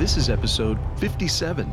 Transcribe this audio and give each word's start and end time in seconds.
This 0.00 0.16
is 0.16 0.30
episode 0.30 0.78
57. 0.96 1.70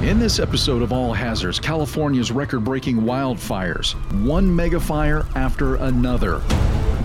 In 0.00 0.18
this 0.18 0.38
episode 0.38 0.80
of 0.80 0.94
All 0.94 1.12
Hazards, 1.12 1.60
California's 1.60 2.32
record 2.32 2.64
breaking 2.64 3.02
wildfires, 3.02 3.92
one 4.24 4.56
mega 4.56 4.80
fire 4.80 5.26
after 5.34 5.74
another, 5.74 6.40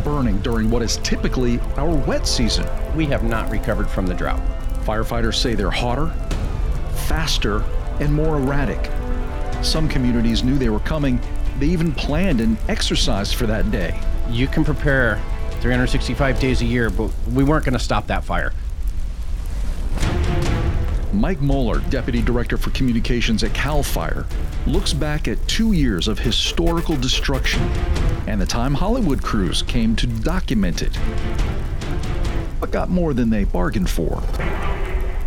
burning 0.05 0.37
during 0.37 0.69
what 0.69 0.81
is 0.81 0.95
typically 1.03 1.59
our 1.75 1.93
wet 1.93 2.25
season. 2.25 2.65
We 2.95 3.05
have 3.07 3.25
not 3.25 3.51
recovered 3.51 3.89
from 3.89 4.07
the 4.07 4.13
drought. 4.13 4.41
Firefighters 4.85 5.35
say 5.35 5.55
they're 5.55 5.69
hotter, 5.69 6.07
faster, 7.09 7.65
and 7.99 8.13
more 8.13 8.37
erratic. 8.37 8.89
Some 9.61 9.89
communities 9.89 10.41
knew 10.41 10.57
they 10.57 10.69
were 10.69 10.79
coming, 10.79 11.19
they 11.59 11.65
even 11.65 11.91
planned 11.91 12.39
and 12.39 12.57
exercised 12.69 13.35
for 13.35 13.45
that 13.47 13.71
day. 13.71 13.99
You 14.29 14.47
can 14.47 14.63
prepare 14.63 15.21
365 15.61 16.39
days 16.39 16.61
a 16.61 16.65
year, 16.65 16.89
but 16.89 17.11
we 17.31 17.43
weren't 17.43 17.65
going 17.65 17.73
to 17.73 17.79
stop 17.79 18.07
that 18.07 18.23
fire. 18.23 18.53
Mike 21.11 21.39
Mohler, 21.39 21.87
Deputy 21.89 22.21
Director 22.21 22.55
for 22.55 22.69
Communications 22.69 23.43
at 23.43 23.53
CAL 23.53 23.83
FIRE, 23.83 24.25
looks 24.67 24.93
back 24.93 25.27
at 25.27 25.45
two 25.47 25.71
years 25.71 26.07
of 26.07 26.19
historical 26.19 26.95
destruction 26.95 27.61
and 28.27 28.39
the 28.39 28.45
time 28.45 28.75
Hollywood 28.75 29.23
crews 29.23 29.63
came 29.63 29.95
to 29.95 30.05
document 30.05 30.83
it, 30.83 30.95
but 32.59 32.69
got 32.69 32.89
more 32.89 33.13
than 33.15 33.31
they 33.31 33.43
bargained 33.43 33.89
for. 33.89 34.21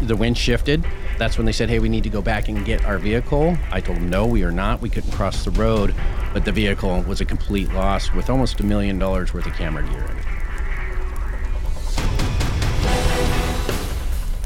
The 0.01 0.15
wind 0.15 0.39
shifted. 0.39 0.85
That's 1.19 1.37
when 1.37 1.47
they 1.47 1.52
said, 1.52 1.69
hey, 1.69 1.79
we 1.79 1.89
need 1.89 2.02
to 2.05 2.11
go 2.11 2.23
back 2.23 2.48
and 2.48 2.65
get 2.65 2.84
our 2.84 2.98
vehicle. 2.98 3.57
I 3.70 3.80
told 3.80 3.98
them, 3.98 4.09
no, 4.09 4.27
we 4.27 4.43
are 4.43 4.51
not. 4.51 4.80
We 4.80 4.91
couldn't 4.91 5.12
cross 5.12 5.45
the 5.45 5.51
road. 5.53 5.95
But 6.33 6.45
the 6.45 6.53
vehicle 6.53 7.03
was 7.03 7.20
a 7.20 7.25
complete 7.25 7.73
loss 7.73 8.12
with 8.12 8.30
almost 8.30 8.61
a 8.61 8.65
million 8.65 8.98
dollars 8.98 9.33
worth 9.33 9.47
of 9.47 9.53
camera 9.55 9.83
gear 9.84 10.05
in 10.05 10.17
it. 10.17 10.25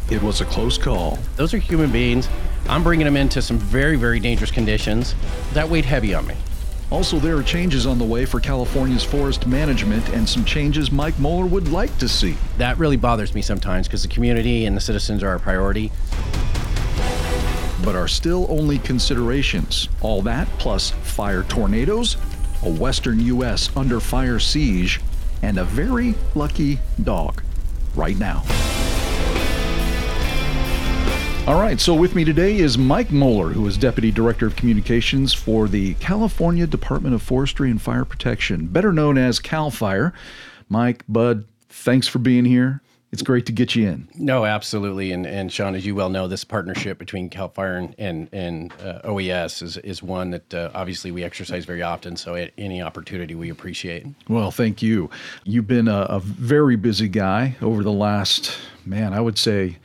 It 0.08 0.22
was 0.22 0.40
a 0.40 0.44
close 0.44 0.78
call. 0.78 1.18
Those 1.36 1.52
are 1.54 1.58
human 1.58 1.90
beings. 1.90 2.28
I'm 2.68 2.82
bringing 2.82 3.04
them 3.04 3.16
into 3.16 3.42
some 3.42 3.58
very, 3.58 3.96
very 3.96 4.20
dangerous 4.20 4.50
conditions. 4.50 5.14
That 5.52 5.68
weighed 5.68 5.84
heavy 5.84 6.14
on 6.14 6.26
me. 6.26 6.36
Also, 6.90 7.18
there 7.18 7.36
are 7.36 7.42
changes 7.42 7.84
on 7.86 7.98
the 7.98 8.04
way 8.04 8.24
for 8.24 8.38
California's 8.38 9.02
forest 9.02 9.48
management 9.48 10.08
and 10.10 10.28
some 10.28 10.44
changes 10.44 10.92
Mike 10.92 11.14
Mohler 11.14 11.50
would 11.50 11.66
like 11.72 11.96
to 11.98 12.08
see. 12.08 12.36
That 12.58 12.78
really 12.78 12.96
bothers 12.96 13.34
me 13.34 13.42
sometimes 13.42 13.88
because 13.88 14.02
the 14.02 14.08
community 14.08 14.66
and 14.66 14.76
the 14.76 14.80
citizens 14.80 15.24
are 15.24 15.28
our 15.30 15.40
priority. 15.40 15.90
But 17.84 17.94
are 17.94 18.08
still 18.08 18.46
only 18.48 18.78
considerations. 18.78 19.88
All 20.00 20.22
that 20.22 20.48
plus 20.58 20.90
fire 20.90 21.42
tornadoes, 21.44 22.16
a 22.62 22.70
western 22.70 23.20
U.S. 23.20 23.74
under 23.76 24.00
fire 24.00 24.38
siege, 24.38 25.00
and 25.42 25.58
a 25.58 25.64
very 25.64 26.14
lucky 26.34 26.78
dog 27.02 27.42
right 27.94 28.18
now. 28.18 28.44
All 31.46 31.60
right, 31.60 31.80
so 31.80 31.94
with 31.94 32.16
me 32.16 32.24
today 32.24 32.56
is 32.56 32.76
Mike 32.76 33.10
Mohler, 33.10 33.52
who 33.52 33.64
is 33.68 33.78
Deputy 33.78 34.10
Director 34.10 34.46
of 34.46 34.56
Communications 34.56 35.32
for 35.32 35.68
the 35.68 35.94
California 35.94 36.66
Department 36.66 37.14
of 37.14 37.22
Forestry 37.22 37.70
and 37.70 37.80
Fire 37.80 38.04
Protection, 38.04 38.66
better 38.66 38.92
known 38.92 39.16
as 39.16 39.38
CAL 39.38 39.70
FIRE. 39.70 40.12
Mike, 40.68 41.04
Bud, 41.08 41.44
thanks 41.68 42.08
for 42.08 42.18
being 42.18 42.44
here. 42.44 42.80
It's 43.16 43.22
great 43.22 43.46
to 43.46 43.52
get 43.52 43.74
you 43.74 43.88
in. 43.88 44.08
No, 44.16 44.44
absolutely. 44.44 45.10
And, 45.10 45.24
and 45.24 45.50
Sean, 45.50 45.74
as 45.74 45.86
you 45.86 45.94
well 45.94 46.10
know, 46.10 46.28
this 46.28 46.44
partnership 46.44 46.98
between 46.98 47.30
CAL 47.30 47.48
FIRE 47.48 47.76
and, 47.78 47.94
and, 47.96 48.28
and 48.30 48.72
uh, 48.82 49.00
OES 49.04 49.62
is, 49.62 49.78
is 49.78 50.02
one 50.02 50.32
that 50.32 50.52
uh, 50.52 50.70
obviously 50.74 51.10
we 51.10 51.24
exercise 51.24 51.64
very 51.64 51.80
often. 51.80 52.14
So, 52.16 52.34
at 52.34 52.52
any 52.58 52.82
opportunity 52.82 53.34
we 53.34 53.48
appreciate. 53.48 54.04
Well, 54.28 54.50
thank 54.50 54.82
you. 54.82 55.08
You've 55.44 55.66
been 55.66 55.88
a, 55.88 56.00
a 56.00 56.20
very 56.20 56.76
busy 56.76 57.08
guy 57.08 57.56
over 57.62 57.82
the 57.82 57.90
last, 57.90 58.54
man, 58.84 59.14
I 59.14 59.22
would 59.22 59.38
say, 59.38 59.78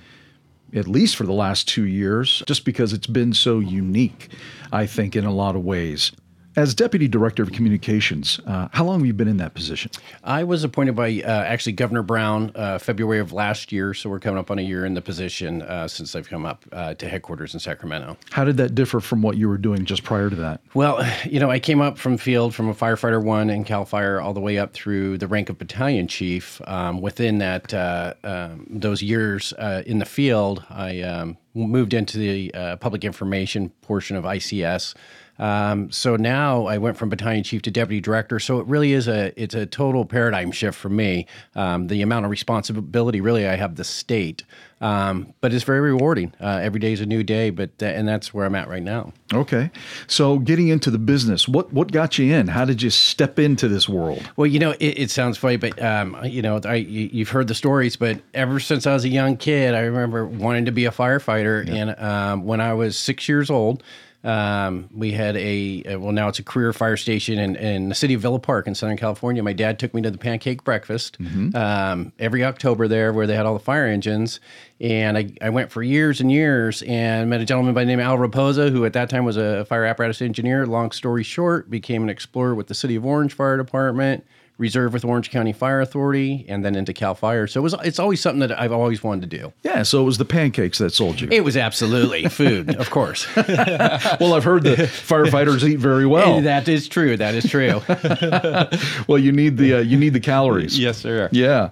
at 0.73 0.89
least 0.89 1.15
for 1.15 1.25
the 1.25 1.31
last 1.31 1.69
two 1.69 1.85
years, 1.85 2.43
just 2.47 2.65
because 2.65 2.91
it's 2.91 3.07
been 3.07 3.31
so 3.31 3.59
unique, 3.59 4.27
I 4.73 4.87
think, 4.87 5.15
in 5.15 5.23
a 5.23 5.33
lot 5.33 5.55
of 5.55 5.63
ways. 5.63 6.11
As 6.57 6.75
Deputy 6.75 7.07
Director 7.07 7.41
of 7.43 7.53
Communications, 7.53 8.41
uh, 8.45 8.67
how 8.73 8.83
long 8.83 8.99
have 8.99 9.07
you 9.07 9.13
been 9.13 9.29
in 9.29 9.37
that 9.37 9.53
position? 9.53 9.89
I 10.21 10.43
was 10.43 10.65
appointed 10.65 10.97
by 10.97 11.21
uh, 11.23 11.27
actually 11.27 11.71
Governor 11.71 12.03
Brown 12.03 12.51
uh, 12.55 12.77
February 12.77 13.19
of 13.19 13.31
last 13.31 13.71
year, 13.71 13.93
so 13.93 14.09
we're 14.09 14.19
coming 14.19 14.37
up 14.37 14.51
on 14.51 14.59
a 14.59 14.61
year 14.61 14.85
in 14.85 14.93
the 14.93 15.01
position 15.01 15.61
uh, 15.61 15.87
since 15.87 16.13
I've 16.13 16.27
come 16.27 16.45
up 16.45 16.65
uh, 16.73 16.93
to 16.95 17.07
headquarters 17.07 17.53
in 17.53 17.61
Sacramento. 17.61 18.17
How 18.31 18.43
did 18.43 18.57
that 18.57 18.75
differ 18.75 18.99
from 18.99 19.21
what 19.21 19.37
you 19.37 19.47
were 19.47 19.57
doing 19.57 19.85
just 19.85 20.03
prior 20.03 20.29
to 20.29 20.35
that? 20.35 20.59
Well, 20.73 21.09
you 21.23 21.39
know, 21.39 21.49
I 21.49 21.59
came 21.59 21.79
up 21.79 21.97
from 21.97 22.17
field 22.17 22.53
from 22.53 22.67
a 22.67 22.73
firefighter 22.73 23.23
one 23.23 23.49
in 23.49 23.63
Cal 23.63 23.85
Fire 23.85 24.19
all 24.19 24.33
the 24.33 24.41
way 24.41 24.57
up 24.57 24.73
through 24.73 25.19
the 25.19 25.27
rank 25.27 25.49
of 25.49 25.57
battalion 25.57 26.09
chief. 26.09 26.59
Um, 26.67 26.99
within 26.99 27.37
that, 27.37 27.73
uh, 27.73 28.13
um, 28.25 28.67
those 28.69 29.01
years 29.01 29.53
in 29.85 29.99
the 29.99 30.05
field, 30.05 30.65
I 30.69 30.99
um, 30.99 31.37
moved 31.53 31.93
into 31.93 32.17
the 32.17 32.51
public 32.81 33.05
information 33.05 33.69
portion 33.81 34.17
of 34.17 34.25
ICS. 34.25 34.95
Um, 35.41 35.89
so 35.91 36.15
now 36.15 36.67
I 36.67 36.77
went 36.77 36.97
from 36.97 37.09
battalion 37.09 37.43
chief 37.43 37.63
to 37.63 37.71
deputy 37.71 37.99
director. 37.99 38.39
So 38.39 38.59
it 38.59 38.67
really 38.67 38.93
is 38.93 39.07
a 39.07 39.33
it's 39.41 39.55
a 39.55 39.65
total 39.65 40.05
paradigm 40.05 40.51
shift 40.51 40.77
for 40.77 40.89
me. 40.89 41.25
Um, 41.55 41.87
the 41.87 42.03
amount 42.03 42.25
of 42.25 42.31
responsibility 42.31 43.19
really 43.21 43.47
I 43.47 43.55
have 43.55 43.75
the 43.75 43.83
state, 43.83 44.43
um, 44.81 45.33
but 45.41 45.51
it's 45.51 45.63
very 45.63 45.81
rewarding. 45.81 46.33
Uh, 46.39 46.59
every 46.61 46.79
day 46.79 46.93
is 46.93 47.01
a 47.01 47.07
new 47.07 47.23
day, 47.23 47.49
but 47.49 47.71
uh, 47.81 47.87
and 47.87 48.07
that's 48.07 48.33
where 48.35 48.45
I'm 48.45 48.53
at 48.53 48.69
right 48.69 48.83
now. 48.83 49.13
Okay, 49.33 49.71
so 50.05 50.37
getting 50.37 50.67
into 50.67 50.91
the 50.91 50.99
business, 50.99 51.47
what 51.47 51.73
what 51.73 51.91
got 51.91 52.19
you 52.19 52.31
in? 52.33 52.47
How 52.47 52.63
did 52.63 52.83
you 52.83 52.91
step 52.91 53.39
into 53.39 53.67
this 53.67 53.89
world? 53.89 54.29
Well, 54.35 54.45
you 54.45 54.59
know, 54.59 54.71
it, 54.79 54.99
it 54.99 55.11
sounds 55.11 55.39
funny, 55.39 55.57
but 55.57 55.81
um, 55.81 56.17
you 56.23 56.43
know, 56.43 56.61
I, 56.63 56.75
you've 56.75 57.29
heard 57.29 57.47
the 57.47 57.55
stories, 57.55 57.95
but 57.95 58.21
ever 58.35 58.59
since 58.59 58.85
I 58.85 58.93
was 58.93 59.05
a 59.05 59.09
young 59.09 59.37
kid, 59.37 59.73
I 59.73 59.79
remember 59.79 60.27
wanting 60.27 60.65
to 60.65 60.71
be 60.71 60.85
a 60.85 60.91
firefighter, 60.91 61.65
yeah. 61.65 61.73
and 61.73 61.99
um, 61.99 62.45
when 62.45 62.61
I 62.61 62.75
was 62.75 62.95
six 62.95 63.27
years 63.27 63.49
old. 63.49 63.81
Um, 64.23 64.87
we 64.93 65.13
had 65.13 65.35
a, 65.35 65.95
well 65.95 66.11
now 66.11 66.27
it's 66.27 66.37
a 66.37 66.43
career 66.43 66.71
fire 66.73 66.97
station 66.97 67.39
in, 67.39 67.55
in 67.55 67.89
the 67.89 67.95
city 67.95 68.13
of 68.13 68.21
Villa 68.21 68.39
Park 68.39 68.67
in 68.67 68.75
Southern 68.75 68.97
California. 68.97 69.41
My 69.41 69.53
dad 69.53 69.79
took 69.79 69.93
me 69.93 70.01
to 70.03 70.11
the 70.11 70.17
pancake 70.17 70.63
breakfast 70.63 71.19
mm-hmm. 71.19 71.55
um, 71.55 72.13
every 72.19 72.43
October 72.43 72.87
there, 72.87 73.13
where 73.13 73.25
they 73.25 73.35
had 73.35 73.45
all 73.47 73.55
the 73.55 73.59
fire 73.59 73.87
engines. 73.87 74.39
And 74.79 75.17
I, 75.17 75.31
I 75.41 75.49
went 75.49 75.71
for 75.71 75.81
years 75.81 76.21
and 76.21 76.31
years 76.31 76.83
and 76.83 77.29
met 77.29 77.41
a 77.41 77.45
gentleman 77.45 77.73
by 77.73 77.81
the 77.81 77.87
name 77.87 77.99
of 77.99 78.05
Al 78.05 78.17
Raposa, 78.17 78.71
who 78.71 78.85
at 78.85 78.93
that 78.93 79.09
time 79.09 79.25
was 79.25 79.37
a 79.37 79.65
fire 79.65 79.85
apparatus 79.85 80.21
engineer. 80.21 80.67
Long 80.67 80.91
story 80.91 81.23
short, 81.23 81.69
became 81.69 82.03
an 82.03 82.09
explorer 82.09 82.53
with 82.53 82.67
the 82.67 82.75
City 82.75 82.95
of 82.95 83.05
Orange 83.05 83.33
Fire 83.33 83.57
Department 83.57 84.23
reserve 84.61 84.93
with 84.93 85.03
Orange 85.03 85.31
County 85.31 85.51
Fire 85.51 85.81
Authority, 85.81 86.45
and 86.47 86.63
then 86.63 86.75
into 86.75 86.93
Cal 86.93 87.15
Fire. 87.15 87.47
So 87.47 87.59
it 87.59 87.63
was 87.63 87.75
it's 87.83 87.99
always 87.99 88.21
something 88.21 88.39
that 88.39 88.57
I've 88.57 88.71
always 88.71 89.03
wanted 89.03 89.29
to 89.29 89.37
do. 89.37 89.51
Yeah, 89.63 89.83
so 89.83 90.01
it 90.01 90.05
was 90.05 90.17
the 90.17 90.25
pancakes 90.25 90.77
that 90.77 90.91
sold 90.91 91.19
you. 91.19 91.27
It 91.31 91.43
was 91.43 91.57
absolutely 91.57 92.29
food, 92.29 92.75
of 92.75 92.89
course. 92.91 93.27
well, 93.35 94.33
I've 94.33 94.43
heard 94.43 94.63
the 94.63 94.75
firefighters 94.75 95.67
eat 95.67 95.79
very 95.79 96.05
well. 96.05 96.39
That 96.51 96.67
is 96.67 96.87
true. 96.87 97.17
That 97.17 97.33
is 97.33 97.49
true. 97.49 97.81
well, 99.07 99.17
you 99.17 99.31
need 99.31 99.57
the 99.57 99.75
uh, 99.75 99.79
you 99.79 99.97
need 99.97 100.13
the 100.13 100.19
calories. 100.19 100.77
Yes, 100.77 100.97
sir. 100.97 101.29
Yeah. 101.31 101.69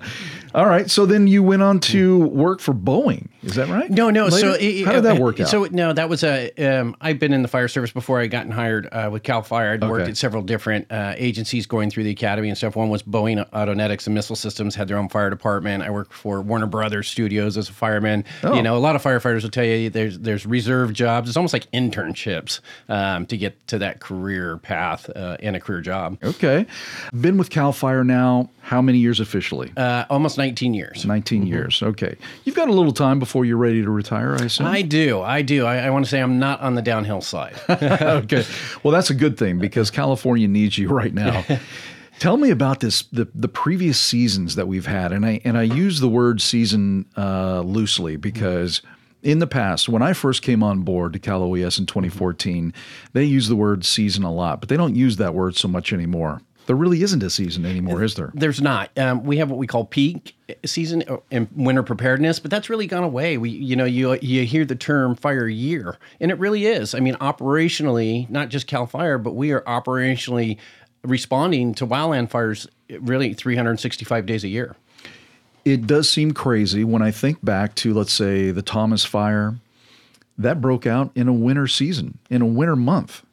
All 0.54 0.66
right. 0.66 0.90
So 0.90 1.06
then 1.06 1.28
you 1.28 1.44
went 1.44 1.62
on 1.62 1.80
to 1.82 2.20
work 2.28 2.60
for 2.60 2.74
Boeing. 2.74 3.28
Is 3.44 3.56
that 3.56 3.70
right? 3.70 3.90
No, 3.90 4.10
no. 4.10 4.26
Later? 4.26 4.38
So 4.38 4.54
it, 4.54 4.86
how 4.86 4.94
did 4.94 5.04
that 5.04 5.20
work 5.20 5.40
out? 5.40 5.48
So 5.48 5.66
no, 5.66 5.94
that 5.94 6.10
was 6.10 6.24
a. 6.24 6.52
Um, 6.58 6.96
I've 7.00 7.20
been 7.20 7.34
in 7.34 7.42
the 7.42 7.48
fire 7.48 7.68
service 7.68 7.92
before 7.92 8.20
I 8.20 8.28
gotten 8.28 8.52
hired 8.52 8.88
uh, 8.92 9.10
with 9.12 9.24
Cal 9.24 9.44
Fire. 9.44 9.74
I'd 9.74 9.84
okay. 9.84 9.90
worked 9.90 10.10
at 10.10 10.18
several 10.18 10.42
different 10.44 10.92
uh, 10.92 11.14
agencies 11.18 11.66
going 11.66 11.90
through 11.90 12.04
the 12.04 12.12
academy 12.12 12.50
and 12.50 12.58
stuff. 12.58 12.76
One 12.76 12.90
was 12.90 13.04
Boeing 13.04 13.48
Autonetics 13.52 14.08
and 14.08 14.16
Missile 14.16 14.36
Systems 14.36 14.76
had 14.76 14.88
their 14.88 14.98
own 14.98 15.10
fire 15.10 15.30
department. 15.30 15.84
I 15.84 15.90
worked 15.90 16.14
for 16.14 16.42
Warner 16.42 16.66
Brothers 16.66 17.08
Studios 17.08 17.58
as 17.58 17.70
a 17.70 17.74
fireman. 17.74 18.26
Oh. 18.44 18.54
You 18.54 18.62
know, 18.62 18.76
a 18.76 18.80
lot 18.80 18.96
of 18.96 19.04
firefighters 19.04 19.44
will 19.44 19.50
tell 19.50 19.64
you 19.64 19.90
there's 19.90 20.20
there's 20.20 20.46
reserve 20.46 20.94
jobs. 20.94 21.30
It's 21.30 21.38
almost 21.38 21.54
like 21.54 21.70
internships 21.72 22.60
um, 22.90 23.26
to 23.28 23.38
get 23.38 23.68
to 23.68 23.78
that 23.80 24.00
career 24.00 24.58
path 24.58 25.10
uh, 25.16 25.38
and 25.42 25.56
a 25.56 25.60
career 25.60 25.82
job. 25.82 26.18
Okay, 26.24 26.66
been 27.20 27.38
with 27.38 27.50
Cal 27.50 27.72
Fire 27.72 28.04
now. 28.04 28.50
How 28.62 28.82
many 28.82 29.00
years 29.00 29.20
officially? 29.20 29.72
Uh, 29.76 30.06
almost 30.12 30.38
19 30.40 30.74
years. 30.74 31.06
19 31.06 31.42
mm-hmm. 31.42 31.48
years. 31.48 31.82
Okay, 31.82 32.18
you've 32.44 32.56
got 32.56 32.68
a 32.68 32.74
little 32.74 32.92
time 32.92 33.20
before 33.20 33.46
you're 33.46 33.56
ready 33.56 33.84
to 33.84 33.90
retire 33.90 34.10
retire, 34.10 34.42
I 34.42 34.46
assume? 34.46 34.68
I 34.68 34.82
do. 34.82 35.22
I 35.22 35.42
do. 35.42 35.66
I, 35.66 35.78
I 35.78 35.90
want 35.90 36.06
to 36.06 36.12
say 36.12 36.22
I'm 36.22 36.40
not 36.40 36.62
on 36.62 36.76
the 36.76 36.82
downhill 36.82 37.22
side. 37.22 37.56
okay. 37.70 38.44
Well, 38.84 38.92
that's 38.92 39.10
a 39.10 39.14
good 39.14 39.38
thing 39.38 39.60
because 39.60 39.92
California 39.92 40.48
needs 40.48 40.78
you 40.78 40.90
right 40.90 41.14
now. 41.14 41.46
Tell 42.20 42.38
me 42.38 42.50
about 42.50 42.82
this 42.82 43.04
the 43.04 43.30
the 43.34 43.48
previous 43.48 44.00
seasons 44.00 44.56
that 44.56 44.68
we've 44.68 44.86
had, 44.86 45.14
and 45.14 45.26
I 45.26 45.40
and 45.46 45.58
I 45.58 45.64
use 45.64 46.02
the 46.02 46.10
word 46.10 46.42
season 46.42 47.06
uh, 47.16 47.62
loosely 47.62 48.18
because 48.18 48.82
in 49.24 49.40
the 49.40 49.48
past, 49.48 49.88
when 49.88 50.02
I 50.02 50.14
first 50.14 50.42
came 50.42 50.62
on 50.62 50.82
board 50.82 51.14
to 51.14 51.20
Cal 51.20 51.44
OES 51.44 51.80
in 51.80 51.86
2014, 51.86 52.74
they 53.14 53.24
use 53.24 53.48
the 53.48 53.56
word 53.56 53.86
season 53.86 54.24
a 54.24 54.34
lot, 54.34 54.60
but 54.60 54.70
they 54.70 54.78
don't 54.78 54.96
use 54.96 55.18
that 55.18 55.34
word 55.34 55.56
so 55.56 55.68
much 55.68 55.94
anymore 55.94 56.42
there 56.70 56.76
really 56.76 57.02
isn't 57.02 57.24
a 57.24 57.32
season 57.32 57.66
anymore, 57.66 58.04
is 58.04 58.14
there? 58.14 58.30
There's 58.36 58.62
not. 58.62 58.96
Um, 58.96 59.24
we 59.24 59.38
have 59.38 59.50
what 59.50 59.58
we 59.58 59.66
call 59.66 59.86
peak 59.86 60.36
season 60.68 61.04
uh, 61.08 61.18
and 61.32 61.48
winter 61.56 61.82
preparedness, 61.82 62.38
but 62.38 62.52
that's 62.52 62.70
really 62.70 62.86
gone 62.86 63.04
away. 63.04 63.40
We, 63.40 63.50
you 63.50 63.76
know, 63.76 63.86
you 63.86 64.20
you 64.22 64.46
hear 64.46 64.66
the 64.66 64.76
term 64.76 65.16
fire 65.16 65.48
year, 65.48 65.98
and 66.20 66.30
it 66.30 66.38
really 66.38 66.68
is. 66.68 66.94
I 66.94 67.00
mean, 67.00 67.16
operationally, 67.16 68.30
not 68.30 68.50
just 68.50 68.68
Cal 68.68 68.86
Fire, 68.86 69.18
but 69.18 69.32
we 69.32 69.52
are 69.52 69.62
operationally 69.62 70.58
responding 71.02 71.74
to 71.74 71.88
wildland 71.88 72.30
fires 72.30 72.68
really 73.00 73.34
365 73.34 74.28
days 74.28 74.44
a 74.44 74.48
year. 74.48 74.76
It 75.66 75.88
does 75.88 76.08
seem 76.08 76.34
crazy 76.36 76.84
when 76.84 77.02
I 77.02 77.10
think 77.10 77.44
back 77.44 77.74
to, 77.78 77.96
let's 77.96 78.14
say, 78.14 78.52
the 78.52 78.62
Thomas 78.62 79.04
Fire. 79.04 79.56
That 80.38 80.62
broke 80.62 80.86
out 80.86 81.10
in 81.16 81.28
a 81.28 81.34
winter 81.34 81.66
season, 81.66 82.20
in 82.30 82.44
a 82.44 82.46
winter 82.46 82.76
month. 82.76 83.24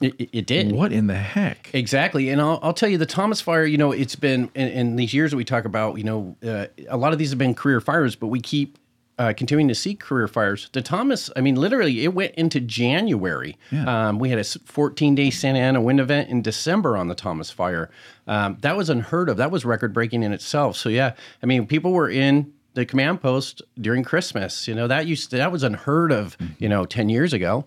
It, 0.00 0.30
it, 0.32 0.46
did. 0.46 0.72
What 0.72 0.92
in 0.92 1.08
the 1.08 1.14
heck? 1.14 1.70
Exactly. 1.74 2.30
And 2.30 2.40
I'll, 2.40 2.58
I'll, 2.62 2.72
tell 2.72 2.88
you, 2.88 2.96
the 2.96 3.04
Thomas 3.04 3.42
Fire, 3.42 3.66
you 3.66 3.76
know, 3.76 3.92
it's 3.92 4.16
been 4.16 4.50
in, 4.54 4.68
in 4.68 4.96
these 4.96 5.12
years 5.12 5.30
that 5.30 5.36
we 5.36 5.44
talk 5.44 5.66
about, 5.66 5.98
you 5.98 6.04
know, 6.04 6.36
uh, 6.42 6.66
a 6.88 6.96
lot 6.96 7.12
of 7.12 7.18
these 7.18 7.30
have 7.30 7.38
been 7.38 7.54
career 7.54 7.82
fires, 7.82 8.16
but 8.16 8.28
we 8.28 8.40
keep 8.40 8.78
uh, 9.18 9.34
continuing 9.36 9.68
to 9.68 9.74
see 9.74 9.94
career 9.94 10.26
fires. 10.26 10.70
The 10.72 10.80
Thomas, 10.80 11.30
I 11.36 11.42
mean, 11.42 11.54
literally, 11.56 12.02
it 12.04 12.14
went 12.14 12.34
into 12.36 12.58
January. 12.58 13.58
Yeah. 13.70 14.08
Um, 14.08 14.18
we 14.18 14.30
had 14.30 14.38
a 14.38 14.44
14 14.44 15.14
day 15.14 15.28
Santa 15.28 15.58
Ana 15.58 15.82
wind 15.82 16.00
event 16.00 16.30
in 16.30 16.40
December 16.40 16.96
on 16.96 17.08
the 17.08 17.14
Thomas 17.14 17.50
Fire. 17.50 17.90
Um, 18.26 18.56
that 18.62 18.78
was 18.78 18.88
unheard 18.88 19.28
of. 19.28 19.36
That 19.36 19.50
was 19.50 19.66
record 19.66 19.92
breaking 19.92 20.22
in 20.22 20.32
itself. 20.32 20.78
So, 20.78 20.88
yeah, 20.88 21.12
I 21.42 21.46
mean, 21.46 21.66
people 21.66 21.92
were 21.92 22.08
in 22.08 22.54
the 22.72 22.86
command 22.86 23.20
post 23.20 23.60
during 23.78 24.04
Christmas. 24.04 24.66
You 24.66 24.74
know, 24.74 24.86
that 24.86 25.06
used 25.06 25.28
to, 25.30 25.36
that 25.36 25.52
was 25.52 25.62
unheard 25.62 26.12
of, 26.12 26.38
you 26.58 26.70
know, 26.70 26.86
10 26.86 27.10
years 27.10 27.34
ago. 27.34 27.66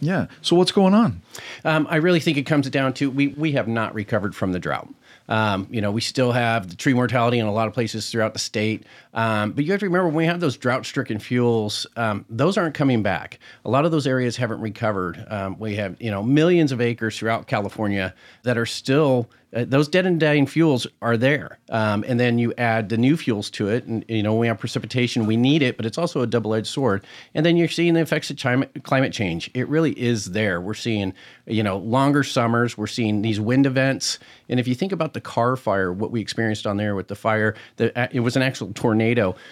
Yeah. 0.00 0.26
So 0.42 0.56
what's 0.56 0.72
going 0.72 0.94
on? 0.94 1.22
Um, 1.64 1.86
I 1.90 1.96
really 1.96 2.20
think 2.20 2.36
it 2.38 2.44
comes 2.44 2.68
down 2.70 2.94
to 2.94 3.10
we 3.10 3.28
we 3.28 3.52
have 3.52 3.68
not 3.68 3.94
recovered 3.94 4.34
from 4.34 4.52
the 4.52 4.58
drought. 4.58 4.88
Um, 5.28 5.66
you 5.70 5.80
know, 5.80 5.90
we 5.90 6.00
still 6.00 6.32
have 6.32 6.70
the 6.70 6.76
tree 6.76 6.94
mortality 6.94 7.38
in 7.38 7.46
a 7.46 7.52
lot 7.52 7.68
of 7.68 7.74
places 7.74 8.10
throughout 8.10 8.32
the 8.32 8.38
state. 8.38 8.84
Um, 9.14 9.52
but 9.52 9.64
you 9.64 9.72
have 9.72 9.80
to 9.80 9.86
remember 9.86 10.08
when 10.08 10.16
we 10.16 10.26
have 10.26 10.40
those 10.40 10.56
drought 10.56 10.86
stricken 10.86 11.18
fuels, 11.18 11.86
um, 11.96 12.24
those 12.28 12.56
aren't 12.56 12.74
coming 12.74 13.02
back. 13.02 13.38
A 13.64 13.70
lot 13.70 13.84
of 13.84 13.90
those 13.90 14.06
areas 14.06 14.36
haven't 14.36 14.60
recovered. 14.60 15.24
Um, 15.28 15.58
we 15.58 15.76
have, 15.76 16.00
you 16.00 16.10
know, 16.10 16.22
millions 16.22 16.72
of 16.72 16.80
acres 16.80 17.18
throughout 17.18 17.46
California 17.46 18.14
that 18.42 18.58
are 18.58 18.66
still 18.66 19.28
uh, 19.54 19.64
those 19.66 19.88
dead 19.88 20.04
and 20.04 20.20
dying 20.20 20.46
fuels 20.46 20.86
are 21.00 21.16
there. 21.16 21.58
Um, 21.70 22.04
and 22.06 22.20
then 22.20 22.38
you 22.38 22.52
add 22.58 22.90
the 22.90 22.98
new 22.98 23.16
fuels 23.16 23.48
to 23.50 23.68
it. 23.68 23.84
And, 23.84 24.04
you 24.06 24.22
know, 24.22 24.34
we 24.34 24.46
have 24.46 24.58
precipitation, 24.58 25.26
we 25.26 25.36
need 25.36 25.62
it, 25.62 25.78
but 25.78 25.86
it's 25.86 25.96
also 25.96 26.20
a 26.20 26.26
double 26.26 26.54
edged 26.54 26.66
sword. 26.66 27.06
And 27.34 27.46
then 27.46 27.56
you're 27.56 27.68
seeing 27.68 27.94
the 27.94 28.00
effects 28.00 28.30
of 28.30 28.36
climate 28.36 29.12
change. 29.12 29.50
It 29.54 29.66
really 29.68 29.98
is 29.98 30.32
there. 30.32 30.60
We're 30.60 30.74
seeing, 30.74 31.14
you 31.46 31.62
know, 31.62 31.78
longer 31.78 32.22
summers, 32.22 32.76
we're 32.76 32.86
seeing 32.86 33.22
these 33.22 33.40
wind 33.40 33.64
events. 33.64 34.18
And 34.50 34.60
if 34.60 34.68
you 34.68 34.74
think 34.74 34.92
about 34.92 35.14
the 35.14 35.20
Carr 35.20 35.56
fire, 35.56 35.92
what 35.92 36.10
we 36.10 36.20
experienced 36.20 36.66
on 36.66 36.76
there 36.76 36.94
with 36.94 37.08
the 37.08 37.16
fire, 37.16 37.54
the, 37.76 37.98
uh, 37.98 38.08
it 38.12 38.20
was 38.20 38.36
an 38.36 38.42
actual 38.42 38.72
tornado. 38.74 38.97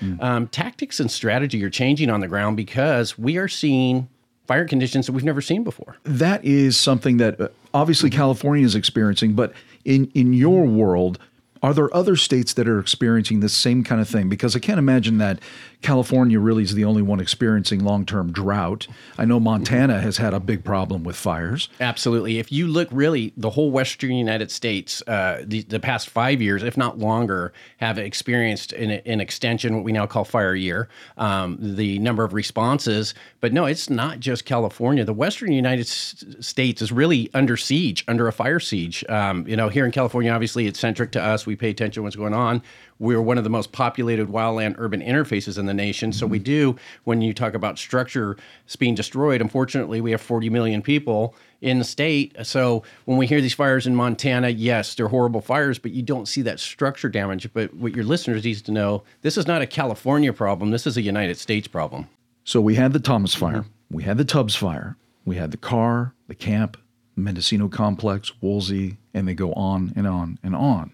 Mm. 0.01 0.23
Um, 0.23 0.49
tactics 0.49 1.01
and 1.01 1.11
strategy 1.11 1.63
are 1.65 1.71
changing 1.71 2.11
on 2.11 2.21
the 2.21 2.29
ground 2.29 2.57
because 2.57 3.19
we 3.19 3.37
are 3.37 3.49
seeing 3.49 4.09
fire 4.47 4.67
conditions 4.67 5.07
that 5.07 5.13
we've 5.13 5.25
never 5.25 5.41
seen 5.41 5.65
before. 5.65 5.97
That 6.05 6.45
is 6.45 6.77
something 6.77 7.17
that 7.19 7.41
uh, 7.41 7.49
obviously 7.75 8.11
California 8.11 8.65
is 8.65 8.75
experiencing, 8.75 9.35
but 9.35 9.53
in 9.85 10.11
in 10.15 10.33
your 10.33 10.65
world, 10.65 11.19
are 11.63 11.75
there 11.75 11.95
other 11.95 12.17
states 12.17 12.53
that 12.55 12.69
are 12.69 12.79
experiencing 12.79 13.41
this 13.41 13.55
same 13.55 13.83
kind 13.83 14.01
of 14.01 14.09
thing? 14.09 14.29
Because 14.29 14.55
I 14.55 14.59
can't 14.59 14.79
imagine 14.79 15.19
that 15.19 15.41
California 15.87 16.41
really 16.41 16.65
is 16.65 16.75
the 16.75 16.85
only 16.85 17.01
one 17.01 17.21
experiencing 17.21 17.85
long 17.85 18.05
term 18.05 18.33
drought. 18.33 18.89
I 19.19 19.25
know 19.25 19.39
Montana 19.39 20.01
has 20.01 20.17
had 20.17 20.35
a 20.35 20.41
big 20.41 20.65
problem 20.65 21.05
with 21.05 21.15
fires. 21.15 21.69
Absolutely. 21.79 22.41
If 22.41 22.51
you 22.51 22.67
look 22.67 22.89
really, 22.91 23.33
the 23.37 23.51
whole 23.51 23.71
Western 23.71 24.11
United 24.11 24.51
States, 24.51 25.01
uh, 25.07 25.45
the, 25.47 25.63
the 25.63 25.79
past 25.79 26.11
five 26.11 26.43
years, 26.43 26.65
if 26.65 26.77
not 26.77 26.99
longer, 26.99 27.53
have 27.77 27.99
experienced 27.99 28.73
an, 28.73 28.91
an 29.07 29.21
extension, 29.21 29.77
what 29.77 29.85
we 29.85 29.93
now 29.93 30.07
call 30.07 30.25
fire 30.25 30.57
year, 30.57 30.89
um, 31.19 31.57
the 31.61 32.01
number 32.01 32.25
of 32.25 32.35
responses. 32.35 33.15
But 33.41 33.53
no, 33.53 33.67
it's 33.67 33.89
not 33.89 34.19
just 34.19 34.45
California. 34.45 35.05
The 35.05 35.13
Western 35.13 35.53
United 35.53 35.83
S- 35.83 36.25
States 36.41 36.83
is 36.83 36.91
really 36.91 37.31
under 37.33 37.57
siege, 37.57 38.05
under 38.09 38.27
a 38.27 38.33
fire 38.33 38.59
siege. 38.59 39.05
Um, 39.09 39.47
you 39.47 39.55
know, 39.55 39.69
here 39.69 39.85
in 39.85 39.93
California, 39.93 40.33
obviously, 40.33 40.67
it's 40.67 40.81
centric 40.81 41.13
to 41.13 41.23
us. 41.23 41.47
We 41.47 41.55
pay 41.55 41.71
attention 41.71 42.01
to 42.01 42.03
what's 42.03 42.17
going 42.17 42.35
on 42.35 42.61
we're 42.99 43.21
one 43.21 43.39
of 43.39 43.45
the 43.45 43.51
most 43.51 43.73
populated 43.73 44.29
wildland 44.29 44.77
urban 44.79 45.01
interfaces 45.01 45.59
in 45.59 45.67
the 45.67 45.75
nation. 45.75 46.13
So 46.13 46.27
we 46.27 46.39
do, 46.39 46.77
when 47.05 47.21
you 47.21 47.35
talk 47.35 47.55
about 47.55 47.79
structure 47.79 48.37
being 48.79 48.95
destroyed, 48.95 49.41
unfortunately, 49.41 50.01
we 50.01 50.11
have 50.13 50.21
40 50.21 50.51
million 50.51 50.83
people 50.83 51.35
in 51.61 51.79
the 51.79 51.85
state. 51.85 52.35
So 52.43 52.83
when 53.05 53.19
we 53.19 53.27
hear 53.27 53.41
these 53.41 53.55
fires 53.55 53.87
in 53.87 53.95
Montana, 53.95 54.49
yes, 54.49 54.95
they're 54.95 55.09
horrible 55.09 55.41
fires, 55.41 55.79
but 55.79 55.91
you 55.91 56.03
don't 56.03 56.27
see 56.27 56.43
that 56.43 56.61
structure 56.61 57.09
damage. 57.09 57.53
But 57.53 57.75
what 57.75 57.95
your 57.95 58.05
listeners 58.05 58.45
need 58.45 58.57
to 58.57 58.73
know, 58.73 59.03
this 59.23 59.37
is 59.37 59.47
not 59.47 59.63
a 59.63 59.67
California 59.67 60.33
problem. 60.33 60.71
This 60.71 60.87
is 60.87 60.97
a 60.97 61.03
United 61.03 61.39
States 61.39 61.69
problem. 61.69 62.09
So 62.45 62.61
we 62.61 62.77
had 62.77 62.93
the 62.93 63.01
Thomas 63.01 63.35
fire, 63.35 63.63
mm-hmm. 63.63 63.97
we 63.97 64.05
had 64.05 64.19
the 64.19 64.25
Tubbs 64.25 64.55
fire, 64.55 64.97
we 65.25 65.37
had 65.37 65.51
the 65.51 65.57
Carr, 65.57 66.15
the 66.29 66.35
camp, 66.35 66.77
Mendocino 67.17 67.69
complex, 67.69 68.33
Woolsey, 68.41 68.99
and 69.15 69.27
they 69.27 69.35
go 69.35 69.53
on 69.55 69.93
and 69.97 70.07
on 70.07 70.39
and 70.43 70.55
on. 70.55 70.93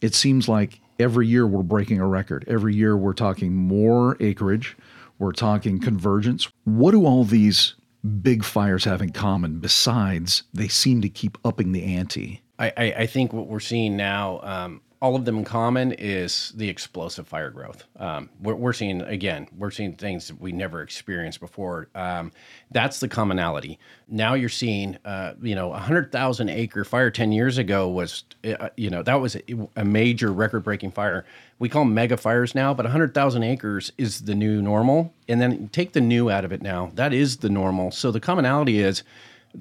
It 0.00 0.14
seems 0.14 0.48
like 0.48 0.79
every 1.00 1.26
year 1.26 1.46
we're 1.46 1.62
breaking 1.62 2.00
a 2.00 2.06
record. 2.06 2.44
Every 2.46 2.74
year 2.74 2.96
we're 2.96 3.14
talking 3.14 3.54
more 3.54 4.16
acreage, 4.20 4.76
we're 5.18 5.32
talking 5.32 5.80
convergence. 5.80 6.48
What 6.64 6.92
do 6.92 7.06
all 7.06 7.24
these 7.24 7.74
big 8.22 8.44
fires 8.44 8.84
have 8.84 9.02
in 9.02 9.10
common 9.10 9.58
besides 9.58 10.44
they 10.54 10.68
seem 10.68 11.00
to 11.02 11.08
keep 11.08 11.36
upping 11.44 11.72
the 11.72 11.82
ante? 11.82 12.42
I, 12.58 12.72
I, 12.76 13.06
think 13.06 13.32
what 13.32 13.46
we're 13.46 13.58
seeing 13.58 13.96
now, 13.96 14.40
um, 14.42 14.82
all 15.02 15.16
of 15.16 15.24
them 15.24 15.38
in 15.38 15.44
common 15.44 15.92
is 15.92 16.52
the 16.56 16.68
explosive 16.68 17.26
fire 17.26 17.48
growth. 17.48 17.84
Um, 17.96 18.28
we're, 18.42 18.54
we're, 18.54 18.72
seeing 18.74 19.00
again, 19.00 19.48
we're 19.56 19.70
seeing 19.70 19.94
things 19.94 20.28
that 20.28 20.38
we 20.38 20.52
never 20.52 20.82
experienced 20.82 21.40
before. 21.40 21.88
Um, 21.94 22.32
that's 22.70 23.00
the 23.00 23.08
commonality. 23.08 23.78
Now 24.08 24.34
you're 24.34 24.50
seeing, 24.50 24.98
uh, 25.06 25.34
you 25.40 25.54
know, 25.54 25.72
a 25.72 25.78
hundred 25.78 26.12
thousand 26.12 26.50
acre 26.50 26.84
fire 26.84 27.10
ten 27.10 27.32
years 27.32 27.56
ago 27.56 27.88
was, 27.88 28.24
uh, 28.44 28.68
you 28.76 28.90
know, 28.90 29.02
that 29.02 29.14
was 29.14 29.36
a, 29.36 29.42
a 29.76 29.84
major 29.84 30.32
record 30.32 30.64
breaking 30.64 30.90
fire. 30.90 31.24
We 31.58 31.70
call 31.70 31.84
them 31.84 31.94
mega 31.94 32.18
fires 32.18 32.54
now, 32.54 32.74
but 32.74 32.84
a 32.84 32.90
hundred 32.90 33.14
thousand 33.14 33.42
acres 33.42 33.90
is 33.96 34.22
the 34.22 34.34
new 34.34 34.60
normal. 34.60 35.14
And 35.28 35.40
then 35.40 35.68
take 35.68 35.92
the 35.92 36.00
new 36.02 36.28
out 36.28 36.44
of 36.44 36.52
it 36.52 36.60
now. 36.60 36.90
That 36.94 37.14
is 37.14 37.38
the 37.38 37.48
normal. 37.48 37.90
So 37.90 38.10
the 38.10 38.20
commonality 38.20 38.80
is, 38.80 39.02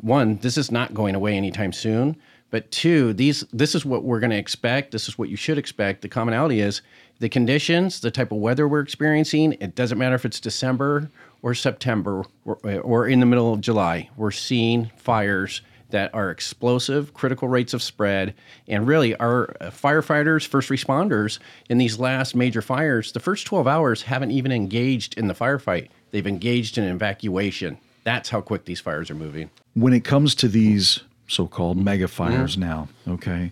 one, 0.02 0.38
this 0.38 0.58
is 0.58 0.70
not 0.70 0.94
going 0.94 1.16
away 1.16 1.36
anytime 1.38 1.72
soon. 1.72 2.18
But 2.52 2.72
two, 2.72 3.14
these 3.14 3.42
this 3.54 3.76
is 3.76 3.86
what 3.86 4.04
we're 4.04 4.20
going 4.20 4.32
to 4.32 4.38
expect. 4.38 4.92
This 4.92 5.08
is 5.08 5.18
what 5.18 5.30
you 5.30 5.36
should 5.36 5.58
expect. 5.58 6.02
The 6.02 6.10
commonality 6.10 6.62
is 6.62 6.82
the 7.20 7.30
conditions, 7.30 8.00
the 8.00 8.12
type 8.12 8.32
of 8.32 8.40
weather 8.40 8.68
we're 8.68 8.80
experiencing. 8.80 9.54
It 9.60 9.76
doesn't 9.76 9.98
matter 9.98 10.16
if 10.16 10.26
it's 10.26 10.40
December 10.40 11.12
or 11.42 11.54
September 11.54 12.26
or, 12.46 12.58
or 12.82 13.08
in 13.08 13.20
the 13.20 13.26
middle 13.26 13.54
of 13.54 13.62
July. 13.62 14.10
We're 14.18 14.32
seeing 14.32 14.92
fires 14.98 15.62
that 15.90 16.14
are 16.14 16.30
explosive, 16.30 17.14
critical 17.14 17.48
rates 17.48 17.74
of 17.74 17.82
spread, 17.82 18.36
and 18.68 18.88
really 18.88 19.16
our 19.16 19.56
uh, 19.60 19.72
firefighters, 19.72 20.46
first 20.46 20.70
responders 20.70 21.40
in 21.70 21.78
these 21.78 22.00
last 22.00 22.36
major 22.36 22.62
fires, 22.62 23.12
the 23.12 23.20
first 23.20 23.48
12 23.48 23.68
hours 23.68 24.04
haven't 24.04 24.32
even 24.32 24.52
engaged 24.52 25.18
in 25.18 25.28
the 25.28 25.34
firefight. 25.34 25.90
They've 26.12 26.28
engaged 26.28 26.78
in 26.78 26.84
evacuation. 26.84 27.78
That's 28.04 28.30
how 28.30 28.42
quick 28.42 28.66
these 28.66 28.80
fires 28.80 29.10
are 29.10 29.16
moving. 29.16 29.50
When 29.74 29.94
it 29.94 30.04
comes 30.04 30.36
to 30.36 30.48
these 30.48 31.02
so-called 31.30 31.78
mega 31.78 32.08
fires 32.08 32.56
yeah. 32.56 32.66
now. 32.66 32.90
Okay, 33.08 33.52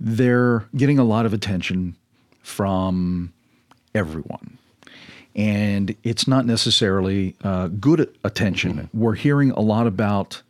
they're 0.00 0.66
getting 0.76 0.98
a 0.98 1.04
lot 1.04 1.26
of 1.26 1.32
attention 1.32 1.94
from 2.42 3.32
everyone, 3.94 4.58
and 5.36 5.94
it's 6.02 6.26
not 6.26 6.46
necessarily 6.46 7.36
uh, 7.44 7.68
good 7.68 8.12
attention. 8.24 8.74
Mm-hmm. 8.74 9.00
We're 9.00 9.14
hearing 9.14 9.50
a 9.52 9.60
lot 9.60 9.86
about 9.86 10.42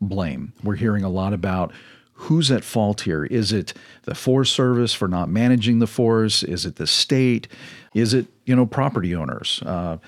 blame. 0.00 0.52
We're 0.62 0.76
hearing 0.76 1.04
a 1.04 1.10
lot 1.10 1.32
about 1.32 1.72
who's 2.14 2.50
at 2.50 2.64
fault 2.64 3.02
here. 3.02 3.24
Is 3.24 3.52
it 3.52 3.74
the 4.04 4.14
Forest 4.14 4.54
Service 4.54 4.94
for 4.94 5.08
not 5.08 5.28
managing 5.28 5.80
the 5.80 5.86
forest? 5.86 6.44
Is 6.44 6.64
it 6.64 6.76
the 6.76 6.86
state? 6.86 7.48
Is 7.94 8.14
it 8.14 8.26
you 8.46 8.56
know 8.56 8.66
property 8.66 9.14
owners? 9.14 9.62
Uh, 9.64 9.98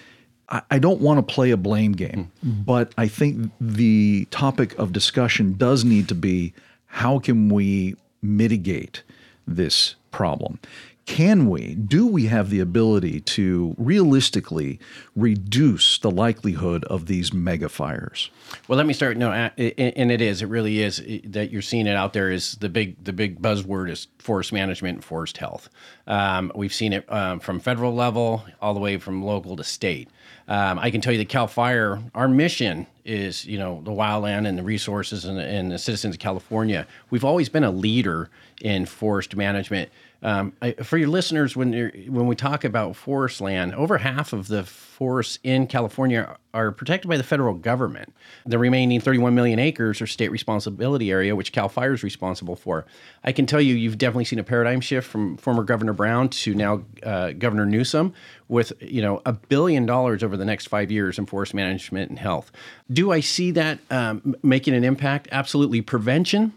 I 0.48 0.78
don't 0.78 1.00
want 1.00 1.18
to 1.18 1.34
play 1.34 1.50
a 1.50 1.56
blame 1.56 1.92
game, 1.92 2.30
but 2.42 2.92
I 2.96 3.08
think 3.08 3.50
the 3.60 4.26
topic 4.30 4.78
of 4.78 4.92
discussion 4.92 5.54
does 5.54 5.84
need 5.84 6.08
to 6.08 6.14
be 6.14 6.52
how 6.86 7.18
can 7.18 7.48
we 7.48 7.96
mitigate 8.22 9.02
this 9.46 9.96
problem? 10.10 10.58
Can 11.06 11.48
we, 11.48 11.76
do 11.76 12.04
we 12.04 12.26
have 12.26 12.50
the 12.50 12.58
ability 12.58 13.20
to 13.20 13.76
realistically 13.78 14.80
reduce 15.14 15.98
the 15.98 16.10
likelihood 16.10 16.82
of 16.84 17.06
these 17.06 17.32
mega 17.32 17.68
fires? 17.68 18.28
Well, 18.66 18.76
let 18.76 18.86
me 18.86 18.92
start. 18.92 19.16
No, 19.16 19.30
and 19.30 20.10
it 20.10 20.20
is. 20.20 20.42
It 20.42 20.46
really 20.46 20.82
is 20.82 20.96
that 21.24 21.52
you're 21.52 21.62
seeing 21.62 21.86
it 21.86 21.94
out 21.94 22.12
there. 22.12 22.32
Is 22.32 22.56
the 22.56 22.68
big 22.68 23.04
the 23.04 23.12
big 23.12 23.40
buzzword 23.40 23.88
is 23.88 24.08
forest 24.18 24.52
management 24.52 24.96
and 24.96 25.04
forest 25.04 25.38
health. 25.38 25.68
Um, 26.08 26.50
we've 26.56 26.74
seen 26.74 26.92
it 26.92 27.10
um, 27.12 27.38
from 27.38 27.60
federal 27.60 27.94
level 27.94 28.44
all 28.60 28.74
the 28.74 28.80
way 28.80 28.98
from 28.98 29.22
local 29.22 29.54
to 29.56 29.64
state. 29.64 30.08
Um, 30.48 30.78
I 30.78 30.90
can 30.90 31.00
tell 31.00 31.12
you 31.12 31.18
that 31.18 31.28
Cal 31.28 31.46
Fire, 31.46 32.00
our 32.14 32.28
mission 32.28 32.86
is, 33.06 33.44
you 33.44 33.58
know, 33.58 33.80
the 33.84 33.90
wildland 33.90 34.46
and 34.46 34.58
the 34.58 34.62
resources 34.62 35.24
and, 35.24 35.38
and 35.38 35.70
the 35.70 35.78
citizens 35.78 36.14
of 36.14 36.18
California. 36.18 36.86
We've 37.10 37.24
always 37.24 37.48
been 37.48 37.64
a 37.64 37.70
leader 37.70 38.30
in 38.60 38.86
forest 38.86 39.36
management. 39.36 39.90
Um, 40.22 40.54
I, 40.62 40.72
for 40.72 40.96
your 40.96 41.08
listeners, 41.08 41.54
when 41.54 41.72
when 42.08 42.26
we 42.26 42.34
talk 42.34 42.64
about 42.64 42.96
forest 42.96 43.40
land, 43.40 43.74
over 43.74 43.98
half 43.98 44.32
of 44.32 44.48
the 44.48 44.64
forests 44.64 45.38
in 45.42 45.66
California 45.66 46.36
are 46.54 46.72
protected 46.72 47.06
by 47.06 47.18
the 47.18 47.22
federal 47.22 47.52
government. 47.52 48.14
The 48.46 48.58
remaining 48.58 48.98
31 48.98 49.34
million 49.34 49.58
acres 49.58 50.00
are 50.00 50.06
state 50.06 50.30
responsibility 50.30 51.10
area, 51.10 51.36
which 51.36 51.52
Cal 51.52 51.68
Fire 51.68 51.92
is 51.92 52.02
responsible 52.02 52.56
for. 52.56 52.86
I 53.22 53.32
can 53.32 53.44
tell 53.44 53.60
you, 53.60 53.74
you've 53.74 53.98
definitely 53.98 54.24
seen 54.24 54.38
a 54.38 54.44
paradigm 54.44 54.80
shift 54.80 55.06
from 55.06 55.36
former 55.36 55.62
Governor 55.64 55.92
Brown 55.92 56.30
to 56.30 56.54
now 56.54 56.82
uh, 57.02 57.32
Governor 57.32 57.66
Newsom, 57.66 58.14
with 58.48 58.72
you 58.80 59.02
know 59.02 59.20
a 59.26 59.34
billion 59.34 59.84
dollars 59.84 60.22
over 60.22 60.36
the 60.36 60.46
next 60.46 60.68
five 60.68 60.90
years 60.90 61.18
in 61.18 61.26
forest 61.26 61.52
management 61.52 62.08
and 62.08 62.18
health. 62.18 62.50
Do 62.96 63.12
I 63.12 63.20
see 63.20 63.50
that 63.50 63.78
um, 63.90 64.34
making 64.42 64.72
an 64.72 64.82
impact? 64.82 65.28
Absolutely. 65.30 65.82
Prevention 65.82 66.54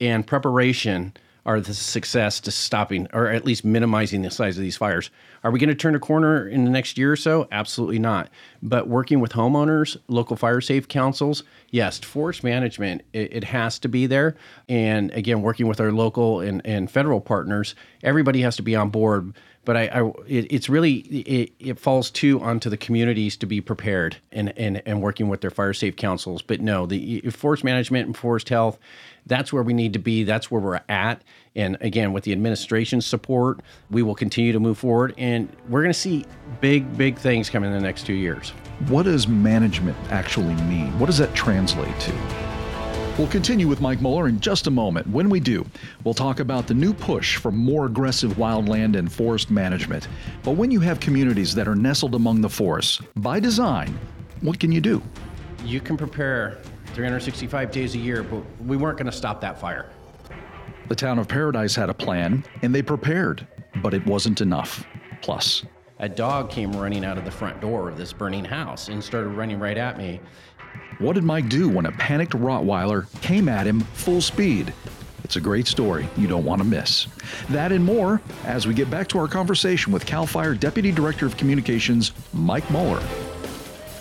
and 0.00 0.24
preparation 0.24 1.12
are 1.44 1.60
the 1.60 1.74
success 1.74 2.38
to 2.38 2.52
stopping 2.52 3.08
or 3.12 3.26
at 3.26 3.44
least 3.44 3.64
minimizing 3.64 4.22
the 4.22 4.30
size 4.30 4.56
of 4.56 4.62
these 4.62 4.76
fires. 4.76 5.10
Are 5.42 5.50
we 5.50 5.58
going 5.58 5.70
to 5.70 5.74
turn 5.74 5.96
a 5.96 5.98
corner 5.98 6.48
in 6.48 6.64
the 6.64 6.70
next 6.70 6.96
year 6.96 7.10
or 7.10 7.16
so? 7.16 7.48
Absolutely 7.50 7.98
not. 7.98 8.30
But 8.62 8.86
working 8.86 9.18
with 9.18 9.32
homeowners, 9.32 9.96
local 10.06 10.36
fire 10.36 10.60
safe 10.60 10.86
councils, 10.86 11.42
yes, 11.72 11.98
forest 11.98 12.44
management, 12.44 13.02
it, 13.12 13.34
it 13.34 13.44
has 13.44 13.80
to 13.80 13.88
be 13.88 14.06
there. 14.06 14.36
And 14.68 15.10
again, 15.10 15.42
working 15.42 15.66
with 15.66 15.80
our 15.80 15.90
local 15.90 16.38
and, 16.38 16.64
and 16.64 16.88
federal 16.88 17.20
partners, 17.20 17.74
everybody 18.04 18.42
has 18.42 18.54
to 18.54 18.62
be 18.62 18.76
on 18.76 18.90
board. 18.90 19.34
But 19.64 19.76
I, 19.76 19.86
I 19.86 20.12
it, 20.26 20.46
it's 20.50 20.68
really 20.68 20.94
it, 20.94 21.52
it 21.58 21.78
falls 21.78 22.10
too 22.10 22.40
onto 22.40 22.68
the 22.68 22.76
communities 22.76 23.36
to 23.38 23.46
be 23.46 23.60
prepared 23.60 24.16
and, 24.32 24.52
and 24.58 24.82
and 24.86 25.00
working 25.00 25.28
with 25.28 25.40
their 25.40 25.50
fire 25.50 25.72
safe 25.72 25.96
councils. 25.96 26.42
But 26.42 26.60
no, 26.60 26.86
the 26.86 27.20
forest 27.30 27.64
management 27.64 28.06
and 28.06 28.16
forest 28.16 28.48
health 28.48 28.78
that's 29.26 29.52
where 29.52 29.62
we 29.62 29.72
need 29.72 29.92
to 29.92 29.98
be. 29.98 30.24
That's 30.24 30.50
where 30.50 30.60
we're 30.60 30.80
at. 30.88 31.22
And 31.54 31.76
again, 31.80 32.12
with 32.12 32.24
the 32.24 32.32
administration's 32.32 33.06
support, 33.06 33.60
we 33.90 34.02
will 34.02 34.14
continue 34.14 34.52
to 34.52 34.60
move 34.60 34.78
forward. 34.78 35.14
And 35.16 35.48
we're 35.68 35.82
going 35.82 35.92
to 35.92 35.98
see 35.98 36.24
big, 36.60 36.96
big 36.96 37.18
things 37.18 37.50
coming 37.50 37.70
in 37.70 37.76
the 37.76 37.82
next 37.82 38.04
two 38.04 38.14
years. 38.14 38.50
What 38.88 39.04
does 39.04 39.28
management 39.28 39.96
actually 40.10 40.54
mean? 40.64 40.98
What 40.98 41.06
does 41.06 41.18
that 41.18 41.34
translate 41.34 41.98
to? 42.00 42.51
We'll 43.18 43.28
continue 43.28 43.68
with 43.68 43.82
Mike 43.82 43.98
Mohler 43.98 44.26
in 44.26 44.40
just 44.40 44.66
a 44.68 44.70
moment. 44.70 45.06
When 45.06 45.28
we 45.28 45.38
do, 45.38 45.66
we'll 46.02 46.14
talk 46.14 46.40
about 46.40 46.66
the 46.66 46.72
new 46.72 46.94
push 46.94 47.36
for 47.36 47.52
more 47.52 47.84
aggressive 47.84 48.32
wildland 48.34 48.96
and 48.96 49.12
forest 49.12 49.50
management. 49.50 50.08
But 50.42 50.52
when 50.52 50.70
you 50.70 50.80
have 50.80 50.98
communities 50.98 51.54
that 51.54 51.68
are 51.68 51.74
nestled 51.74 52.14
among 52.14 52.40
the 52.40 52.48
forests, 52.48 53.02
by 53.16 53.38
design, 53.38 53.98
what 54.40 54.58
can 54.58 54.72
you 54.72 54.80
do? 54.80 55.02
You 55.62 55.78
can 55.78 55.98
prepare 55.98 56.62
365 56.94 57.70
days 57.70 57.94
a 57.94 57.98
year, 57.98 58.22
but 58.22 58.42
we 58.62 58.78
weren't 58.78 58.96
going 58.96 59.10
to 59.10 59.16
stop 59.16 59.42
that 59.42 59.60
fire. 59.60 59.90
The 60.88 60.96
town 60.96 61.18
of 61.18 61.28
Paradise 61.28 61.74
had 61.74 61.90
a 61.90 61.94
plan, 61.94 62.42
and 62.62 62.74
they 62.74 62.82
prepared, 62.82 63.46
but 63.82 63.92
it 63.92 64.06
wasn't 64.06 64.40
enough. 64.40 64.86
Plus, 65.20 65.66
a 65.98 66.08
dog 66.08 66.50
came 66.50 66.72
running 66.72 67.04
out 67.04 67.16
of 67.16 67.24
the 67.24 67.30
front 67.30 67.60
door 67.60 67.88
of 67.88 67.96
this 67.96 68.12
burning 68.12 68.44
house 68.44 68.88
and 68.88 69.04
started 69.04 69.28
running 69.28 69.60
right 69.60 69.78
at 69.78 69.98
me. 69.98 70.20
What 70.98 71.14
did 71.14 71.24
Mike 71.24 71.48
do 71.48 71.68
when 71.68 71.86
a 71.86 71.92
panicked 71.92 72.32
Rottweiler 72.32 73.06
came 73.22 73.48
at 73.48 73.66
him 73.66 73.80
full 73.80 74.20
speed? 74.20 74.72
It's 75.24 75.36
a 75.36 75.40
great 75.40 75.66
story 75.66 76.08
you 76.16 76.26
don't 76.26 76.44
want 76.44 76.60
to 76.60 76.68
miss. 76.68 77.06
That 77.48 77.72
and 77.72 77.84
more 77.84 78.20
as 78.44 78.66
we 78.66 78.74
get 78.74 78.90
back 78.90 79.08
to 79.08 79.18
our 79.18 79.28
conversation 79.28 79.92
with 79.92 80.04
CAL 80.04 80.26
FIRE 80.26 80.54
Deputy 80.54 80.92
Director 80.92 81.26
of 81.26 81.36
Communications, 81.36 82.12
Mike 82.32 82.64
Mohler. 82.64 83.02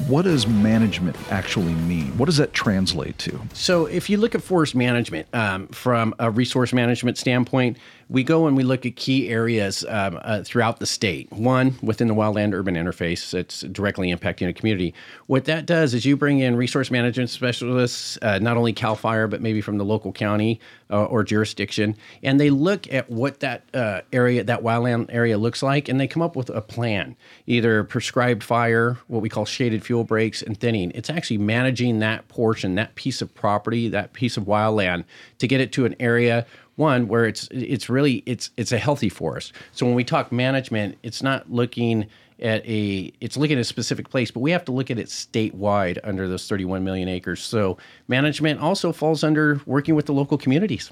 What 0.07 0.23
does 0.23 0.47
management 0.47 1.15
actually 1.31 1.73
mean? 1.73 2.17
What 2.17 2.25
does 2.25 2.37
that 2.37 2.53
translate 2.53 3.19
to? 3.19 3.39
So, 3.53 3.85
if 3.85 4.09
you 4.09 4.17
look 4.17 4.33
at 4.33 4.41
forest 4.41 4.73
management 4.73 5.27
um, 5.31 5.67
from 5.67 6.15
a 6.17 6.31
resource 6.31 6.73
management 6.73 7.19
standpoint, 7.19 7.77
we 8.11 8.25
go 8.25 8.45
and 8.45 8.57
we 8.57 8.63
look 8.63 8.85
at 8.85 8.97
key 8.97 9.29
areas 9.29 9.85
um, 9.87 10.19
uh, 10.23 10.43
throughout 10.43 10.81
the 10.81 10.85
state. 10.85 11.31
One, 11.31 11.75
within 11.81 12.09
the 12.09 12.13
wildland 12.13 12.53
urban 12.53 12.75
interface, 12.75 13.33
it's 13.33 13.61
directly 13.61 14.13
impacting 14.13 14.49
a 14.49 14.53
community. 14.53 14.93
What 15.27 15.45
that 15.45 15.65
does 15.65 15.93
is 15.93 16.05
you 16.05 16.17
bring 16.17 16.39
in 16.39 16.57
resource 16.57 16.91
management 16.91 17.29
specialists, 17.29 18.17
uh, 18.21 18.39
not 18.39 18.57
only 18.57 18.73
CAL 18.73 18.97
FIRE, 18.97 19.29
but 19.29 19.41
maybe 19.41 19.61
from 19.61 19.77
the 19.77 19.85
local 19.85 20.11
county 20.11 20.59
uh, 20.89 21.05
or 21.05 21.23
jurisdiction, 21.23 21.95
and 22.21 22.37
they 22.37 22.49
look 22.49 22.91
at 22.91 23.09
what 23.09 23.39
that 23.39 23.63
uh, 23.73 24.01
area, 24.11 24.43
that 24.43 24.61
wildland 24.61 25.05
area 25.07 25.37
looks 25.37 25.63
like, 25.63 25.87
and 25.87 25.97
they 25.97 26.07
come 26.07 26.21
up 26.21 26.35
with 26.35 26.49
a 26.49 26.61
plan, 26.61 27.15
either 27.47 27.85
prescribed 27.85 28.43
fire, 28.43 28.97
what 29.07 29.21
we 29.21 29.29
call 29.29 29.45
shaded 29.45 29.85
fuel 29.85 30.03
breaks, 30.03 30.41
and 30.41 30.59
thinning. 30.59 30.91
It's 30.93 31.09
actually 31.09 31.37
managing 31.37 31.99
that 31.99 32.27
portion, 32.27 32.75
that 32.75 32.95
piece 32.95 33.21
of 33.21 33.33
property, 33.33 33.87
that 33.87 34.11
piece 34.11 34.35
of 34.35 34.43
wildland 34.43 35.05
to 35.39 35.47
get 35.47 35.61
it 35.61 35.71
to 35.71 35.85
an 35.85 35.95
area 35.97 36.45
one 36.75 37.07
where 37.07 37.25
it's 37.25 37.47
it's 37.51 37.89
really 37.89 38.23
it's 38.25 38.49
it's 38.57 38.71
a 38.71 38.77
healthy 38.77 39.09
forest. 39.09 39.53
So 39.71 39.85
when 39.85 39.95
we 39.95 40.03
talk 40.03 40.31
management, 40.31 40.97
it's 41.03 41.21
not 41.21 41.51
looking 41.51 42.07
at 42.41 42.65
a 42.65 43.13
it's 43.21 43.37
looking 43.37 43.57
at 43.57 43.61
a 43.61 43.65
specific 43.65 44.09
place, 44.09 44.31
but 44.31 44.39
we 44.39 44.51
have 44.51 44.65
to 44.65 44.71
look 44.71 44.89
at 44.89 44.97
it 44.97 45.07
statewide 45.07 45.99
under 46.03 46.27
those 46.27 46.47
31 46.47 46.83
million 46.83 47.07
acres. 47.07 47.41
So 47.41 47.77
management 48.07 48.59
also 48.59 48.91
falls 48.91 49.23
under 49.23 49.61
working 49.65 49.95
with 49.95 50.05
the 50.05 50.13
local 50.13 50.37
communities. 50.37 50.91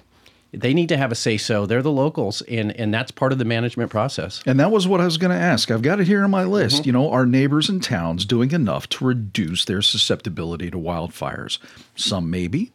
They 0.51 0.74
need 0.74 0.89
to 0.89 0.98
have 0.98 1.12
a 1.12 1.15
say 1.15 1.38
so. 1.38 1.67
They're 1.67 1.83
the 1.83 1.91
locals, 1.91 2.41
and 2.43 2.71
and 2.71 2.91
that's 2.91 3.12
part 3.12 3.31
of 3.31 3.38
the 3.38 3.45
management 3.45 3.91
process. 3.91 4.41
And 4.48 4.59
that 4.59 4.71
was 4.71 4.88
what 4.88 5.00
I 5.00 5.05
was 5.05 5.17
going 5.17 5.29
to 5.29 5.38
ask. 5.38 5.69
I've 5.69 5.83
got 5.83 6.00
it 6.00 6.07
here 6.07 6.24
on 6.24 6.31
my 6.31 6.43
list. 6.43 6.77
Mm-hmm. 6.77 6.86
You 6.88 6.91
know, 6.93 7.12
are 7.12 7.27
neighbors 7.27 7.69
and 7.69 7.83
towns 7.83 8.25
doing 8.25 8.51
enough 8.51 8.89
to 8.89 9.05
reduce 9.05 9.65
their 9.65 9.83
susceptibility 9.83 10.71
to 10.71 10.77
wildfires? 10.77 11.59
Some 11.95 12.31
maybe, 12.31 12.71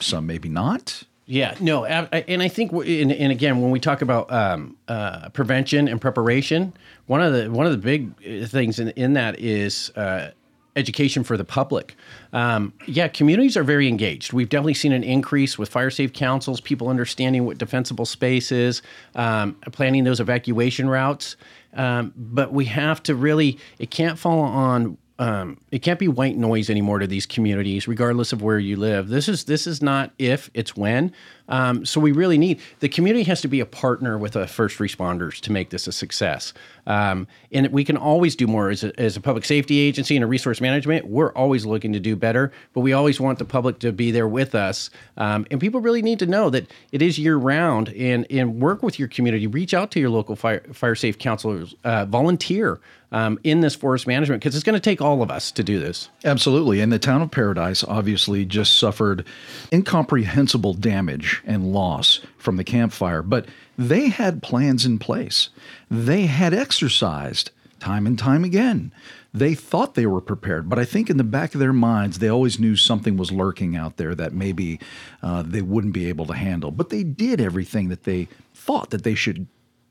some 0.00 0.26
maybe 0.26 0.48
not. 0.48 1.02
Yeah, 1.30 1.54
no, 1.60 1.84
and 1.84 2.42
I 2.42 2.48
think, 2.48 2.72
and, 2.72 3.12
and 3.12 3.30
again, 3.30 3.60
when 3.60 3.70
we 3.70 3.78
talk 3.78 4.02
about 4.02 4.32
um, 4.32 4.76
uh, 4.88 5.28
prevention 5.28 5.86
and 5.86 6.00
preparation, 6.00 6.72
one 7.06 7.22
of 7.22 7.32
the 7.32 7.48
one 7.48 7.66
of 7.66 7.72
the 7.72 7.78
big 7.78 8.12
uh, 8.26 8.48
things 8.48 8.80
in, 8.80 8.88
in 8.90 9.12
that 9.12 9.38
is 9.38 9.90
uh, 9.90 10.32
education 10.74 11.22
for 11.22 11.36
the 11.36 11.44
public. 11.44 11.94
Um, 12.32 12.72
yeah, 12.84 13.06
communities 13.06 13.56
are 13.56 13.62
very 13.62 13.86
engaged. 13.86 14.32
We've 14.32 14.48
definitely 14.48 14.74
seen 14.74 14.90
an 14.90 15.04
increase 15.04 15.56
with 15.56 15.68
fire 15.68 15.90
safe 15.90 16.12
councils, 16.12 16.60
people 16.60 16.88
understanding 16.88 17.44
what 17.44 17.58
defensible 17.58 18.06
space 18.06 18.50
is, 18.50 18.82
um, 19.14 19.54
planning 19.70 20.02
those 20.02 20.18
evacuation 20.18 20.88
routes. 20.90 21.36
Um, 21.74 22.12
but 22.16 22.52
we 22.52 22.64
have 22.64 23.04
to 23.04 23.14
really, 23.14 23.56
it 23.78 23.92
can't 23.92 24.18
fall 24.18 24.40
on 24.40 24.98
um, 25.20 25.58
it 25.70 25.80
can't 25.80 25.98
be 25.98 26.08
white 26.08 26.38
noise 26.38 26.70
anymore 26.70 26.98
to 26.98 27.06
these 27.06 27.26
communities, 27.26 27.86
regardless 27.86 28.32
of 28.32 28.40
where 28.40 28.58
you 28.58 28.76
live. 28.76 29.08
This 29.08 29.28
is 29.28 29.44
this 29.44 29.66
is 29.66 29.82
not 29.82 30.12
if, 30.18 30.50
it's 30.54 30.74
when. 30.74 31.12
Um, 31.50 31.84
so 31.84 32.00
we 32.00 32.12
really 32.12 32.38
need 32.38 32.60
the 32.78 32.88
community 32.88 33.24
has 33.24 33.40
to 33.42 33.48
be 33.48 33.60
a 33.60 33.66
partner 33.66 34.16
with 34.16 34.32
the 34.32 34.46
first 34.46 34.78
responders 34.78 35.40
to 35.40 35.52
make 35.52 35.70
this 35.70 35.86
a 35.86 35.92
success. 35.92 36.52
Um, 36.86 37.28
and 37.52 37.68
we 37.68 37.84
can 37.84 37.96
always 37.96 38.34
do 38.34 38.46
more 38.46 38.70
as 38.70 38.82
a, 38.82 38.98
as 38.98 39.16
a 39.16 39.20
public 39.20 39.44
safety 39.44 39.78
agency 39.78 40.16
and 40.16 40.24
a 40.24 40.26
resource 40.26 40.60
management. 40.60 41.06
We're 41.06 41.32
always 41.34 41.66
looking 41.66 41.92
to 41.92 42.00
do 42.00 42.16
better, 42.16 42.52
but 42.72 42.80
we 42.80 42.92
always 42.92 43.20
want 43.20 43.38
the 43.38 43.44
public 43.44 43.78
to 43.80 43.92
be 43.92 44.10
there 44.10 44.28
with 44.28 44.54
us. 44.54 44.90
Um, 45.16 45.46
and 45.50 45.60
people 45.60 45.80
really 45.80 46.02
need 46.02 46.18
to 46.20 46.26
know 46.26 46.50
that 46.50 46.70
it 46.92 47.02
is 47.02 47.18
year 47.18 47.36
round 47.36 47.90
and 47.90 48.26
and 48.30 48.60
work 48.60 48.82
with 48.82 48.98
your 48.98 49.08
community. 49.08 49.46
Reach 49.46 49.74
out 49.74 49.90
to 49.92 50.00
your 50.00 50.10
local 50.10 50.36
fire 50.36 50.62
fire 50.72 50.94
safe 50.94 51.18
counselors. 51.18 51.74
Uh, 51.84 52.06
volunteer 52.06 52.80
um, 53.12 53.38
in 53.44 53.60
this 53.60 53.74
forest 53.74 54.06
management 54.06 54.40
because 54.40 54.54
it's 54.54 54.64
going 54.64 54.74
to 54.74 54.80
take 54.80 55.00
all 55.00 55.22
of 55.22 55.30
us 55.30 55.50
to 55.52 55.64
do 55.64 55.78
this. 55.78 56.08
Absolutely. 56.24 56.80
And 56.80 56.92
the 56.92 56.98
town 56.98 57.22
of 57.22 57.30
Paradise 57.30 57.82
obviously 57.84 58.44
just 58.44 58.78
suffered 58.78 59.24
incomprehensible 59.72 60.74
damage 60.74 61.39
and 61.44 61.72
loss 61.72 62.20
from 62.36 62.56
the 62.56 62.64
Camp 62.64 62.92
Fire, 62.92 63.22
but 63.22 63.46
they 63.78 64.08
had 64.08 64.42
plans 64.42 64.84
in 64.84 64.98
place. 64.98 65.50
They 65.90 66.26
had 66.26 66.54
exercised 66.54 67.50
time 67.78 68.06
and 68.06 68.18
time 68.18 68.44
again. 68.44 68.92
They 69.32 69.54
thought 69.54 69.94
they 69.94 70.06
were 70.06 70.20
prepared, 70.20 70.68
but 70.68 70.78
I 70.78 70.84
think 70.84 71.08
in 71.08 71.16
the 71.16 71.24
back 71.24 71.54
of 71.54 71.60
their 71.60 71.72
minds, 71.72 72.18
they 72.18 72.28
always 72.28 72.58
knew 72.58 72.76
something 72.76 73.16
was 73.16 73.30
lurking 73.30 73.76
out 73.76 73.96
there 73.96 74.14
that 74.16 74.32
maybe 74.32 74.80
uh, 75.22 75.42
they 75.42 75.62
wouldn't 75.62 75.94
be 75.94 76.08
able 76.08 76.26
to 76.26 76.34
handle. 76.34 76.70
But 76.70 76.90
they 76.90 77.04
did 77.04 77.40
everything 77.40 77.88
that 77.88 78.04
they 78.04 78.28
thought 78.54 78.90
that 78.90 79.04
they 79.04 79.14
should 79.14 79.46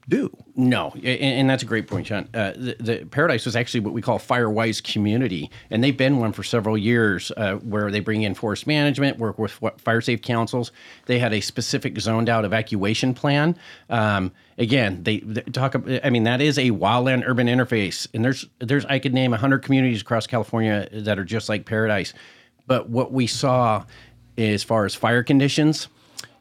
do. 0.10 0.36
No, 0.56 0.92
and, 0.96 1.06
and 1.06 1.50
that's 1.50 1.64
a 1.64 1.66
great 1.66 1.88
point, 1.88 2.08
Sean. 2.08 2.28
Uh, 2.34 2.52
the, 2.52 2.76
the, 2.80 3.06
Paradise 3.06 3.46
was 3.46 3.56
actually 3.56 3.80
what 3.80 3.94
we 3.94 4.02
call 4.02 4.20
Firewise 4.20 4.84
Community, 4.84 5.50
and 5.70 5.84
they've 5.84 5.96
been 5.96 6.18
one 6.18 6.34
for 6.34 6.44
several 6.44 6.78
years, 6.78 7.32
uh, 7.38 7.56
where 7.56 7.90
they 7.92 8.02
bring 8.02 8.24
in 8.24 8.34
forest 8.34 8.68
management, 8.68 9.18
work 9.20 9.40
with 9.40 9.60
fire 9.78 10.02
safe 10.02 10.22
councils. 10.22 10.72
They 11.06 11.20
had 11.20 11.32
a 11.32 11.40
specific 11.40 11.98
zoned 12.00 12.28
out 12.28 12.44
evacuation 12.44 13.14
plan. 13.14 13.56
Um, 13.90 14.32
again, 14.58 15.04
they, 15.04 15.20
they, 15.20 15.42
talk. 15.44 15.76
I 16.04 16.10
mean, 16.10 16.24
that 16.24 16.42
is 16.42 16.58
a 16.58 16.72
wildland 16.72 17.24
urban 17.26 17.48
interface, 17.48 18.08
and 18.14 18.26
there's 18.26 18.46
there's 18.60 18.86
I 18.86 19.00
could 19.00 19.14
name 19.14 19.32
hundred 19.32 19.60
communities 19.60 20.02
across 20.02 20.28
California 20.28 20.90
that 20.92 21.18
are 21.18 21.26
just 21.26 21.48
like 21.48 21.66
Paradise. 21.66 22.14
But 22.68 22.90
what 22.90 23.12
we 23.14 23.28
saw, 23.28 23.86
as 24.38 24.64
far 24.64 24.86
as 24.86 24.94
fire 24.94 25.24
conditions, 25.24 25.88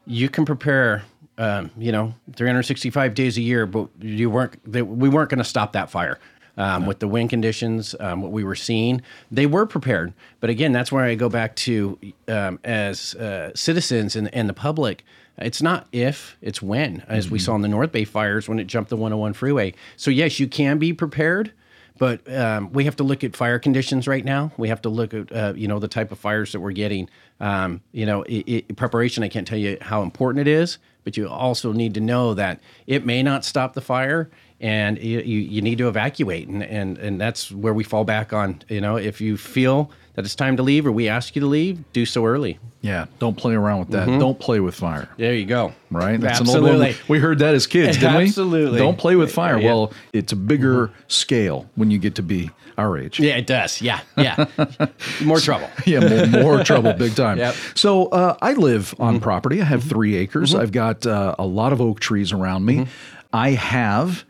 you 0.05 0.27
can 0.27 0.45
prepare 0.45 1.03
um, 1.39 1.71
you 1.77 1.91
know, 1.91 2.13
365 2.35 3.15
days 3.15 3.37
a 3.37 3.41
year, 3.41 3.65
but 3.65 3.87
you 3.99 4.29
weren't, 4.29 4.59
they, 4.71 4.81
we 4.83 5.09
weren't 5.09 5.29
going 5.29 5.39
to 5.39 5.43
stop 5.43 5.73
that 5.73 5.89
fire. 5.89 6.19
Um, 6.57 6.85
with 6.85 6.99
the 6.99 7.07
wind 7.07 7.29
conditions, 7.29 7.95
um, 8.01 8.21
what 8.21 8.33
we 8.33 8.43
were 8.43 8.55
seeing, 8.55 9.01
they 9.31 9.45
were 9.45 9.65
prepared. 9.65 10.13
But 10.41 10.49
again, 10.49 10.73
that's 10.73 10.91
where 10.91 11.05
I 11.05 11.15
go 11.15 11.29
back 11.29 11.55
to 11.57 11.97
um, 12.27 12.59
as 12.65 13.15
uh, 13.15 13.51
citizens 13.55 14.17
and, 14.17 14.33
and 14.35 14.49
the 14.49 14.53
public. 14.53 15.05
It's 15.37 15.61
not 15.61 15.87
if, 15.93 16.35
it's 16.41 16.61
when, 16.61 17.05
as 17.07 17.27
Mm-hmm. 17.27 17.33
we 17.33 17.39
saw 17.39 17.55
in 17.55 17.61
the 17.61 17.69
North 17.69 17.93
Bay 17.93 18.03
fires 18.03 18.49
when 18.49 18.59
it 18.59 18.67
jumped 18.67 18.89
the 18.89 18.97
101 18.97 19.33
freeway. 19.35 19.73
So, 19.95 20.11
yes, 20.11 20.37
you 20.37 20.49
can 20.49 20.79
be 20.79 20.91
prepared, 20.91 21.53
but 21.97 22.29
um, 22.29 22.73
we 22.73 22.83
have 22.83 22.97
to 22.97 23.03
look 23.03 23.23
at 23.23 23.37
fire 23.37 23.57
conditions 23.57 24.05
right 24.05 24.25
now. 24.25 24.51
We 24.57 24.67
have 24.67 24.81
to 24.81 24.89
look 24.89 25.13
at, 25.13 25.31
uh, 25.31 25.53
you 25.55 25.69
know, 25.69 25.79
the 25.79 25.87
type 25.87 26.11
of 26.11 26.19
fires 26.19 26.51
that 26.51 26.59
we're 26.59 26.71
getting. 26.73 27.09
Um, 27.39 27.79
you 27.93 28.05
know, 28.05 28.23
it, 28.23 28.65
it, 28.69 28.75
preparation, 28.75 29.23
I 29.23 29.29
can't 29.29 29.47
tell 29.47 29.57
you 29.57 29.77
how 29.79 30.01
important 30.01 30.45
it 30.45 30.51
is, 30.51 30.77
but 31.03 31.17
you 31.17 31.27
also 31.27 31.71
need 31.71 31.93
to 31.95 31.99
know 31.99 32.33
that 32.33 32.59
it 32.87 33.05
may 33.05 33.23
not 33.23 33.45
stop 33.45 33.73
the 33.73 33.81
fire 33.81 34.29
and 34.61 34.97
you, 35.01 35.19
you, 35.19 35.61
need 35.61 35.77
to 35.77 35.87
evacuate. 35.87 36.47
And, 36.47 36.61
and, 36.61 36.97
and 36.97 37.21
that's 37.21 37.51
where 37.51 37.73
we 37.73 37.83
fall 37.83 38.03
back 38.03 38.33
on, 38.33 38.61
you 38.67 38.81
know, 38.81 38.97
if 38.97 39.21
you 39.21 39.37
feel 39.37 39.89
that 40.15 40.25
it's 40.25 40.35
time 40.35 40.57
to 40.57 40.63
leave 40.63 40.85
or 40.85 40.91
we 40.91 41.07
ask 41.07 41.33
you 41.35 41.39
to 41.39 41.47
leave, 41.47 41.81
do 41.93 42.05
so 42.05 42.25
early. 42.25 42.59
Yeah, 42.81 43.05
don't 43.19 43.37
play 43.37 43.55
around 43.55 43.79
with 43.79 43.89
that. 43.89 44.05
Don't 44.05 44.39
play 44.39 44.59
with 44.59 44.75
fire. 44.75 45.09
There 45.17 45.33
you 45.33 45.45
go. 45.45 45.73
Right? 45.91 46.15
an 46.15 46.23
old 46.23 46.31
Absolutely. 46.31 46.91
one. 46.91 46.95
We 47.07 47.19
heard 47.19 47.39
that 47.39 47.53
as 47.55 47.67
kids, 47.67 47.97
didn't 47.97 48.17
we? 48.17 48.23
Absolutely. 48.25 48.79
Don't 48.79 48.97
play 48.97 49.15
with 49.15 49.31
fire. 49.31 49.57
Yeah. 49.57 49.59
Mm-hmm. 49.59 49.65
Well, 49.65 49.93
it's 50.13 50.33
a 50.33 50.37
bigger 50.37 50.91
scale 51.07 51.69
when 51.75 51.91
you 51.91 51.99
get 51.99 52.15
to 52.15 52.23
be 52.23 52.51
our 52.79 52.97
age. 52.97 53.19
Yeah, 53.19 53.35
it 53.37 53.45
does. 53.47 53.81
Yeah, 53.81 53.99
yeah. 54.17 54.45
More 55.23 55.39
trouble. 55.39 55.69
yeah, 55.85 55.99
more, 55.99 56.43
more 56.43 56.63
trouble, 56.63 56.93
big 56.93 57.15
time. 57.15 57.37
Yep. 57.45 57.53
Mm-hmm. 57.53 57.75
So 57.75 58.07
uh, 58.07 58.35
I 58.41 58.53
live 58.53 58.95
on 58.99 59.19
property. 59.19 59.61
I 59.61 59.65
have 59.65 59.83
three 59.83 60.15
acres. 60.15 60.55
I've 60.55 60.71
got 60.71 61.05
uh, 61.05 61.35
a 61.37 61.45
lot 61.45 61.73
of 61.73 61.81
oak 61.81 61.99
trees 61.99 62.31
around 62.31 62.65
me. 62.65 62.75
Mm-hmm. 62.77 62.89
I 63.33 63.51
have 63.51 64.23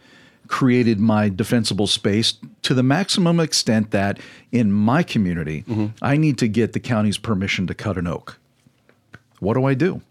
created 0.48 1.00
my 1.00 1.30
defensible 1.30 1.86
space 1.88 2.34
to 2.64 2.74
the 2.74 2.82
maximum 2.84 3.40
extent 3.40 3.92
that 3.92 4.20
in 4.52 4.72
my 4.72 5.04
community, 5.04 5.64
Mm-hmm. 5.68 5.88
I 6.02 6.18
need 6.18 6.38
to 6.40 6.48
get 6.48 6.74
the 6.74 6.80
county's 6.80 7.18
permission 7.20 7.68
to 7.68 7.74
cut 7.76 7.98
an 7.98 8.08
oak. 8.08 8.40
What 9.40 9.54
do 9.54 9.66
I 9.66 9.74
do? 9.74 10.02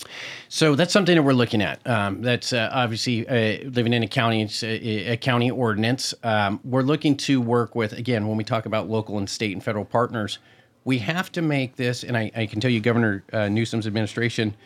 So 0.49 0.75
that's 0.75 0.93
something 0.93 1.15
that 1.15 1.23
we're 1.23 1.33
looking 1.33 1.61
at. 1.61 1.87
Um, 1.87 2.23
that's 2.23 2.53
uh, 2.53 2.71
obviously 2.73 3.29
uh, 3.29 3.69
living 3.69 3.93
in 3.93 4.03
a 4.03 4.09
county, 4.09 4.43
it's 4.43 4.63
a, 4.63 5.17
county 5.19 5.51
ordinance. 5.51 6.15
Um, 6.23 6.61
we're 6.65 6.83
looking 6.83 7.17
to 7.19 7.41
work 7.41 7.75
with 7.75 7.93
again 7.93 8.27
when 8.27 8.37
we 8.37 8.45
talk 8.45 8.67
about 8.67 8.89
local 8.89 9.19
and 9.19 9.29
state 9.29 9.53
and 9.53 9.63
federal 9.63 9.85
partners. 9.85 10.39
We 10.85 10.99
have 10.99 11.31
to 11.33 11.43
make 11.43 11.77
this, 11.77 12.03
and 12.03 12.17
I, 12.17 12.31
I 12.35 12.47
can 12.47 12.61
tell 12.61 12.71
you, 12.71 12.81
Governor 12.81 13.23
uh, 13.33 13.49
Newsom's 13.49 13.87
administration, 13.87 14.57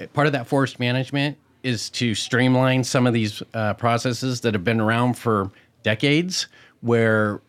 uh, 0.00 0.06
part 0.08 0.26
of 0.26 0.32
that 0.32 0.48
forest 0.48 0.80
management 0.80 1.38
is 1.62 1.88
to 1.90 2.14
streamline 2.16 2.82
some 2.82 3.06
of 3.06 3.14
these 3.14 3.42
uh, 3.54 3.74
processes 3.74 4.40
that 4.40 4.54
have 4.54 4.64
been 4.64 4.80
around 4.80 5.14
for 5.14 5.52
decades, 5.84 6.48
where 6.80 7.40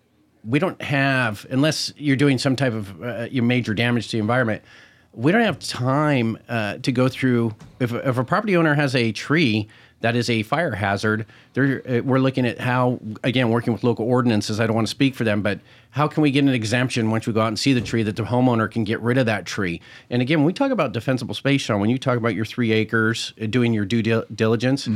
we 0.48 0.60
don't 0.60 0.80
have, 0.82 1.48
unless 1.50 1.94
you're 1.98 2.16
doing 2.16 2.38
some 2.38 2.56
type 2.56 2.74
of 2.74 3.02
uh, 3.02 3.28
major 3.32 3.74
damage 3.74 4.08
to 4.10 4.18
the 4.18 4.22
environment, 4.22 4.62
we 5.14 5.32
don't 5.32 5.42
have 5.42 5.60
time 5.60 6.38
uh, 6.50 6.78
to 6.78 6.92
go 6.92 7.08
through. 7.08 7.56
If, 7.80 7.94
if 7.94 8.18
a 8.18 8.24
property 8.24 8.58
owner 8.58 8.74
has 8.74 8.96
a 8.96 9.12
tree 9.12 9.68
that 10.02 10.16
is 10.16 10.30
a 10.30 10.44
fire 10.44 10.72
hazard, 10.76 11.26
they're, 11.54 11.82
uh, 11.88 12.02
we're 12.04 12.20
looking 12.20 12.46
at 12.46 12.60
how, 12.60 13.00
again, 13.24 13.50
working 13.50 13.72
with 13.72 13.84
local 13.84 14.06
ordinances. 14.06 14.60
I 14.60 14.68
don't 14.68 14.76
want 14.76 14.88
to 14.88 14.92
speak 14.92 15.16
for 15.16 15.24
them, 15.24 15.42
but 15.42 15.60
how 15.92 16.08
can 16.08 16.24
we 16.24 16.32
get 16.32 16.44
an 16.44 16.50
exemption 16.50 17.10
once 17.12 17.26
we 17.26 17.34
go 17.34 17.42
out 17.42 17.48
and 17.48 17.58
see 17.60 17.74
the 17.74 17.82
tree 17.82 18.04
that 18.04 18.16
the 18.16 18.24
homeowner 18.24 18.70
can 18.70 18.84
get 18.84 19.00
rid 19.02 19.18
of 19.18 19.28
that 19.28 19.46
tree? 19.46 19.80
And 20.10 20.22
again, 20.22 20.40
when 20.40 20.46
we 20.46 20.54
talk 20.54 20.72
about 20.72 20.92
defensible 20.92 21.36
space, 21.36 21.62
Sean, 21.62 21.80
when 21.80 21.90
you 21.90 21.98
talk 21.98 22.18
about 22.18 22.36
your 22.36 22.46
three 22.46 22.72
acres, 22.72 23.34
uh, 23.42 23.46
doing 23.46 23.72
your 23.74 23.86
due 23.86 24.02
dil- 24.02 24.26
diligence, 24.34 24.90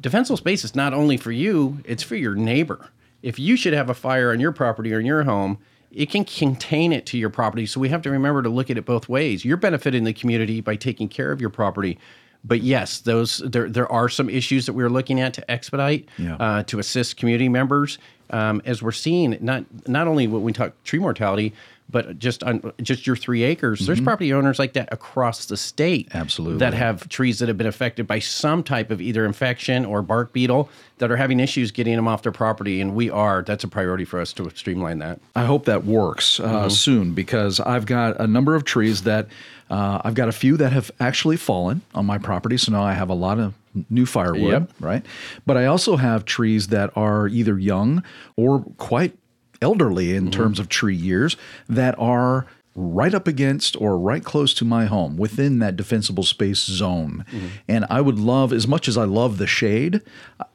defensible 0.00 0.36
space 0.36 0.62
is 0.62 0.74
not 0.76 0.92
only 0.94 1.16
for 1.16 1.32
you, 1.32 1.78
it's 1.84 2.02
for 2.02 2.16
your 2.16 2.34
neighbor. 2.34 2.90
If 3.22 3.38
you 3.38 3.56
should 3.56 3.72
have 3.72 3.88
a 3.88 3.94
fire 3.94 4.30
on 4.30 4.38
your 4.38 4.52
property 4.52 4.92
or 4.92 5.00
in 5.00 5.06
your 5.06 5.24
home, 5.24 5.58
it 5.96 6.10
can 6.10 6.24
contain 6.24 6.92
it 6.92 7.06
to 7.06 7.18
your 7.18 7.30
property. 7.30 7.66
So 7.66 7.80
we 7.80 7.88
have 7.88 8.02
to 8.02 8.10
remember 8.10 8.42
to 8.42 8.48
look 8.48 8.70
at 8.70 8.76
it 8.78 8.84
both 8.84 9.08
ways. 9.08 9.44
You're 9.44 9.56
benefiting 9.56 10.04
the 10.04 10.12
community 10.12 10.60
by 10.60 10.76
taking 10.76 11.08
care 11.08 11.32
of 11.32 11.40
your 11.40 11.50
property. 11.50 11.98
But 12.46 12.60
yes, 12.60 13.00
those 13.00 13.38
there 13.38 13.70
there 13.70 13.90
are 13.90 14.08
some 14.10 14.28
issues 14.28 14.66
that 14.66 14.74
we're 14.74 14.90
looking 14.90 15.18
at 15.20 15.32
to 15.34 15.50
expedite 15.50 16.08
Yeah. 16.18 16.36
uh, 16.36 16.62
to 16.64 16.78
assist 16.78 17.16
community 17.16 17.48
members 17.48 17.98
um, 18.30 18.62
as 18.64 18.82
we're 18.82 18.92
seeing 18.92 19.36
not 19.40 19.64
not 19.88 20.06
only 20.08 20.26
when 20.26 20.42
we 20.42 20.52
talk 20.52 20.72
tree 20.84 20.98
mortality, 20.98 21.52
but 21.90 22.18
just 22.18 22.42
on 22.42 22.72
just 22.82 23.06
your 23.06 23.14
three 23.14 23.42
acres. 23.42 23.86
There's 23.86 24.00
property 24.00 24.32
owners 24.32 24.58
like 24.58 24.72
that 24.72 24.90
across 24.90 25.44
the 25.46 25.56
state, 25.56 26.08
Absolutely. 26.14 26.58
that 26.58 26.72
have 26.72 27.08
trees 27.10 27.38
that 27.40 27.48
have 27.48 27.58
been 27.58 27.66
affected 27.66 28.06
by 28.06 28.20
some 28.20 28.62
type 28.62 28.90
of 28.90 29.02
either 29.02 29.26
infection 29.26 29.84
or 29.84 30.00
bark 30.00 30.32
beetle 30.32 30.70
that 30.98 31.10
are 31.10 31.16
having 31.16 31.40
issues 31.40 31.70
getting 31.70 31.94
them 31.96 32.08
off 32.08 32.22
their 32.22 32.32
property. 32.32 32.80
And 32.80 32.94
we 32.94 33.10
are 33.10 33.42
that's 33.42 33.64
a 33.64 33.68
priority 33.68 34.06
for 34.06 34.18
us 34.18 34.32
to 34.34 34.48
streamline 34.54 34.98
that. 35.00 35.20
I 35.36 35.44
hope 35.44 35.66
that 35.66 35.84
works 35.84 36.40
uh, 36.40 36.44
Mm-hmm. 36.44 36.68
soon 36.70 37.12
because 37.14 37.60
I've 37.60 37.84
got 37.86 38.18
a 38.18 38.26
number 38.26 38.54
of 38.54 38.64
trees 38.64 39.02
that 39.02 39.28
uh, 39.70 40.00
I've 40.04 40.14
got 40.14 40.28
a 40.28 40.32
few 40.32 40.56
that 40.56 40.72
have 40.72 40.90
actually 41.00 41.36
fallen 41.36 41.82
on 41.94 42.06
my 42.06 42.16
property. 42.18 42.56
So 42.56 42.72
now 42.72 42.82
I 42.82 42.94
have 42.94 43.10
a 43.10 43.14
lot 43.14 43.38
of 43.38 43.52
new 43.90 44.06
firewood, 44.06 44.52
Yep. 44.52 44.70
right? 44.80 45.06
But 45.46 45.56
I 45.56 45.66
also 45.66 45.96
have 45.96 46.24
trees 46.24 46.68
that 46.68 46.90
are 46.96 47.28
either 47.28 47.58
young 47.58 48.02
or 48.36 48.60
quite 48.78 49.16
elderly 49.62 50.08
Mm-hmm. 50.08 50.26
in 50.26 50.30
terms 50.30 50.58
of 50.58 50.68
tree 50.68 50.96
years 50.96 51.36
that 51.68 51.94
are 51.98 52.46
right 52.76 53.14
up 53.14 53.28
against 53.28 53.80
or 53.80 53.96
right 53.96 54.24
close 54.24 54.52
to 54.52 54.64
my 54.64 54.84
home 54.86 55.16
within 55.16 55.60
that 55.60 55.76
defensible 55.76 56.24
space 56.24 56.58
zone. 56.64 57.24
Mm-hmm. 57.30 57.46
And 57.68 57.86
I 57.88 58.00
would 58.00 58.18
love 58.18 58.52
as 58.52 58.66
much 58.66 58.88
as 58.88 58.98
I 58.98 59.04
love 59.04 59.38
the 59.38 59.46
shade 59.46 60.02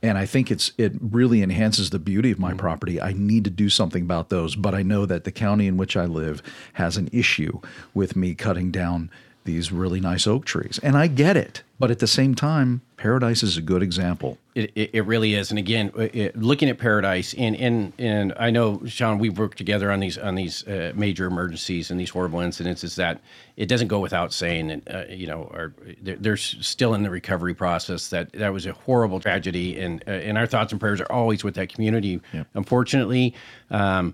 and 0.04 0.18
I 0.18 0.26
think 0.26 0.52
it's 0.52 0.74
it 0.78 0.94
really 1.00 1.42
enhances 1.42 1.92
the 1.92 1.98
beauty 2.00 2.30
of 2.32 2.38
my 2.38 2.54
property. 2.54 3.00
I 3.02 3.14
need 3.14 3.46
to 3.46 3.50
do 3.50 3.70
something 3.70 4.04
about 4.04 4.28
those, 4.28 4.58
but 4.58 4.76
I 4.76 4.84
know 4.84 5.06
that 5.06 5.24
the 5.24 5.32
county 5.32 5.66
in 5.66 5.78
which 5.78 5.96
I 5.96 6.04
live 6.06 6.44
has 6.74 6.98
an 6.98 7.10
issue 7.14 7.62
with 7.94 8.18
me 8.18 8.36
cutting 8.36 8.70
down 8.70 9.10
these 9.46 9.72
really 9.72 10.00
nice 10.00 10.28
oak 10.28 10.46
trees. 10.46 10.80
And 10.84 10.98
I 10.98 11.08
get 11.08 11.38
it. 11.38 11.64
But 11.80 11.92
at 11.92 12.00
the 12.00 12.08
same 12.08 12.36
time, 12.36 12.82
Paradise 12.98 13.42
is 13.42 13.56
a 13.56 13.62
good 13.62 13.82
example. 13.82 14.38
It, 14.54 14.72
it, 14.76 14.90
it 14.92 15.02
really 15.06 15.36
is, 15.36 15.50
and 15.50 15.58
again, 15.58 15.92
it, 15.96 16.36
looking 16.36 16.68
at 16.68 16.78
Paradise, 16.78 17.34
and 17.38 17.56
and 17.56 17.94
and 17.98 18.34
I 18.38 18.50
know 18.50 18.82
Sean, 18.86 19.18
we've 19.18 19.38
worked 19.38 19.58
together 19.58 19.90
on 19.90 20.02
these 20.02 20.18
on 20.18 20.36
these 20.36 20.68
uh, 20.68 20.92
major 20.94 21.26
emergencies 21.26 21.90
and 21.90 21.98
these 21.98 22.10
horrible 22.10 22.42
incidents. 22.42 22.84
Is 22.84 22.98
that 22.98 23.22
it 23.56 23.68
doesn't 23.68 23.88
go 23.88 24.00
without 24.00 24.34
saying, 24.34 24.70
and 24.70 24.82
uh, 24.94 25.06
you 25.10 25.28
know, 25.28 25.50
our, 25.54 25.74
they're, 26.02 26.18
they're 26.18 26.38
still 26.38 26.94
in 26.94 27.04
the 27.04 27.10
recovery 27.10 27.54
process. 27.54 28.10
That 28.10 28.34
that 28.34 28.52
was 28.52 28.66
a 28.66 28.74
horrible 28.74 29.22
tragedy, 29.22 29.80
and 29.80 30.04
uh, 30.06 30.12
and 30.12 30.38
our 30.38 30.46
thoughts 30.46 30.74
and 30.74 30.82
prayers 30.82 31.00
are 31.00 31.10
always 31.10 31.46
with 31.46 31.56
that 31.56 31.74
community. 31.74 32.20
Unfortunately, 32.54 33.34
um, 33.72 34.14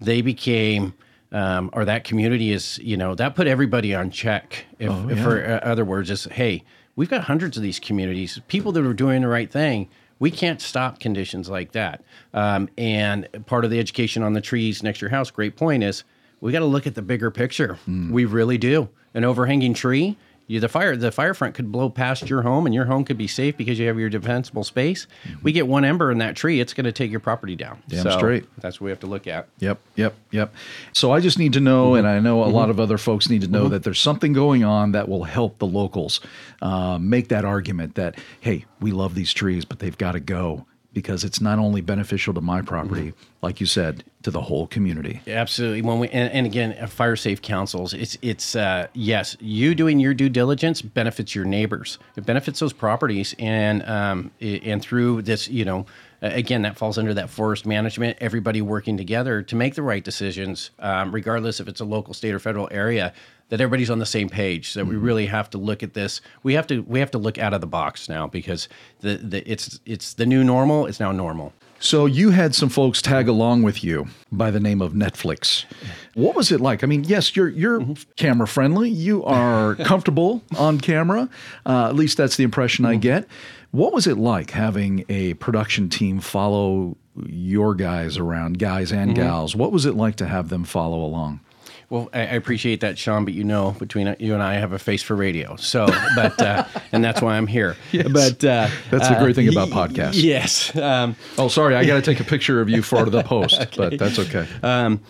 they 0.00 0.20
became. 0.20 0.92
Um, 1.32 1.70
or 1.72 1.84
that 1.84 2.04
community 2.04 2.52
is, 2.52 2.78
you 2.78 2.96
know, 2.96 3.14
that 3.16 3.34
put 3.34 3.46
everybody 3.46 3.94
on 3.94 4.10
check. 4.10 4.64
If, 4.78 4.92
if 5.10 5.20
for 5.20 5.44
uh, 5.44 5.58
other 5.68 5.84
words, 5.84 6.10
is 6.10 6.24
hey, 6.24 6.62
we've 6.94 7.10
got 7.10 7.22
hundreds 7.24 7.56
of 7.56 7.62
these 7.62 7.80
communities, 7.80 8.40
people 8.46 8.72
that 8.72 8.86
are 8.86 8.94
doing 8.94 9.22
the 9.22 9.28
right 9.28 9.50
thing. 9.50 9.88
We 10.18 10.30
can't 10.30 10.62
stop 10.62 10.98
conditions 10.98 11.50
like 11.50 11.72
that. 11.72 12.02
Um, 12.32 12.68
and 12.78 13.28
part 13.46 13.64
of 13.64 13.70
the 13.70 13.78
education 13.78 14.22
on 14.22 14.32
the 14.32 14.40
trees 14.40 14.82
next 14.82 15.00
to 15.00 15.04
your 15.04 15.10
house, 15.10 15.30
great 15.30 15.56
point, 15.56 15.82
is 15.82 16.04
we 16.40 16.52
got 16.52 16.60
to 16.60 16.64
look 16.64 16.86
at 16.86 16.94
the 16.94 17.02
bigger 17.02 17.30
picture. 17.30 17.78
We 18.12 18.24
really 18.24 18.56
do. 18.56 18.88
An 19.12 19.24
overhanging 19.24 19.74
tree, 19.74 20.16
you, 20.46 20.60
the 20.60 20.68
fire, 20.68 20.96
the 20.96 21.10
fire 21.10 21.34
front 21.34 21.54
could 21.54 21.72
blow 21.72 21.90
past 21.90 22.28
your 22.28 22.42
home, 22.42 22.66
and 22.66 22.74
your 22.74 22.84
home 22.84 23.04
could 23.04 23.18
be 23.18 23.26
safe 23.26 23.56
because 23.56 23.78
you 23.78 23.86
have 23.88 23.98
your 23.98 24.08
defensible 24.08 24.62
space. 24.64 25.06
Mm-hmm. 25.24 25.42
We 25.42 25.52
get 25.52 25.66
one 25.66 25.84
ember 25.84 26.10
in 26.12 26.18
that 26.18 26.36
tree, 26.36 26.60
it's 26.60 26.72
going 26.72 26.84
to 26.84 26.92
take 26.92 27.10
your 27.10 27.20
property 27.20 27.56
down. 27.56 27.82
Damn 27.88 28.04
So 28.04 28.16
straight. 28.16 28.44
That's 28.60 28.80
what 28.80 28.86
we 28.86 28.90
have 28.90 29.00
to 29.00 29.06
look 29.06 29.26
at. 29.26 29.48
Yep, 29.58 29.80
yep, 29.96 30.14
yep. 30.30 30.54
So 30.92 31.12
I 31.12 31.20
just 31.20 31.38
need 31.38 31.54
to 31.54 31.60
know, 31.60 31.90
mm-hmm. 31.90 31.98
and 31.98 32.08
I 32.08 32.20
know 32.20 32.44
a 32.44 32.46
lot 32.46 32.62
mm-hmm. 32.62 32.70
of 32.70 32.80
other 32.80 32.98
folks 32.98 33.28
need 33.28 33.42
to 33.42 33.48
know 33.48 33.68
that 33.68 33.82
there's 33.82 34.00
something 34.00 34.32
going 34.32 34.62
on 34.62 34.92
that 34.92 35.08
will 35.08 35.24
help 35.24 35.58
the 35.58 35.66
locals 35.66 36.20
uh, 36.62 36.98
make 36.98 37.28
that 37.28 37.44
argument 37.44 37.96
that, 37.96 38.16
hey, 38.40 38.64
we 38.80 38.92
love 38.92 39.14
these 39.14 39.32
trees, 39.32 39.64
but 39.64 39.80
they've 39.80 39.98
got 39.98 40.12
to 40.12 40.20
go 40.20 40.66
because 40.96 41.24
it's 41.24 41.42
not 41.42 41.58
only 41.58 41.82
beneficial 41.82 42.32
to 42.32 42.40
my 42.40 42.62
property, 42.62 43.12
like 43.42 43.60
you 43.60 43.66
said, 43.66 44.02
to 44.22 44.30
the 44.30 44.40
whole 44.40 44.66
community. 44.66 45.20
Absolutely. 45.26 45.82
When 45.82 45.98
we 45.98 46.08
and, 46.08 46.32
and 46.32 46.46
again, 46.46 46.74
uh, 46.80 46.86
fire 46.86 47.16
safe 47.16 47.42
councils. 47.42 47.92
It's 47.92 48.16
it's 48.22 48.56
uh, 48.56 48.86
yes, 48.94 49.36
you 49.38 49.74
doing 49.74 50.00
your 50.00 50.14
due 50.14 50.30
diligence 50.30 50.80
benefits 50.80 51.34
your 51.34 51.44
neighbors. 51.44 51.98
It 52.16 52.24
benefits 52.24 52.60
those 52.60 52.72
properties, 52.72 53.34
and 53.38 53.82
um, 53.86 54.30
and 54.40 54.80
through 54.80 55.20
this, 55.20 55.48
you 55.48 55.66
know, 55.66 55.84
again, 56.22 56.62
that 56.62 56.78
falls 56.78 56.96
under 56.96 57.12
that 57.12 57.28
forest 57.28 57.66
management. 57.66 58.16
Everybody 58.22 58.62
working 58.62 58.96
together 58.96 59.42
to 59.42 59.54
make 59.54 59.74
the 59.74 59.82
right 59.82 60.02
decisions, 60.02 60.70
um, 60.78 61.12
regardless 61.12 61.60
if 61.60 61.68
it's 61.68 61.80
a 61.80 61.84
local, 61.84 62.14
state, 62.14 62.32
or 62.32 62.38
federal 62.38 62.68
area. 62.70 63.12
That 63.48 63.60
everybody's 63.60 63.90
on 63.90 64.00
the 64.00 64.06
same 64.06 64.28
page. 64.28 64.74
That 64.74 64.86
we 64.86 64.96
mm-hmm. 64.96 65.04
really 65.04 65.26
have 65.26 65.50
to 65.50 65.58
look 65.58 65.82
at 65.82 65.94
this. 65.94 66.20
We 66.42 66.54
have 66.54 66.66
to 66.68 66.82
we 66.82 66.98
have 66.98 67.10
to 67.12 67.18
look 67.18 67.38
out 67.38 67.54
of 67.54 67.60
the 67.60 67.66
box 67.66 68.08
now 68.08 68.26
because 68.26 68.68
the, 69.00 69.16
the 69.16 69.50
it's 69.50 69.78
it's 69.86 70.14
the 70.14 70.26
new 70.26 70.42
normal. 70.42 70.86
It's 70.86 71.00
now 71.00 71.12
normal. 71.12 71.52
So 71.78 72.06
you 72.06 72.30
had 72.30 72.54
some 72.54 72.68
folks 72.68 73.02
tag 73.02 73.28
along 73.28 73.62
with 73.62 73.84
you 73.84 74.06
by 74.32 74.50
the 74.50 74.60
name 74.60 74.80
of 74.80 74.92
Netflix. 74.94 75.64
What 76.14 76.34
was 76.34 76.50
it 76.50 76.60
like? 76.60 76.82
I 76.82 76.86
mean, 76.86 77.04
yes, 77.04 77.36
you're 77.36 77.48
you're 77.48 77.80
mm-hmm. 77.80 78.10
camera 78.16 78.48
friendly. 78.48 78.88
You 78.88 79.24
are 79.24 79.74
comfortable 79.84 80.42
on 80.56 80.80
camera. 80.80 81.28
Uh, 81.64 81.88
at 81.88 81.94
least 81.94 82.16
that's 82.16 82.36
the 82.36 82.44
impression 82.44 82.84
I 82.84 82.92
mm-hmm. 82.92 83.00
get. 83.00 83.28
What 83.72 83.92
was 83.92 84.06
it 84.06 84.16
like 84.16 84.50
having 84.50 85.04
a 85.08 85.34
production 85.34 85.90
team 85.90 86.20
follow 86.20 86.96
your 87.26 87.74
guys 87.74 88.16
around, 88.16 88.58
guys 88.58 88.90
and 88.90 89.14
gals? 89.14 89.54
What 89.54 89.70
was 89.70 89.84
it 89.84 89.94
like 89.94 90.16
to 90.16 90.26
have 90.26 90.48
them 90.48 90.64
follow 90.64 91.04
along? 91.04 91.40
Well, 91.88 92.08
I, 92.12 92.20
I 92.20 92.22
appreciate 92.34 92.80
that, 92.80 92.98
Sean. 92.98 93.24
But 93.24 93.34
you 93.34 93.44
know, 93.44 93.72
between 93.72 94.14
you 94.18 94.34
and 94.34 94.42
I, 94.42 94.54
I 94.54 94.58
have 94.58 94.72
a 94.72 94.78
face 94.78 95.02
for 95.02 95.14
radio. 95.14 95.56
So, 95.56 95.86
but 96.16 96.40
uh, 96.40 96.64
and 96.92 97.04
that's 97.04 97.22
why 97.22 97.36
I'm 97.36 97.46
here. 97.46 97.76
Yes. 97.92 98.08
But 98.08 98.44
uh, 98.44 98.68
That's 98.90 99.08
the 99.08 99.16
uh, 99.16 99.22
great 99.22 99.36
thing 99.36 99.48
about 99.48 99.68
podcasts. 99.68 100.22
Yes. 100.22 100.74
Um, 100.76 101.16
Oh, 101.38 101.48
sorry, 101.48 101.76
I 101.76 101.84
got 101.84 101.94
to 101.96 102.02
take 102.02 102.20
a 102.20 102.24
picture 102.24 102.60
of 102.60 102.68
you 102.68 102.82
for 102.82 103.04
the 103.04 103.22
post, 103.24 103.76
but 103.76 103.98
that's 103.98 104.18
okay. 104.18 104.46
um, 104.62 105.00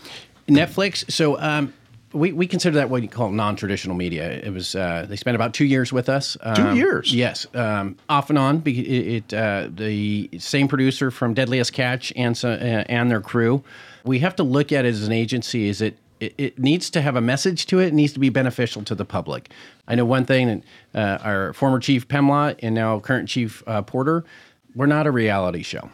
Netflix. 0.48 1.10
So 1.10 1.38
um, 1.40 1.72
we, 2.12 2.32
we 2.32 2.46
consider 2.46 2.76
that 2.76 2.90
what 2.90 3.02
you 3.02 3.08
call 3.08 3.30
non-traditional 3.30 3.96
media. 3.96 4.30
It 4.30 4.52
was 4.52 4.74
uh, 4.74 5.06
they 5.08 5.16
spent 5.16 5.34
about 5.34 5.54
two 5.54 5.64
years 5.64 5.92
with 5.92 6.08
us. 6.08 6.36
Um, 6.42 6.76
years? 6.76 7.14
Yes, 7.14 7.46
um, 7.54 7.96
off 8.08 8.30
and 8.30 8.38
on. 8.38 8.62
It, 8.66 8.70
it 8.70 9.34
uh, 9.34 9.68
the 9.72 10.28
same 10.38 10.68
producer 10.68 11.10
from 11.10 11.34
Deadliest 11.34 11.72
Catch 11.72 12.12
and 12.16 12.36
so, 12.36 12.50
uh, 12.50 12.84
and 12.88 13.10
their 13.10 13.20
crew. 13.20 13.62
We 14.04 14.20
have 14.20 14.36
to 14.36 14.42
look 14.42 14.72
at 14.72 14.84
it 14.84 14.88
as 14.88 15.06
an 15.06 15.12
agency. 15.12 15.68
Is 15.68 15.80
it 15.80 15.96
it, 16.20 16.34
it 16.38 16.58
needs 16.58 16.90
to 16.90 17.00
have 17.00 17.16
a 17.16 17.20
message 17.20 17.66
to 17.66 17.78
it. 17.78 17.88
It 17.88 17.94
needs 17.94 18.12
to 18.14 18.18
be 18.18 18.28
beneficial 18.28 18.82
to 18.84 18.94
the 18.94 19.04
public. 19.04 19.50
I 19.88 19.94
know 19.94 20.04
one 20.04 20.24
thing 20.24 20.62
uh, 20.94 21.18
our 21.22 21.52
former 21.52 21.78
chief 21.78 22.08
Pimlott 22.08 22.60
and 22.62 22.74
now 22.74 22.98
current 23.00 23.28
chief 23.28 23.62
uh, 23.66 23.82
Porter, 23.82 24.24
we're 24.74 24.86
not 24.86 25.06
a 25.06 25.10
reality 25.10 25.62
show. 25.62 25.90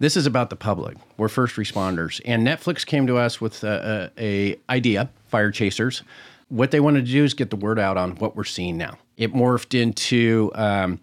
This 0.00 0.16
is 0.16 0.26
about 0.26 0.50
the 0.50 0.56
public. 0.56 0.96
We're 1.16 1.28
first 1.28 1.56
responders, 1.56 2.20
and 2.24 2.46
Netflix 2.46 2.86
came 2.86 3.06
to 3.08 3.16
us 3.16 3.40
with 3.40 3.64
a, 3.64 4.12
a, 4.16 4.52
a 4.52 4.72
idea, 4.72 5.10
Fire 5.26 5.50
Chasers. 5.50 6.02
What 6.48 6.70
they 6.70 6.80
wanted 6.80 7.04
to 7.06 7.12
do 7.12 7.24
is 7.24 7.34
get 7.34 7.50
the 7.50 7.56
word 7.56 7.78
out 7.78 7.96
on 7.96 8.12
what 8.16 8.36
we're 8.36 8.44
seeing 8.44 8.76
now. 8.76 8.96
It 9.16 9.34
morphed 9.34 9.78
into 9.78 10.52
um, 10.54 11.00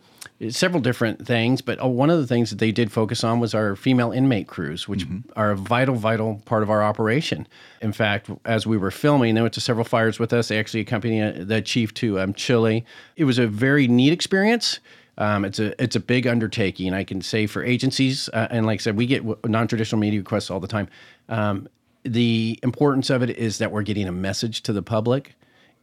several 0.50 0.82
different 0.82 1.26
things, 1.26 1.62
but 1.62 1.82
uh, 1.82 1.88
one 1.88 2.10
of 2.10 2.20
the 2.20 2.28
things 2.28 2.50
that 2.50 2.60
they 2.60 2.72
did 2.72 2.92
focus 2.92 3.24
on 3.24 3.40
was 3.40 3.54
our 3.54 3.76
female 3.76 4.12
inmate 4.12 4.48
crews, 4.48 4.88
which 4.88 5.06
are 5.36 5.52
a 5.52 5.56
vital, 5.56 5.96
vital 5.96 6.42
part 6.46 6.62
of 6.62 6.70
our 6.70 6.84
operation. 6.84 7.48
In 7.82 7.94
fact, 7.94 8.30
as 8.44 8.68
we 8.68 8.78
were 8.78 8.92
filming, 8.92 9.36
they 9.36 9.42
went 9.42 9.54
to 9.54 9.62
several 9.62 9.86
fires 9.86 10.20
with 10.20 10.34
us. 10.34 10.50
They 10.50 10.60
actually 10.60 10.82
accompanied 10.82 11.22
uh, 11.22 11.44
the 11.46 11.62
chief 11.62 11.94
to 11.96 12.20
um, 12.20 12.34
Chile. 12.34 12.86
It 13.16 13.24
was 13.24 13.40
a 13.40 13.48
very 13.48 13.88
neat 13.88 14.12
experience. 14.12 14.80
Um, 15.18 15.46
it's 15.46 15.60
a 15.60 15.82
it's 15.82 15.96
a 15.96 16.02
big 16.02 16.28
undertaking. 16.28 16.94
I 16.94 17.06
can 17.06 17.22
say 17.22 17.48
for 17.48 17.64
agencies, 17.64 18.30
uh, 18.34 18.48
and 18.52 18.66
like 18.66 18.82
I 18.82 18.84
said, 18.84 18.98
we 18.98 19.06
get 19.06 19.24
non 19.46 19.68
traditional 19.68 20.00
media 20.00 20.20
requests 20.20 20.52
all 20.52 20.60
the 20.60 20.68
time. 20.68 20.90
Um, 21.30 21.70
the 22.04 22.60
importance 22.62 23.10
of 23.10 23.24
it 23.24 23.32
is 23.32 23.58
that 23.60 23.72
we're 23.72 23.82
getting 23.82 24.08
a 24.08 24.12
message 24.12 24.62
to 24.64 24.74
the 24.74 24.84
public, 24.84 25.36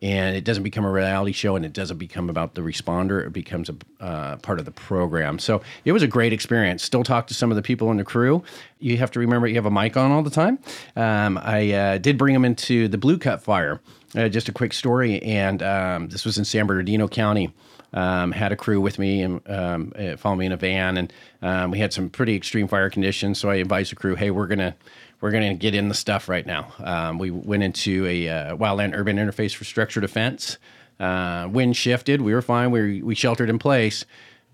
and 0.03 0.37
it 0.37 0.45
doesn't 0.45 0.65
become 0.65 0.85
a 0.85 0.91
reality 0.91 1.33
show, 1.33 1.57
and 1.57 1.65
it 1.65 1.73
doesn't 1.73 1.97
become 1.97 2.29
about 2.29 2.55
the 2.55 2.61
responder. 2.61 3.25
It 3.25 3.33
becomes 3.33 3.71
a 3.71 4.05
uh, 4.05 4.37
part 4.37 4.59
of 4.59 4.65
the 4.65 4.73
program. 4.73 5.38
So 5.38 5.62
it 5.85 5.93
was 5.93 6.03
a 6.03 6.09
great 6.09 6.33
experience. 6.33 6.83
Still 6.83 7.05
talk 7.05 7.29
to 7.29 7.35
some 7.35 7.51
of 7.51 7.57
the 7.57 7.62
people 7.62 7.91
in 7.93 7.97
the 7.97 8.05
crew. 8.05 8.43
You 8.81 8.99
have 8.99 9.12
to 9.12 9.21
remember 9.21 9.47
you 9.47 9.55
have 9.55 9.67
a 9.67 9.71
mic 9.71 9.97
on 9.97 10.11
all 10.11 10.23
the 10.23 10.31
time. 10.31 10.59
Um, 10.97 11.38
I 11.38 11.73
uh, 11.73 11.99
did 11.99 12.19
bring 12.19 12.35
them 12.35 12.45
into 12.45 12.88
the 12.88 12.99
Blue 12.99 13.17
Cut 13.17 13.43
fire. 13.43 13.81
Uh, 14.15 14.29
just 14.29 14.49
a 14.49 14.53
quick 14.53 14.75
story, 14.75 15.23
and 15.23 15.62
um, 15.62 16.09
this 16.09 16.27
was 16.27 16.37
in 16.37 16.45
San 16.45 16.67
Bernardino 16.67 17.09
County 17.09 17.55
um, 17.95 18.33
had 18.33 18.53
a 18.53 18.57
crew 18.57 18.81
with 18.81 18.99
me 18.99 19.23
and 19.23 19.49
um, 19.49 19.93
uh, 19.99 20.17
follow 20.17 20.37
me 20.37 20.47
in 20.47 20.53
a 20.53 20.57
van, 20.57 20.97
and 20.97 21.12
um, 21.43 21.71
we 21.71 21.79
had 21.79 21.93
some 21.93 22.09
pretty 22.09 22.35
extreme 22.35 22.69
fire 22.69 22.91
conditions. 22.91 23.38
So 23.38 23.51
I 23.51 23.57
advised 23.57 23.93
the 23.93 23.97
crew, 23.97 24.15
"Hey, 24.15 24.31
we're 24.31 24.47
gonna 24.47 24.75
we're 25.23 25.31
gonna 25.31 25.55
get 25.55 25.75
in 25.75 25.89
the 25.89 25.95
stuff 25.95 26.29
right 26.29 26.47
now." 26.47 26.75
Um, 26.85 27.19
we 27.19 27.31
went 27.31 27.63
into 27.63 28.07
a 28.07 28.29
uh, 28.29 28.57
wildland 28.57 28.95
urban 28.95 29.17
interface 29.17 29.55
for 29.55 29.65
structure 29.65 30.01
defense. 30.01 30.59
Uh, 31.01 31.49
wind 31.51 31.77
shifted, 31.77 32.21
we 32.21 32.35
were 32.35 32.43
fine. 32.43 32.71
We 32.71 33.03
we 33.03 33.15
sheltered 33.15 33.49
in 33.49 33.59
place, 33.59 34.05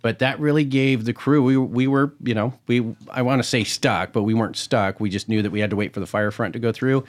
but 0.03 0.21
that 0.21 0.39
really 0.39 0.65
gave 0.65 1.05
the 1.05 1.13
crew. 1.13 1.43
We 1.43 1.57
we 1.57 1.89
were 1.89 2.15
you 2.23 2.35
know 2.35 2.55
we 2.69 2.95
I 3.11 3.23
want 3.23 3.43
to 3.43 3.49
say 3.49 3.65
stuck, 3.65 4.13
but 4.13 4.23
we 4.23 4.35
weren't 4.35 4.57
stuck. 4.57 5.01
We 5.01 5.11
just 5.11 5.29
knew 5.29 5.43
that 5.43 5.51
we 5.51 5.59
had 5.59 5.71
to 5.71 5.77
wait 5.77 5.93
for 5.93 6.01
the 6.01 6.07
fire 6.07 6.31
front 6.31 6.53
to 6.53 6.61
go 6.61 6.71
through. 6.71 7.05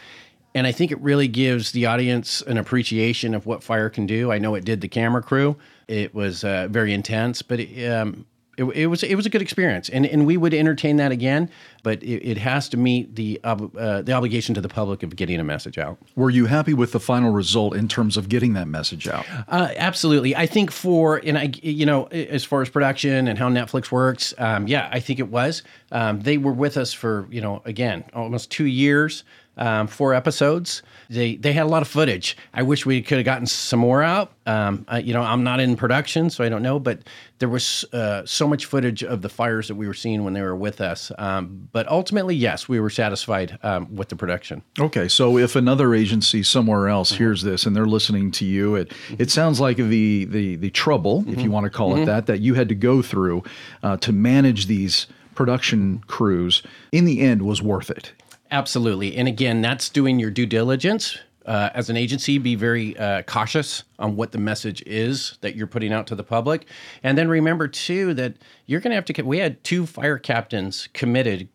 And 0.55 0.65
I 0.65 0.71
think 0.71 0.91
it 0.91 0.99
really 0.99 1.27
gives 1.27 1.71
the 1.71 1.85
audience 1.85 2.41
an 2.41 2.57
appreciation 2.57 3.35
of 3.35 3.45
what 3.45 3.63
fire 3.63 3.89
can 3.89 4.07
do. 4.07 4.31
I 4.31 4.39
know 4.39 4.55
it 4.55 4.65
did 4.65 4.81
the 4.81 4.87
camera 4.87 5.21
crew. 5.21 5.55
It 5.87 6.13
was 6.15 6.43
uh, 6.43 6.67
very 6.71 6.91
intense, 6.91 7.41
but 7.43 7.59
it, 7.59 7.87
um, 7.87 8.25
it, 8.59 8.65
it 8.75 8.87
was 8.87 9.03
it 9.03 9.15
was 9.15 9.25
a 9.25 9.29
good 9.29 9.41
experience, 9.41 9.89
and 9.89 10.05
and 10.05 10.25
we 10.25 10.35
would 10.35 10.53
entertain 10.53 10.97
that 10.97 11.11
again. 11.11 11.49
But 11.81 12.03
it, 12.03 12.31
it 12.31 12.37
has 12.37 12.67
to 12.69 12.77
meet 12.77 13.15
the 13.15 13.39
ob- 13.45 13.75
uh, 13.77 14.01
the 14.01 14.11
obligation 14.11 14.53
to 14.55 14.61
the 14.61 14.67
public 14.67 15.01
of 15.01 15.15
getting 15.15 15.39
a 15.39 15.43
message 15.43 15.77
out. 15.77 15.97
Were 16.15 16.29
you 16.29 16.45
happy 16.45 16.73
with 16.73 16.91
the 16.91 16.99
final 16.99 17.31
result 17.31 17.75
in 17.75 17.87
terms 17.87 18.17
of 18.17 18.27
getting 18.27 18.53
that 18.53 18.67
message 18.67 19.07
out? 19.07 19.25
Uh, 19.47 19.69
absolutely. 19.77 20.35
I 20.35 20.45
think 20.45 20.71
for 20.71 21.21
and 21.23 21.37
I 21.37 21.51
you 21.61 21.85
know 21.85 22.05
as 22.07 22.43
far 22.43 22.61
as 22.61 22.69
production 22.69 23.27
and 23.27 23.39
how 23.39 23.49
Netflix 23.49 23.91
works, 23.91 24.33
um, 24.37 24.67
yeah, 24.67 24.89
I 24.91 24.99
think 24.99 25.19
it 25.19 25.29
was. 25.29 25.63
Um, 25.91 26.19
they 26.21 26.37
were 26.37 26.53
with 26.53 26.75
us 26.75 26.91
for 26.91 27.27
you 27.31 27.41
know 27.41 27.61
again 27.65 28.03
almost 28.13 28.51
two 28.51 28.65
years, 28.65 29.23
um, 29.59 29.87
four 29.87 30.13
episodes. 30.13 30.81
They 31.09 31.35
they 31.35 31.53
had 31.53 31.63
a 31.63 31.69
lot 31.69 31.81
of 31.81 31.87
footage. 31.87 32.37
I 32.53 32.63
wish 32.63 32.85
we 32.85 33.01
could 33.01 33.17
have 33.17 33.25
gotten 33.25 33.45
some 33.45 33.79
more 33.79 34.01
out. 34.01 34.31
Um, 34.45 34.85
I, 34.87 34.99
you 34.99 35.13
know, 35.13 35.21
I'm 35.21 35.43
not 35.43 35.59
in 35.59 35.75
production, 35.75 36.29
so 36.29 36.43
I 36.43 36.49
don't 36.49 36.63
know, 36.63 36.79
but 36.79 37.01
there 37.39 37.49
was 37.49 37.85
uh, 37.93 38.25
so 38.25 38.47
much 38.47 38.65
footage 38.65 39.03
of 39.03 39.21
the 39.21 39.29
fires 39.29 39.67
that 39.67 39.75
we 39.75 39.85
were 39.85 39.93
seeing 39.93 40.23
when 40.23 40.33
they 40.33 40.41
were 40.41 40.55
with 40.55 40.81
us. 40.81 41.11
Um, 41.17 41.67
but 41.71 41.87
ultimately, 41.87 42.35
yes, 42.35 42.67
we 42.67 42.79
were 42.79 42.89
satisfied 42.89 43.59
um, 43.61 43.93
with 43.95 44.09
the 44.09 44.15
production. 44.15 44.63
Okay, 44.79 45.07
so 45.07 45.37
if 45.37 45.55
another 45.55 45.93
agency 45.93 46.41
somewhere 46.41 46.87
else 46.87 47.11
hears 47.11 47.43
this 47.43 47.65
and 47.65 47.75
they're 47.75 47.85
listening 47.85 48.31
to 48.31 48.45
you, 48.45 48.75
it 48.75 48.93
it 49.17 49.29
sounds 49.29 49.59
like 49.59 49.77
the 49.77 50.25
the 50.25 50.55
the 50.55 50.69
trouble, 50.69 51.25
if 51.27 51.41
you 51.41 51.51
want 51.51 51.65
to 51.65 51.69
call 51.69 51.95
it 51.97 52.05
that, 52.05 52.25
that 52.27 52.39
you 52.39 52.53
had 52.53 52.69
to 52.69 52.75
go 52.75 53.01
through 53.01 53.43
uh, 53.83 53.97
to 53.97 54.11
manage 54.13 54.67
these 54.67 55.07
production 55.35 56.03
crews, 56.07 56.61
in 56.91 57.05
the 57.05 57.21
end, 57.21 57.41
was 57.41 57.61
worth 57.61 57.89
it. 57.89 58.13
Absolutely. 58.51 59.15
And 59.15 59.27
again, 59.27 59.61
that's 59.61 59.89
doing 59.89 60.19
your 60.19 60.31
due 60.31 60.45
diligence. 60.45 61.17
Uh, 61.45 61.69
as 61.73 61.89
an 61.89 61.97
agency, 61.97 62.37
be 62.37 62.55
very 62.55 62.97
uh, 62.97 63.23
cautious 63.23 63.83
on 63.97 64.15
what 64.15 64.31
the 64.31 64.37
message 64.37 64.83
is 64.85 65.37
that 65.41 65.55
you're 65.55 65.67
putting 65.67 65.91
out 65.91 66.05
to 66.05 66.15
the 66.15 66.23
public. 66.23 66.67
And 67.01 67.17
then 67.17 67.27
remember, 67.27 67.67
too, 67.67 68.13
that 68.15 68.35
you're 68.67 68.79
going 68.81 68.91
to 68.91 68.95
have 68.95 69.05
to. 69.05 69.21
We 69.23 69.39
had 69.39 69.63
two 69.63 69.85
fire 69.85 70.19
captains 70.19 70.89
committed. 70.93 71.49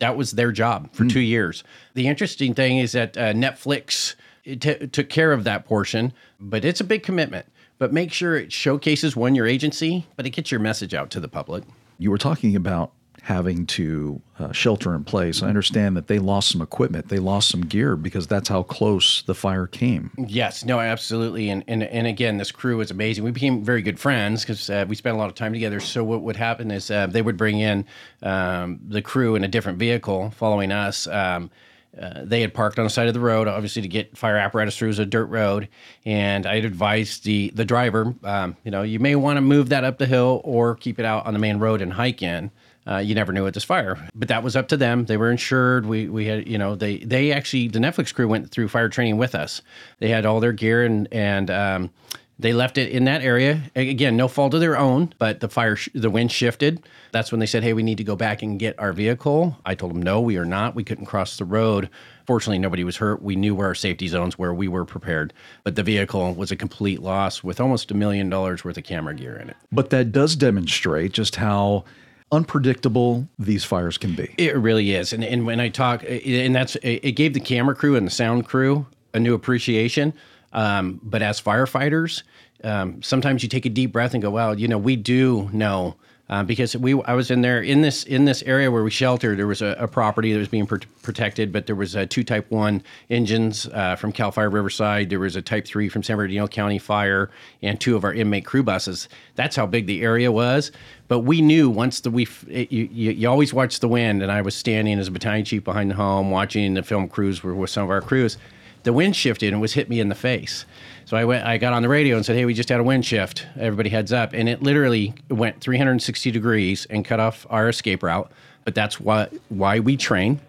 That 0.00 0.16
was 0.16 0.32
their 0.32 0.50
job 0.52 0.92
for 0.92 1.06
two 1.06 1.20
years. 1.20 1.62
The 1.94 2.08
interesting 2.08 2.54
thing 2.54 2.78
is 2.78 2.92
that 2.92 3.16
uh, 3.16 3.32
Netflix 3.32 4.14
t- 4.44 4.56
took 4.56 5.08
care 5.08 5.32
of 5.32 5.44
that 5.44 5.64
portion, 5.64 6.12
but 6.40 6.64
it's 6.64 6.80
a 6.80 6.84
big 6.84 7.02
commitment. 7.02 7.46
But 7.78 7.92
make 7.92 8.12
sure 8.12 8.36
it 8.36 8.52
showcases 8.52 9.16
one, 9.16 9.34
your 9.34 9.46
agency, 9.46 10.06
but 10.16 10.26
it 10.26 10.30
gets 10.30 10.50
your 10.50 10.60
message 10.60 10.92
out 10.92 11.10
to 11.10 11.20
the 11.20 11.28
public. 11.28 11.64
You 11.98 12.10
were 12.10 12.18
talking 12.18 12.56
about 12.56 12.92
having 13.24 13.64
to 13.64 14.20
uh, 14.38 14.52
shelter 14.52 14.94
in 14.94 15.02
place. 15.02 15.42
I 15.42 15.48
understand 15.48 15.96
that 15.96 16.08
they 16.08 16.18
lost 16.18 16.50
some 16.50 16.60
equipment, 16.60 17.08
they 17.08 17.18
lost 17.18 17.48
some 17.48 17.62
gear 17.62 17.96
because 17.96 18.26
that's 18.26 18.50
how 18.50 18.62
close 18.62 19.22
the 19.22 19.34
fire 19.34 19.66
came. 19.66 20.10
Yes, 20.18 20.62
no, 20.64 20.78
absolutely, 20.78 21.48
and 21.48 21.64
and 21.66 21.82
and 21.82 22.06
again, 22.06 22.36
this 22.36 22.52
crew 22.52 22.76
was 22.76 22.90
amazing. 22.90 23.24
We 23.24 23.30
became 23.30 23.64
very 23.64 23.80
good 23.80 23.98
friends 23.98 24.42
because 24.42 24.68
uh, 24.68 24.84
we 24.86 24.94
spent 24.94 25.16
a 25.16 25.18
lot 25.18 25.30
of 25.30 25.34
time 25.34 25.54
together. 25.54 25.80
So 25.80 26.04
what 26.04 26.20
would 26.20 26.36
happen 26.36 26.70
is 26.70 26.90
uh, 26.90 27.06
they 27.06 27.22
would 27.22 27.38
bring 27.38 27.60
in 27.60 27.86
um, 28.22 28.78
the 28.86 29.00
crew 29.00 29.36
in 29.36 29.44
a 29.44 29.48
different 29.48 29.78
vehicle 29.78 30.30
following 30.36 30.70
us. 30.70 31.06
Um, 31.06 31.50
uh, 31.98 32.24
they 32.24 32.40
had 32.40 32.52
parked 32.52 32.78
on 32.78 32.84
the 32.84 32.90
side 32.90 33.08
of 33.08 33.14
the 33.14 33.20
road, 33.20 33.46
obviously 33.48 33.80
to 33.80 33.88
get 33.88 34.18
fire 34.18 34.36
apparatus 34.36 34.76
through. 34.76 34.88
It 34.88 34.90
was 34.90 34.98
a 34.98 35.06
dirt 35.06 35.26
road, 35.26 35.68
and 36.04 36.44
I'd 36.44 36.64
advised 36.64 37.24
the 37.24 37.52
the 37.54 37.64
driver, 37.64 38.14
um, 38.22 38.56
you 38.64 38.70
know, 38.70 38.82
you 38.82 38.98
may 38.98 39.14
want 39.14 39.38
to 39.38 39.40
move 39.40 39.70
that 39.70 39.84
up 39.84 39.96
the 39.96 40.06
hill 40.06 40.42
or 40.44 40.74
keep 40.74 40.98
it 40.98 41.06
out 41.06 41.24
on 41.24 41.32
the 41.32 41.38
main 41.38 41.58
road 41.58 41.80
and 41.80 41.94
hike 41.94 42.22
in. 42.22 42.50
Uh, 42.86 42.98
you 42.98 43.14
never 43.14 43.32
knew 43.32 43.44
with 43.44 43.54
this 43.54 43.64
fire, 43.64 43.96
but 44.14 44.28
that 44.28 44.42
was 44.42 44.56
up 44.56 44.68
to 44.68 44.76
them. 44.76 45.06
They 45.06 45.16
were 45.16 45.30
insured. 45.30 45.86
We 45.86 46.08
we 46.08 46.26
had 46.26 46.46
you 46.46 46.58
know 46.58 46.74
they 46.74 46.98
they 46.98 47.32
actually 47.32 47.68
the 47.68 47.78
Netflix 47.78 48.14
crew 48.14 48.28
went 48.28 48.50
through 48.50 48.68
fire 48.68 48.88
training 48.90 49.16
with 49.16 49.34
us. 49.34 49.62
They 50.00 50.08
had 50.08 50.26
all 50.26 50.40
their 50.40 50.52
gear 50.52 50.84
and 50.84 51.08
and 51.10 51.50
um, 51.50 51.90
they 52.38 52.52
left 52.52 52.78
it 52.78 52.90
in 52.90 53.04
that 53.04 53.22
area. 53.22 53.62
Again, 53.76 54.16
no 54.16 54.26
fault 54.26 54.54
of 54.54 54.60
their 54.60 54.76
own, 54.76 55.14
but 55.18 55.40
the 55.40 55.48
fire 55.48 55.76
sh- 55.76 55.88
the 55.94 56.10
wind 56.10 56.32
shifted. 56.32 56.82
That's 57.12 57.30
when 57.30 57.38
they 57.38 57.46
said, 57.46 57.62
"Hey, 57.62 57.72
we 57.72 57.82
need 57.82 57.98
to 57.98 58.04
go 58.04 58.16
back 58.16 58.42
and 58.42 58.58
get 58.58 58.78
our 58.78 58.92
vehicle." 58.92 59.56
I 59.64 59.74
told 59.74 59.94
them, 59.94 60.02
"No, 60.02 60.20
we 60.20 60.36
are 60.36 60.44
not. 60.44 60.74
We 60.74 60.84
couldn't 60.84 61.06
cross 61.06 61.36
the 61.36 61.44
road." 61.44 61.88
Fortunately, 62.26 62.58
nobody 62.58 62.84
was 62.84 62.96
hurt. 62.96 63.22
We 63.22 63.36
knew 63.36 63.54
where 63.54 63.68
our 63.68 63.74
safety 63.74 64.08
zones 64.08 64.38
were. 64.38 64.52
We 64.52 64.66
were 64.66 64.84
prepared, 64.84 65.32
but 65.62 65.76
the 65.76 65.82
vehicle 65.82 66.34
was 66.34 66.50
a 66.50 66.56
complete 66.56 67.00
loss 67.00 67.44
with 67.44 67.60
almost 67.60 67.90
a 67.90 67.94
million 67.94 68.28
dollars 68.28 68.64
worth 68.64 68.76
of 68.76 68.84
camera 68.84 69.14
gear 69.14 69.36
in 69.36 69.50
it. 69.50 69.56
But 69.70 69.90
that 69.90 70.10
does 70.10 70.34
demonstrate 70.34 71.12
just 71.12 71.36
how 71.36 71.84
unpredictable 72.32 73.28
these 73.38 73.64
fires 73.64 73.98
can 73.98 74.14
be. 74.14 74.34
It 74.38 74.56
really 74.56 74.92
is, 74.92 75.12
and 75.12 75.24
and 75.24 75.46
when 75.46 75.60
I 75.60 75.68
talk, 75.68 76.04
and 76.04 76.54
that's 76.54 76.76
it 76.82 77.12
gave 77.12 77.34
the 77.34 77.40
camera 77.40 77.74
crew 77.74 77.96
and 77.96 78.06
the 78.06 78.10
sound 78.10 78.46
crew 78.46 78.86
a 79.12 79.20
new 79.20 79.34
appreciation. 79.34 80.12
Um, 80.52 81.00
but 81.02 81.22
as 81.22 81.40
firefighters, 81.40 82.22
um, 82.62 83.02
sometimes 83.02 83.42
you 83.42 83.48
take 83.48 83.66
a 83.66 83.70
deep 83.70 83.92
breath 83.92 84.14
and 84.14 84.22
go, 84.22 84.30
"Well, 84.30 84.58
you 84.58 84.68
know, 84.68 84.78
we 84.78 84.96
do 84.96 85.48
know." 85.52 85.96
Uh, 86.30 86.42
because 86.42 86.74
we, 86.74 87.00
I 87.02 87.12
was 87.12 87.30
in 87.30 87.42
there 87.42 87.60
in 87.60 87.82
this 87.82 88.02
in 88.04 88.24
this 88.24 88.42
area 88.44 88.70
where 88.70 88.82
we 88.82 88.90
sheltered. 88.90 89.38
There 89.38 89.46
was 89.46 89.60
a, 89.60 89.76
a 89.78 89.86
property 89.86 90.32
that 90.32 90.38
was 90.38 90.48
being 90.48 90.66
pr- 90.66 90.78
protected, 91.02 91.52
but 91.52 91.66
there 91.66 91.76
was 91.76 91.94
two 92.08 92.24
Type 92.24 92.50
One 92.50 92.82
engines 93.10 93.66
uh, 93.66 93.96
from 93.96 94.10
Cal 94.10 94.32
Fire 94.32 94.48
Riverside. 94.48 95.10
There 95.10 95.20
was 95.20 95.36
a 95.36 95.42
Type 95.42 95.66
Three 95.66 95.90
from 95.90 96.02
San 96.02 96.16
Bernardino 96.16 96.48
County 96.48 96.78
Fire, 96.78 97.30
and 97.62 97.78
two 97.78 97.94
of 97.94 98.04
our 98.04 98.12
inmate 98.14 98.46
crew 98.46 98.62
buses. 98.62 99.06
That's 99.34 99.54
how 99.54 99.66
big 99.66 99.86
the 99.86 100.00
area 100.00 100.32
was. 100.32 100.72
But 101.08 101.20
we 101.20 101.42
knew 101.42 101.68
once 101.68 102.00
the 102.00 102.10
we 102.10 102.26
it, 102.48 102.72
you, 102.72 102.88
you 102.90 103.10
you 103.10 103.28
always 103.28 103.52
watch 103.52 103.80
the 103.80 103.88
wind, 103.88 104.22
and 104.22 104.32
I 104.32 104.40
was 104.40 104.54
standing 104.54 104.98
as 104.98 105.08
a 105.08 105.10
battalion 105.10 105.44
chief 105.44 105.62
behind 105.62 105.90
the 105.90 105.96
home, 105.96 106.30
watching 106.30 106.72
the 106.72 106.82
film 106.82 107.06
crews 107.06 107.42
were 107.42 107.54
with 107.54 107.68
some 107.68 107.84
of 107.84 107.90
our 107.90 108.00
crews 108.00 108.38
the 108.84 108.92
wind 108.92 109.16
shifted 109.16 109.52
and 109.52 109.60
was 109.60 109.72
hit 109.72 109.88
me 109.88 109.98
in 109.98 110.08
the 110.08 110.14
face. 110.14 110.64
So 111.14 111.18
I 111.18 111.26
went, 111.26 111.46
I 111.46 111.58
got 111.58 111.72
on 111.72 111.82
the 111.82 111.88
radio 111.88 112.16
and 112.16 112.26
said, 112.26 112.34
"Hey, 112.34 112.44
we 112.44 112.54
just 112.54 112.68
had 112.68 112.80
a 112.80 112.82
wind 112.82 113.06
shift. 113.06 113.46
Everybody 113.56 113.88
heads 113.88 114.12
up!" 114.12 114.32
And 114.32 114.48
it 114.48 114.64
literally 114.64 115.14
went 115.30 115.60
360 115.60 116.32
degrees 116.32 116.88
and 116.90 117.04
cut 117.04 117.20
off 117.20 117.46
our 117.50 117.68
escape 117.68 118.02
route. 118.02 118.32
But 118.64 118.74
that's 118.74 118.98
why 118.98 119.28
why 119.48 119.78
we 119.78 119.96
train. 119.96 120.40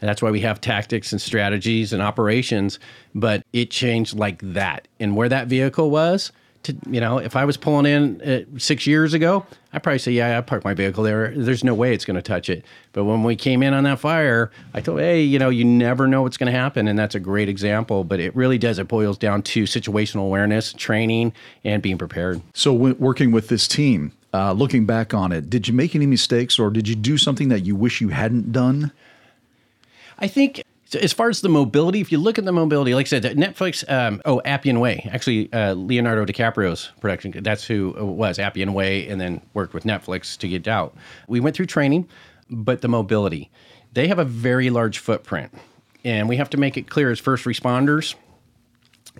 And 0.00 0.08
that's 0.08 0.22
why 0.22 0.30
we 0.30 0.40
have 0.42 0.60
tactics 0.60 1.10
and 1.10 1.20
strategies 1.20 1.92
and 1.92 2.00
operations. 2.00 2.78
But 3.12 3.42
it 3.52 3.72
changed 3.72 4.16
like 4.16 4.40
that. 4.52 4.86
And 5.00 5.16
where 5.16 5.28
that 5.28 5.48
vehicle 5.48 5.90
was, 5.90 6.30
to 6.64 6.76
you 6.90 7.00
know, 7.00 7.18
if 7.18 7.36
I 7.36 7.44
was 7.44 7.56
pulling 7.56 7.86
in 7.86 8.20
uh, 8.22 8.58
six 8.58 8.86
years 8.86 9.14
ago, 9.14 9.46
I'd 9.72 9.82
probably 9.82 9.98
say, 9.98 10.12
yeah, 10.12 10.36
I 10.36 10.40
parked 10.40 10.64
my 10.64 10.74
vehicle 10.74 11.02
there. 11.02 11.32
There's 11.34 11.64
no 11.64 11.74
way 11.74 11.94
it's 11.94 12.04
going 12.04 12.16
to 12.16 12.22
touch 12.22 12.48
it. 12.48 12.64
But 12.92 13.04
when 13.04 13.22
we 13.22 13.36
came 13.36 13.62
in 13.62 13.74
on 13.74 13.84
that 13.84 13.98
fire, 13.98 14.50
I 14.72 14.80
thought, 14.80 14.98
hey, 14.98 15.22
you 15.22 15.38
know, 15.38 15.48
you 15.48 15.64
never 15.64 16.06
know 16.06 16.22
what's 16.22 16.36
going 16.36 16.52
to 16.52 16.58
happen, 16.58 16.88
and 16.88 16.98
that's 16.98 17.14
a 17.14 17.20
great 17.20 17.48
example. 17.48 18.04
But 18.04 18.20
it 18.20 18.34
really 18.36 18.58
does. 18.58 18.78
It 18.78 18.88
boils 18.88 19.18
down 19.18 19.42
to 19.42 19.64
situational 19.64 20.22
awareness, 20.22 20.72
training, 20.72 21.32
and 21.64 21.82
being 21.82 21.98
prepared. 21.98 22.40
So, 22.52 22.72
w- 22.72 22.96
working 22.98 23.32
with 23.32 23.48
this 23.48 23.66
team, 23.66 24.12
uh, 24.32 24.52
looking 24.52 24.86
back 24.86 25.14
on 25.14 25.32
it, 25.32 25.48
did 25.50 25.68
you 25.68 25.74
make 25.74 25.94
any 25.94 26.06
mistakes, 26.06 26.58
or 26.58 26.70
did 26.70 26.88
you 26.88 26.94
do 26.94 27.16
something 27.18 27.48
that 27.48 27.60
you 27.60 27.76
wish 27.76 28.00
you 28.00 28.08
hadn't 28.08 28.52
done? 28.52 28.92
I 30.18 30.28
think 30.28 30.62
as 30.94 31.12
far 31.12 31.28
as 31.28 31.40
the 31.40 31.48
mobility, 31.48 32.00
if 32.00 32.10
you 32.10 32.18
look 32.18 32.38
at 32.38 32.44
the 32.44 32.52
mobility, 32.52 32.94
like 32.94 33.06
I 33.06 33.08
said, 33.08 33.22
Netflix, 33.22 33.88
um, 33.90 34.20
oh, 34.24 34.40
Appian 34.44 34.80
Way, 34.80 35.08
actually, 35.12 35.52
uh, 35.52 35.74
Leonardo 35.74 36.24
DiCaprio's 36.24 36.90
production, 37.00 37.32
that's 37.42 37.64
who 37.64 37.94
it 37.96 38.04
was, 38.04 38.38
Appian 38.38 38.72
Way, 38.72 39.08
and 39.08 39.20
then 39.20 39.40
worked 39.54 39.74
with 39.74 39.84
Netflix 39.84 40.36
to 40.38 40.48
get 40.48 40.66
out. 40.68 40.96
We 41.28 41.40
went 41.40 41.56
through 41.56 41.66
training, 41.66 42.08
but 42.50 42.80
the 42.80 42.88
mobility, 42.88 43.50
they 43.92 44.08
have 44.08 44.18
a 44.18 44.24
very 44.24 44.70
large 44.70 44.98
footprint. 44.98 45.52
And 46.04 46.28
we 46.28 46.36
have 46.36 46.50
to 46.50 46.58
make 46.58 46.76
it 46.76 46.88
clear 46.88 47.10
as 47.10 47.18
first 47.18 47.44
responders, 47.44 48.14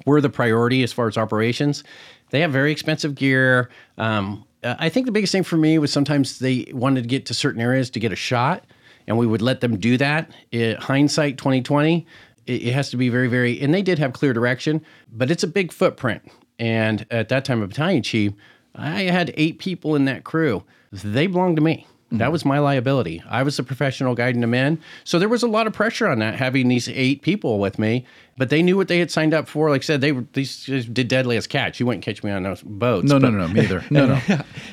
we're 0.06 0.20
the 0.20 0.30
priority 0.30 0.82
as 0.82 0.92
far 0.92 1.08
as 1.08 1.16
operations. 1.16 1.84
They 2.30 2.40
have 2.40 2.50
very 2.50 2.72
expensive 2.72 3.14
gear. 3.14 3.70
Um, 3.96 4.44
I 4.62 4.88
think 4.88 5.06
the 5.06 5.12
biggest 5.12 5.30
thing 5.32 5.44
for 5.44 5.56
me 5.56 5.78
was 5.78 5.92
sometimes 5.92 6.40
they 6.40 6.66
wanted 6.72 7.02
to 7.02 7.08
get 7.08 7.26
to 7.26 7.34
certain 7.34 7.60
areas 7.60 7.90
to 7.90 8.00
get 8.00 8.12
a 8.12 8.16
shot 8.16 8.64
and 9.06 9.18
we 9.18 9.26
would 9.26 9.42
let 9.42 9.60
them 9.60 9.78
do 9.78 9.96
that. 9.98 10.30
It, 10.50 10.78
hindsight 10.78 11.38
2020, 11.38 12.06
it, 12.46 12.52
it 12.52 12.72
has 12.72 12.90
to 12.90 12.96
be 12.96 13.08
very, 13.08 13.28
very, 13.28 13.60
and 13.60 13.72
they 13.72 13.82
did 13.82 13.98
have 13.98 14.12
clear 14.12 14.32
direction, 14.32 14.84
but 15.12 15.30
it's 15.30 15.42
a 15.42 15.48
big 15.48 15.72
footprint. 15.72 16.22
And 16.58 17.06
at 17.10 17.28
that 17.30 17.44
time, 17.44 17.62
a 17.62 17.66
battalion 17.66 18.02
chief, 18.02 18.32
I 18.74 19.02
had 19.02 19.32
eight 19.36 19.58
people 19.58 19.94
in 19.96 20.04
that 20.06 20.24
crew. 20.24 20.64
They 20.92 21.26
belonged 21.26 21.56
to 21.56 21.62
me. 21.62 21.86
That 22.10 22.30
was 22.30 22.44
my 22.44 22.58
liability. 22.58 23.22
I 23.28 23.42
was 23.42 23.56
the 23.56 23.62
professional 23.62 24.14
guiding 24.14 24.40
them 24.40 24.54
in. 24.54 24.78
So 25.04 25.18
there 25.18 25.28
was 25.28 25.42
a 25.42 25.48
lot 25.48 25.66
of 25.66 25.72
pressure 25.72 26.06
on 26.06 26.20
that, 26.20 26.36
having 26.36 26.68
these 26.68 26.88
eight 26.88 27.22
people 27.22 27.58
with 27.58 27.78
me. 27.78 28.06
But 28.36 28.50
they 28.50 28.62
knew 28.62 28.76
what 28.76 28.88
they 28.88 28.98
had 28.98 29.12
signed 29.12 29.32
up 29.32 29.48
for. 29.48 29.70
Like 29.70 29.82
I 29.82 29.84
said, 29.84 30.00
they 30.00 30.10
were 30.10 30.24
these 30.32 30.64
did 30.64 31.06
deadliest 31.06 31.48
catch. 31.48 31.78
You 31.78 31.86
wouldn't 31.86 32.04
catch 32.04 32.24
me 32.24 32.32
on 32.32 32.42
those 32.42 32.62
boats. 32.62 33.08
No, 33.08 33.18
no, 33.18 33.30
no, 33.30 33.46
no, 33.46 33.48
me 33.48 33.60
either. 33.60 33.84
No, 33.90 34.06
no, 34.06 34.20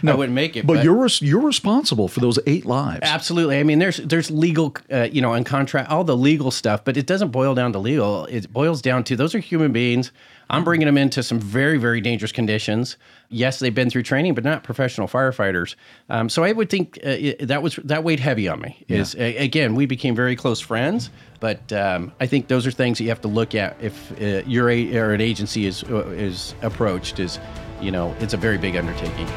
no. 0.02 0.12
I 0.12 0.16
wouldn't 0.16 0.34
make 0.34 0.56
it. 0.56 0.66
But, 0.66 0.78
but, 0.78 0.84
you're 0.84 1.08
you're 1.20 1.42
responsible 1.42 2.08
for 2.08 2.22
those 2.22 2.40
eight 2.48 2.66
lives. 2.66 3.02
Absolutely. 3.04 3.60
I 3.60 3.64
mean, 3.64 3.78
there's 3.78 3.98
there's 3.98 4.32
legal, 4.32 4.76
uh, 4.92 5.10
you 5.12 5.22
know, 5.22 5.34
and 5.34 5.46
contract, 5.46 5.92
all 5.92 6.04
the 6.04 6.18
legal 6.18 6.50
stuff. 6.50 6.84
But 6.84 6.98
it 6.98 7.06
doesn't 7.06 7.30
boil 7.30 7.54
down 7.54 7.72
to 7.74 7.80
legal. 7.80 8.26
It 8.26 8.52
boils 8.52 8.82
down 8.82 9.04
to 9.06 9.16
those 9.16 9.36
are 9.36 9.40
human 9.40 9.72
beings. 9.72 10.12
I'm 10.52 10.66
bringing 10.66 10.86
them 10.86 10.98
into 10.98 11.24
some 11.24 11.40
very, 11.40 11.78
very 11.78 12.02
dangerous 12.02 12.34
conditions. 12.34 12.98
Yes, 13.30 13.60
they've 13.60 13.74
been 13.74 13.90
through 13.90 14.04
training, 14.04 14.36
but 14.36 14.44
not 14.44 14.64
professional 14.64 15.08
firefighters. 15.08 15.76
Um, 16.10 16.28
so 16.28 16.44
I 16.44 16.52
would 16.52 16.70
think 16.70 17.00
uh, 17.06 17.10
it, 17.10 17.48
that 17.48 17.64
was 17.64 17.78
that 17.78 18.04
weighed 18.04 18.20
heavy 18.20 18.50
on 18.50 18.60
me. 18.60 18.84
Is 18.90 19.16
yeah. 19.16 19.28
again, 19.28 19.76
we 19.76 19.86
became 19.86 20.14
very 20.14 20.36
close 20.36 20.60
friends, 20.60 21.10
but 21.40 21.72
um, 21.72 22.12
I 22.20 22.28
think 22.28 22.50
those 22.50 22.68
are 22.68 22.72
things 22.72 22.98
that 22.98 23.06
you 23.06 23.10
have 23.10 23.22
to 23.22 23.30
look 23.30 23.56
at 23.56 23.78
if 23.82 24.12
uh, 24.22 24.46
your 24.46 24.70
a, 24.70 24.98
or 24.98 25.14
an 25.14 25.22
agency 25.22 25.66
is 25.66 25.84
uh, 25.86 26.06
is 26.08 26.54
approached. 26.62 27.20
Is 27.20 27.40
you 27.80 27.92
know, 27.92 28.14
it's 28.20 28.34
a 28.34 28.38
very 28.38 28.58
big 28.58 28.76
undertaking. 28.76 29.28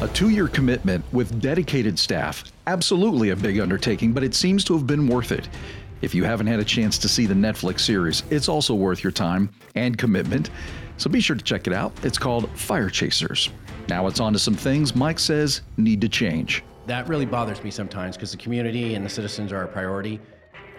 A 0.00 0.08
two 0.08 0.30
year 0.30 0.48
commitment 0.48 1.04
with 1.12 1.40
dedicated 1.40 1.96
staff. 1.96 2.44
Absolutely 2.66 3.30
a 3.30 3.36
big 3.36 3.60
undertaking, 3.60 4.12
but 4.12 4.24
it 4.24 4.34
seems 4.34 4.64
to 4.64 4.74
have 4.74 4.86
been 4.86 5.06
worth 5.06 5.30
it. 5.30 5.48
If 6.04 6.14
you 6.14 6.22
haven't 6.24 6.48
had 6.48 6.60
a 6.60 6.64
chance 6.64 6.98
to 6.98 7.08
see 7.08 7.24
the 7.24 7.32
Netflix 7.32 7.80
series, 7.80 8.24
it's 8.28 8.46
also 8.46 8.74
worth 8.74 9.02
your 9.02 9.10
time 9.10 9.48
and 9.74 9.96
commitment. 9.96 10.50
So 10.98 11.08
be 11.08 11.18
sure 11.18 11.34
to 11.34 11.42
check 11.42 11.66
it 11.66 11.72
out. 11.72 11.94
It's 12.04 12.18
called 12.18 12.50
Fire 12.50 12.90
Chasers. 12.90 13.48
Now 13.88 14.06
it's 14.06 14.20
on 14.20 14.34
to 14.34 14.38
some 14.38 14.54
things 14.54 14.94
Mike 14.94 15.18
says 15.18 15.62
need 15.78 16.02
to 16.02 16.08
change. 16.10 16.62
That 16.86 17.08
really 17.08 17.24
bothers 17.24 17.64
me 17.64 17.70
sometimes 17.70 18.18
because 18.18 18.32
the 18.32 18.36
community 18.36 18.96
and 18.96 19.02
the 19.02 19.08
citizens 19.08 19.50
are 19.50 19.62
a 19.62 19.66
priority. 19.66 20.20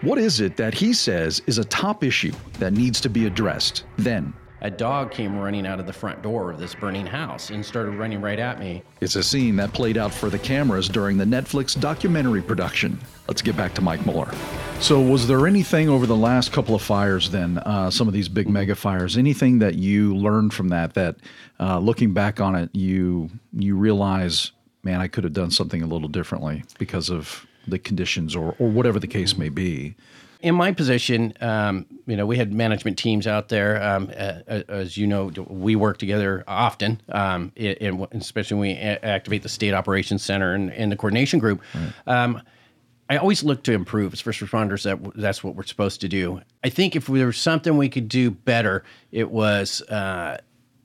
What 0.02 0.18
is 0.18 0.38
it 0.38 0.56
that 0.58 0.74
he 0.74 0.92
says 0.92 1.42
is 1.48 1.58
a 1.58 1.64
top 1.64 2.04
issue 2.04 2.32
that 2.60 2.72
needs 2.72 3.00
to 3.00 3.08
be 3.08 3.26
addressed? 3.26 3.82
Then, 3.96 4.32
a 4.60 4.70
dog 4.70 5.10
came 5.10 5.36
running 5.36 5.66
out 5.66 5.80
of 5.80 5.86
the 5.86 5.92
front 5.92 6.22
door 6.22 6.52
of 6.52 6.60
this 6.60 6.72
burning 6.72 7.04
house 7.04 7.50
and 7.50 7.66
started 7.66 7.96
running 7.96 8.20
right 8.20 8.38
at 8.38 8.60
me. 8.60 8.84
It's 9.00 9.16
a 9.16 9.24
scene 9.24 9.56
that 9.56 9.72
played 9.72 9.98
out 9.98 10.14
for 10.14 10.30
the 10.30 10.38
cameras 10.38 10.88
during 10.88 11.16
the 11.16 11.24
Netflix 11.24 11.78
documentary 11.78 12.42
production. 12.42 12.96
Let's 13.28 13.42
get 13.42 13.56
back 13.56 13.74
to 13.74 13.80
Mike 13.80 14.00
Mohler. 14.00 14.34
So, 14.80 15.00
was 15.00 15.26
there 15.26 15.46
anything 15.46 15.88
over 15.88 16.06
the 16.06 16.16
last 16.16 16.52
couple 16.52 16.74
of 16.74 16.82
fires, 16.82 17.30
then, 17.30 17.58
uh, 17.58 17.90
some 17.90 18.06
of 18.08 18.14
these 18.14 18.28
big 18.28 18.48
mega 18.48 18.74
fires, 18.74 19.16
anything 19.16 19.58
that 19.60 19.74
you 19.74 20.14
learned 20.14 20.52
from 20.52 20.68
that, 20.68 20.94
that 20.94 21.16
uh, 21.58 21.78
looking 21.78 22.12
back 22.12 22.40
on 22.40 22.54
it, 22.54 22.70
you, 22.72 23.30
you 23.52 23.76
realize, 23.76 24.52
man, 24.82 25.00
I 25.00 25.08
could 25.08 25.24
have 25.24 25.32
done 25.32 25.50
something 25.50 25.82
a 25.82 25.86
little 25.86 26.08
differently 26.08 26.62
because 26.78 27.10
of 27.10 27.46
the 27.66 27.78
conditions 27.78 28.36
or, 28.36 28.54
or 28.58 28.68
whatever 28.68 29.00
the 29.00 29.08
case 29.08 29.36
may 29.36 29.48
be? 29.48 29.96
in 30.46 30.54
my 30.54 30.70
position, 30.70 31.32
um, 31.40 31.86
you 32.06 32.16
know, 32.16 32.26
we 32.26 32.36
had 32.36 32.52
management 32.52 32.98
teams 32.98 33.26
out 33.26 33.48
there. 33.48 33.82
Um, 33.82 34.10
uh, 34.16 34.62
as 34.68 34.96
you 34.96 35.06
know, 35.06 35.32
we 35.48 35.74
work 35.76 35.98
together 35.98 36.44
often, 36.46 37.00
um, 37.08 37.52
in, 37.56 38.06
especially 38.12 38.56
when 38.56 38.68
we 38.68 38.74
activate 38.76 39.42
the 39.42 39.48
state 39.48 39.74
operations 39.74 40.22
center 40.22 40.54
and, 40.54 40.72
and 40.72 40.92
the 40.92 40.96
coordination 40.96 41.38
group. 41.38 41.62
Right. 41.74 42.32
I 43.08 43.18
always 43.18 43.44
look 43.44 43.62
to 43.64 43.72
improve 43.72 44.12
as 44.12 44.20
first 44.20 44.40
responders. 44.40 44.82
That 44.82 44.98
that's 45.14 45.44
what 45.44 45.54
we're 45.54 45.64
supposed 45.64 46.00
to 46.00 46.08
do. 46.08 46.40
I 46.64 46.68
think 46.68 46.96
if 46.96 47.06
there 47.06 47.26
was 47.26 47.38
something 47.38 47.76
we 47.76 47.88
could 47.88 48.08
do 48.08 48.30
better, 48.30 48.84
it 49.12 49.30
was, 49.30 49.80
uh, 49.82 50.38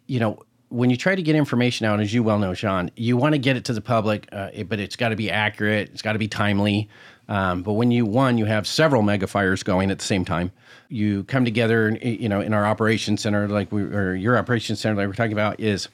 you 0.08 0.20
know, 0.20 0.40
when 0.70 0.90
you 0.90 0.98
try 0.98 1.16
to 1.16 1.22
get 1.22 1.36
information 1.36 1.86
out, 1.86 2.00
as 2.00 2.14
you 2.14 2.24
well 2.24 2.40
know, 2.40 2.54
Sean, 2.54 2.92
you 2.96 3.18
want 3.18 3.34
to 3.34 3.40
get 3.40 3.58
it 3.58 3.66
to 3.66 3.74
the 3.74 3.82
public, 3.82 4.30
uh, 4.32 4.50
but 4.64 4.80
it's 4.80 4.96
got 4.96 5.10
to 5.10 5.16
be 5.16 5.30
accurate. 5.30 5.90
It's 5.90 6.02
got 6.02 6.14
to 6.14 6.20
be 6.20 6.28
timely. 6.28 6.90
Um, 7.28 7.64
but 7.64 7.74
when 7.74 7.92
you 7.92 8.06
one, 8.06 8.38
you 8.38 8.46
have 8.46 8.68
several 8.68 9.02
mega 9.02 9.28
fires 9.28 9.64
going 9.64 9.92
at 9.92 10.00
the 10.00 10.06
same 10.06 10.24
time. 10.26 10.52
You 10.90 11.24
come 11.26 11.46
together, 11.46 11.98
you 12.02 12.30
know, 12.30 12.42
in 12.42 12.54
our 12.54 12.66
operations 12.66 13.22
center, 13.22 13.48
like 13.48 13.72
we 13.72 13.84
or 13.84 14.14
your 14.14 14.38
operations 14.38 14.80
center, 14.80 14.96
like 14.96 15.08
we're 15.08 15.14
talking 15.14 15.34
about, 15.34 15.60
is 15.60 15.88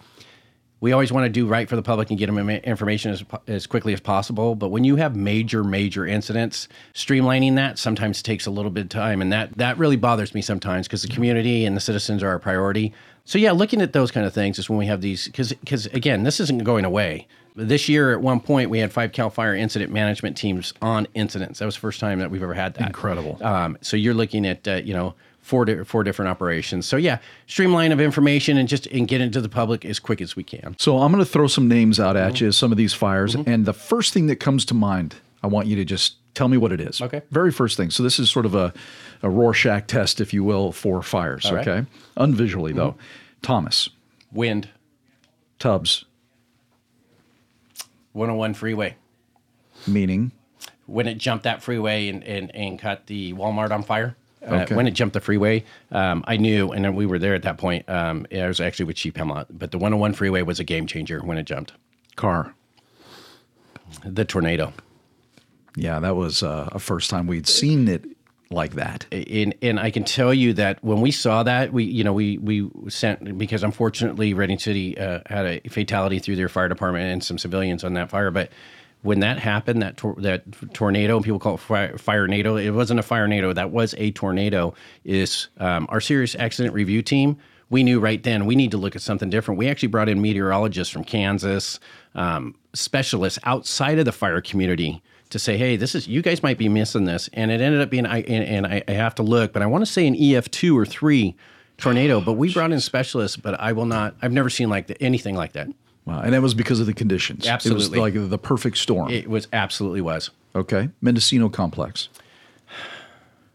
we 0.79 0.91
always 0.91 1.11
want 1.11 1.25
to 1.25 1.29
do 1.29 1.47
right 1.47 1.67
for 1.67 1.75
the 1.75 1.81
public 1.81 2.09
and 2.09 2.19
get 2.19 2.27
them 2.27 2.49
information 2.49 3.11
as, 3.11 3.23
as 3.47 3.65
quickly 3.65 3.93
as 3.93 3.99
possible. 3.99 4.53
But 4.55 4.69
when 4.69 4.83
you 4.83 4.95
have 4.97 5.15
major, 5.15 5.63
major 5.63 6.05
incidents, 6.05 6.67
streamlining 6.93 7.55
that 7.55 7.79
sometimes 7.79 8.21
takes 8.21 8.45
a 8.45 8.51
little 8.51 8.71
bit 8.71 8.83
of 8.83 8.89
time, 8.89 9.21
and 9.21 9.31
that 9.31 9.57
that 9.57 9.77
really 9.77 9.95
bothers 9.95 10.33
me 10.33 10.41
sometimes 10.41 10.87
because 10.87 11.01
the 11.01 11.07
community 11.07 11.65
and 11.65 11.75
the 11.75 11.81
citizens 11.81 12.21
are 12.21 12.35
a 12.35 12.39
priority. 12.39 12.93
So 13.25 13.37
yeah, 13.37 13.51
looking 13.51 13.81
at 13.81 13.93
those 13.93 14.11
kind 14.11 14.25
of 14.25 14.33
things 14.33 14.59
is 14.59 14.69
when 14.69 14.77
we 14.77 14.85
have 14.85 15.01
these 15.01 15.25
because 15.25 15.49
because 15.53 15.87
again, 15.87 16.23
this 16.23 16.39
isn't 16.39 16.63
going 16.63 16.85
away 16.85 17.27
this 17.57 17.89
year 17.89 18.13
at 18.13 18.21
one 18.21 18.39
point 18.39 18.69
we 18.69 18.77
had 18.77 18.93
five 18.93 19.11
cal 19.11 19.31
fire 19.31 19.55
incident 19.55 19.91
management 19.91 20.37
teams 20.37 20.73
on 20.81 21.07
incidents 21.15 21.57
that 21.57 21.65
was 21.65 21.73
the 21.73 21.81
first 21.81 21.99
time 21.99 22.19
that 22.19 22.29
we've 22.29 22.43
ever 22.43 22.53
had 22.53 22.75
that 22.75 22.87
incredible 22.87 23.43
um, 23.43 23.75
so 23.81 23.97
you're 23.97 24.13
looking 24.13 24.45
at 24.45 24.67
uh, 24.67 24.75
you 24.75 24.93
know 24.93 25.15
four, 25.47 25.65
di- 25.65 25.83
four 25.83 26.03
different 26.03 26.29
operations 26.29 26.85
so 26.85 26.97
yeah 26.97 27.19
streamline 27.47 27.91
of 27.91 27.99
information 27.99 28.57
and 28.57 28.67
just 28.67 28.85
and 28.87 29.07
get 29.07 29.21
into 29.21 29.41
the 29.41 29.49
public 29.49 29.85
as 29.85 29.99
quick 29.99 30.21
as 30.21 30.35
we 30.35 30.43
can 30.43 30.75
so 30.77 30.99
i'm 30.99 31.11
going 31.11 31.23
to 31.23 31.29
throw 31.29 31.47
some 31.47 31.67
names 31.67 31.99
out 31.99 32.15
at 32.15 32.33
mm-hmm. 32.33 32.45
you 32.45 32.51
some 32.51 32.71
of 32.71 32.77
these 32.77 32.93
fires 32.93 33.35
mm-hmm. 33.35 33.49
and 33.49 33.65
the 33.65 33.73
first 33.73 34.13
thing 34.13 34.27
that 34.27 34.37
comes 34.37 34.65
to 34.65 34.73
mind 34.73 35.15
i 35.43 35.47
want 35.47 35.67
you 35.67 35.75
to 35.75 35.85
just 35.85 36.15
tell 36.33 36.47
me 36.47 36.57
what 36.57 36.71
it 36.71 36.79
is 36.79 37.01
okay 37.01 37.21
very 37.31 37.51
first 37.51 37.77
thing 37.77 37.89
so 37.89 38.03
this 38.03 38.19
is 38.19 38.29
sort 38.29 38.45
of 38.45 38.53
a, 38.53 38.73
a 39.23 39.29
rorschach 39.29 39.87
test 39.87 40.21
if 40.21 40.33
you 40.33 40.43
will 40.43 40.71
for 40.71 41.01
fires 41.01 41.45
All 41.45 41.57
okay 41.57 41.71
right. 41.71 41.85
unvisually 42.17 42.75
though 42.75 42.91
mm-hmm. 42.91 43.41
thomas 43.41 43.89
wind 44.31 44.69
tubbs 45.59 46.05
101 48.17 48.55
freeway. 48.55 48.95
Meaning? 49.85 50.31
When 50.87 51.07
it 51.07 51.19
jumped 51.19 51.43
that 51.43 51.61
freeway 51.61 52.09
and, 52.09 52.23
and, 52.23 52.53
and 52.55 52.79
caught 52.79 53.05
the 53.05 53.33
Walmart 53.33 53.71
on 53.71 53.83
fire. 53.83 54.15
Uh, 54.45 54.65
when 54.67 54.87
it 54.87 54.91
jumped 54.91 55.13
the 55.13 55.19
freeway, 55.19 55.63
um, 55.91 56.23
I 56.27 56.37
knew, 56.37 56.71
and 56.71 56.85
then 56.85 56.95
we 56.95 57.05
were 57.05 57.19
there 57.19 57.33
at 57.33 57.43
that 57.43 57.57
point. 57.57 57.89
Um, 57.89 58.25
I 58.31 58.47
was 58.47 58.61
actually 58.61 58.85
with 58.85 58.95
Chief 58.95 59.13
Pimlott, 59.13 59.47
but 59.49 59.71
the 59.71 59.77
101 59.77 60.13
freeway 60.13 60.41
was 60.41 60.59
a 60.59 60.63
game 60.63 60.87
changer 60.87 61.19
when 61.19 61.37
it 61.37 61.43
jumped. 61.43 61.73
Car. 62.15 62.53
The 64.05 64.25
tornado. 64.25 64.73
Yeah, 65.75 65.99
that 65.99 66.15
was 66.15 66.43
uh, 66.43 66.69
a 66.71 66.79
first 66.79 67.09
time 67.09 67.27
we'd 67.27 67.47
seen 67.47 67.87
it 67.87 68.05
like 68.49 68.75
that. 68.75 69.05
And, 69.11 69.53
and 69.61 69.79
I 69.79 69.91
can 69.91 70.03
tell 70.03 70.33
you 70.33 70.53
that 70.53 70.83
when 70.83 71.01
we 71.01 71.11
saw 71.11 71.43
that, 71.43 71.73
we 71.73 71.83
you 71.83 72.03
know 72.03 72.13
we 72.13 72.37
we 72.37 72.69
sent 72.89 73.37
because 73.37 73.63
unfortunately 73.63 74.33
Redding 74.33 74.59
City 74.59 74.97
uh, 74.97 75.19
had 75.27 75.45
a 75.45 75.69
fatality 75.69 76.19
through 76.19 76.37
their 76.37 76.49
fire 76.49 76.69
department 76.69 77.11
and 77.11 77.23
some 77.23 77.37
civilians 77.37 77.83
on 77.83 77.93
that 77.93 78.09
fire, 78.09 78.31
but 78.31 78.51
when 79.07 79.21
that 79.21 79.39
happened, 79.39 79.81
that 79.81 79.95
tor- 79.95 80.17
that 80.19 80.43
tornado, 80.73 81.21
people 81.21 81.39
call 81.39 81.55
it 81.55 81.61
fire, 81.61 81.93
firenado. 81.93 82.61
It 82.61 82.71
wasn't 82.71 82.99
a 82.99 83.03
firenado. 83.03 83.55
That 83.55 83.71
was 83.71 83.95
a 83.97 84.11
tornado. 84.11 84.73
Is 85.05 85.47
um, 85.59 85.87
our 85.89 86.01
serious 86.01 86.35
accident 86.35 86.75
review 86.75 87.01
team? 87.01 87.37
We 87.69 87.83
knew 87.83 88.01
right 88.01 88.21
then 88.21 88.45
we 88.45 88.55
need 88.55 88.71
to 88.71 88.77
look 88.77 88.97
at 88.97 89.01
something 89.01 89.29
different. 89.29 89.57
We 89.57 89.69
actually 89.69 89.87
brought 89.87 90.09
in 90.09 90.21
meteorologists 90.21 90.91
from 90.91 91.05
Kansas, 91.05 91.79
um, 92.15 92.53
specialists 92.73 93.39
outside 93.43 93.97
of 93.97 94.03
the 94.03 94.11
fire 94.11 94.41
community 94.41 95.01
to 95.29 95.39
say, 95.39 95.57
hey, 95.57 95.77
this 95.77 95.95
is 95.95 96.07
you 96.07 96.21
guys 96.21 96.43
might 96.43 96.57
be 96.57 96.67
missing 96.67 97.05
this, 97.05 97.29
and 97.31 97.49
it 97.49 97.61
ended 97.61 97.79
up 97.79 97.89
being 97.89 98.05
I 98.05 98.23
and, 98.23 98.43
and 98.43 98.67
I, 98.67 98.83
I 98.89 98.91
have 98.91 99.15
to 99.15 99.23
look, 99.23 99.53
but 99.53 99.61
I 99.61 99.67
want 99.67 99.85
to 99.85 99.91
say 99.91 100.05
an 100.05 100.15
EF 100.21 100.51
two 100.51 100.77
or 100.77 100.85
three 100.85 101.33
tornado, 101.77 102.19
but 102.19 102.33
we 102.33 102.53
brought 102.53 102.73
in 102.73 102.81
specialists, 102.81 103.37
but 103.37 103.57
I 103.57 103.71
will 103.71 103.85
not. 103.85 104.15
I've 104.21 104.33
never 104.33 104.49
seen 104.49 104.69
like 104.69 104.87
the, 104.87 105.01
anything 105.01 105.35
like 105.35 105.53
that. 105.53 105.69
Wow. 106.07 106.21
And 106.21 106.33
that 106.33 106.41
was 106.41 106.53
because 106.53 106.79
of 106.79 106.85
the 106.85 106.93
conditions. 106.93 107.45
Absolutely. 107.45 107.99
It 107.99 108.01
was 108.01 108.15
like 108.15 108.29
the 108.29 108.37
perfect 108.37 108.77
storm. 108.77 109.11
It 109.11 109.29
was 109.29 109.49
absolutely 109.51 109.99
was 109.99 110.29
okay. 110.55 110.87
Mendocino 111.01 111.49
Complex. 111.49 112.07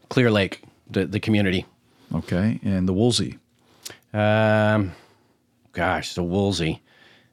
Clear 0.09 0.29
Lake, 0.29 0.61
the 0.87 1.07
the 1.07 1.19
community. 1.19 1.65
Okay. 2.13 2.59
And 2.63 2.87
the 2.87 2.93
Woolsey. 2.93 3.39
Um, 4.13 4.91
gosh, 5.71 6.13
the 6.13 6.21
Woolsey 6.21 6.83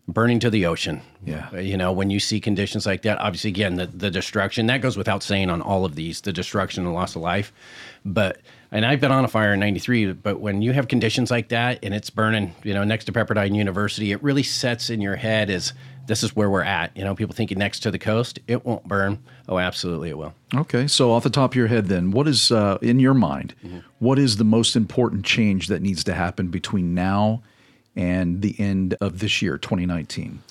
burning 0.09 0.41
to 0.41 0.49
the 0.49 0.65
ocean. 0.65 1.03
Yeah. 1.23 1.51
Uh, 1.53 1.59
You 1.59 1.77
know, 1.77 1.93
when 1.93 2.09
you 2.09 2.19
see 2.19 2.41
conditions 2.41 2.87
like 2.87 3.03
that, 3.03 3.19
obviously, 3.19 3.51
again, 3.51 3.77
the, 3.77 3.87
the 3.87 4.11
destruction, 4.11 4.67
that 4.67 4.81
goes 4.81 4.97
without 4.97 5.23
saying 5.23 5.51
on 5.51 5.61
all 5.61 5.85
of 5.85 5.95
these, 5.95 6.23
the 6.23 6.33
destruction 6.33 6.87
and 6.87 6.95
loss 6.95 7.15
of 7.15 7.23
life. 7.23 7.53
But, 8.05 8.41
and 8.73 8.87
I've 8.87 9.01
been 9.01 9.11
on 9.11 9.25
a 9.25 9.29
fire 9.29 9.53
in 9.55 9.61
93, 9.61 10.13
but 10.13 10.41
when 10.41 10.63
you 10.63 10.73
have 10.73 10.87
conditions 10.87 11.31
like 11.31 11.49
that 11.49 11.81
and 11.83 11.93
it's 11.93 12.09
burning, 12.09 12.55
you 12.63 12.73
know, 12.73 12.85
next 12.85 13.07
to 13.07 13.13
Pepperdine 13.13 13.55
University, 13.55 14.13
it 14.13 14.23
really 14.23 14.45
sets 14.45 14.91
in 14.91 15.01
your 15.01 15.17
head 15.17 15.51
as 15.51 15.73
this 16.07 16.23
is 16.23 16.37
where 16.37 16.49
we're 16.49 16.63
at. 16.63 16.97
You 16.97 17.03
know, 17.03 17.15
people 17.15 17.35
thinking 17.35 17.59
next 17.59 17.81
to 17.81 17.91
the 17.91 17.99
coast, 17.99 18.39
it 18.47 18.65
won't 18.65 18.87
burn. 18.87 19.19
Oh, 19.49 19.59
absolutely, 19.59 20.11
it 20.11 20.19
will. 20.19 20.35
Okay. 20.55 20.87
So, 20.87 21.11
off 21.13 21.25
the 21.25 21.31
top 21.31 21.53
of 21.53 21.57
your 21.57 21.67
head, 21.67 21.87
then, 21.87 22.13
what 22.13 22.29
is, 22.29 22.53
uh, 22.53 22.79
in 22.81 23.01
your 23.01 23.15
mind, 23.15 23.55
what 23.99 24.19
is 24.19 24.37
the 24.37 24.45
most 24.45 24.77
important 24.77 25.25
change 25.25 25.67
that 25.69 25.83
needs 25.83 26.05
to 26.05 26.15
happen 26.15 26.49
between 26.49 26.95
now 26.95 27.43
and 27.97 28.41
the 28.41 28.55
end 28.59 28.95
of 29.01 29.19
this 29.19 29.43
year, 29.43 29.59
2019? 29.59 30.43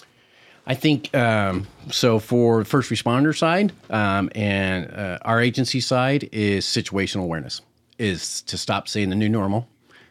I 0.67 0.75
think 0.75 1.15
um, 1.15 1.67
so. 1.89 2.19
For 2.19 2.63
first 2.63 2.91
responder 2.91 3.35
side 3.35 3.73
um, 3.89 4.29
and 4.35 4.91
uh, 4.91 5.17
our 5.23 5.41
agency 5.41 5.79
side 5.79 6.29
is 6.31 6.63
situational 6.65 7.23
awareness. 7.23 7.61
Is 7.99 8.41
to 8.43 8.57
stop 8.57 8.87
saying 8.87 9.09
the 9.09 9.15
new 9.15 9.29
normal, 9.29 9.67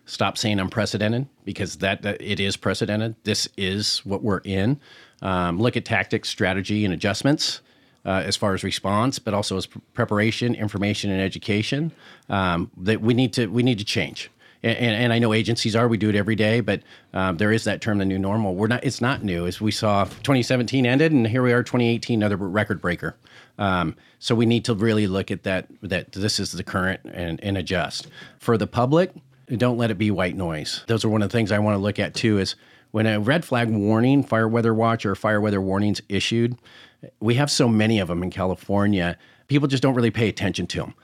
stop 0.07 0.38
saying 0.38 0.61
unprecedented 0.61 1.27
because 1.44 1.77
that, 1.79 2.03
that 2.03 2.20
it 2.20 2.38
is 2.38 2.57
precedented. 2.57 3.16
This 3.24 3.48
is 3.57 3.98
what 4.05 4.22
we're 4.22 4.42
in. 4.44 4.79
Um, 5.22 5.59
look 5.59 5.77
at 5.77 5.85
tactics, 5.85 6.29
strategy, 6.29 6.85
and 6.85 6.94
adjustments. 6.94 7.61
Uh, 8.07 8.22
as 8.24 8.37
far 8.37 8.55
as 8.55 8.62
response, 8.62 9.18
but 9.18 9.35
also 9.35 9.57
as 9.57 9.66
preparation, 9.92 10.55
information, 10.55 11.11
and 11.11 11.20
education, 11.20 11.92
um, 12.31 12.70
that 12.77 13.03
we 13.03 13.12
need 13.12 13.33
to 13.35 13.48
we 13.48 13.62
need 13.62 13.79
to 13.79 13.85
change 13.85 14.31
and, 14.62 14.77
and 14.79 15.12
I 15.12 15.18
know 15.18 15.33
agencies 15.33 15.77
are. 15.77 15.87
We 15.87 15.98
do 15.98 16.09
it 16.09 16.16
every 16.16 16.35
day, 16.35 16.61
but 16.61 16.83
um, 17.14 17.37
there 17.37 17.53
is 17.53 17.64
that 17.64 17.81
term, 17.81 17.98
the 17.98 18.05
new 18.05 18.18
normal. 18.18 18.55
We're 18.55 18.66
not. 18.66 18.85
It's 18.85 19.01
not 19.01 19.22
new. 19.22 19.46
As 19.46 19.61
we 19.61 19.70
saw, 19.70 20.05
2017 20.05 20.85
ended, 20.85 21.12
and 21.12 21.27
here 21.27 21.42
we 21.42 21.53
are, 21.53 21.62
2018, 21.62 22.18
another 22.18 22.37
record 22.37 22.81
breaker. 22.81 23.16
Um, 23.59 23.97
so 24.18 24.35
we 24.35 24.47
need 24.47 24.64
to 24.66 24.75
really 24.75 25.07
look 25.07 25.31
at 25.31 25.42
that. 25.42 25.68
That 25.83 26.12
this 26.12 26.38
is 26.38 26.53
the 26.53 26.64
current 26.64 27.01
and, 27.05 27.42
and 27.42 27.57
adjust 27.57 28.09
for 28.38 28.57
the 28.57 28.66
public. 28.66 29.12
Don't 29.49 29.79
let 29.79 29.90
it 29.90 29.99
be 29.99 30.11
white 30.11 30.37
noise. 30.37 30.85
Those 30.87 31.05
are 31.05 31.09
one 31.09 31.23
of 31.23 31.31
the 31.31 31.37
things 31.37 31.51
I 31.51 31.59
want 31.59 31.75
to 31.75 31.79
look 31.79 31.99
at 31.99 32.14
too. 32.14 32.38
Is 32.38 32.55
when 32.90 33.07
a 33.07 33.21
red 33.21 33.44
flag 33.44 33.71
warning, 33.71 34.23
fire 34.23 34.49
weather 34.49 34.75
watch, 34.75 35.05
or 35.05 35.14
fire 35.14 35.40
weather 35.40 35.61
warnings 35.61 36.01
issued, 36.09 36.57
we 37.21 37.35
have 37.35 37.51
so 37.51 37.68
many 37.68 37.99
of 37.99 38.09
them 38.09 38.23
in 38.23 38.31
California. 38.31 39.16
People 39.47 39.68
just 39.68 39.83
don't 39.83 39.94
really 39.94 40.11
pay 40.11 40.29
attention 40.29 40.66
to 40.68 40.81
them. 40.81 40.94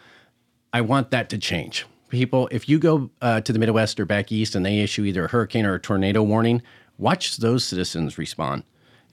I 0.73 0.81
want 0.81 1.11
that 1.11 1.31
to 1.31 1.39
change. 1.39 1.87
People, 2.09 2.49
if 2.53 2.69
you 2.69 2.79
go 2.79 3.11
uh, 3.23 3.41
to 3.41 3.53
the 3.53 3.59
Midwest 3.59 3.99
or 3.99 4.05
back 4.05 4.31
east 4.31 4.55
and 4.55 4.65
they 4.65 4.81
issue 4.81 5.05
either 5.05 5.25
a 5.25 5.29
hurricane 5.29 5.65
or 5.67 5.75
a 5.75 5.81
tornado 5.81 6.23
warning, 6.23 6.63
watch 6.99 7.39
those 7.39 7.65
citizens 7.65 8.19
respond. 8.19 8.65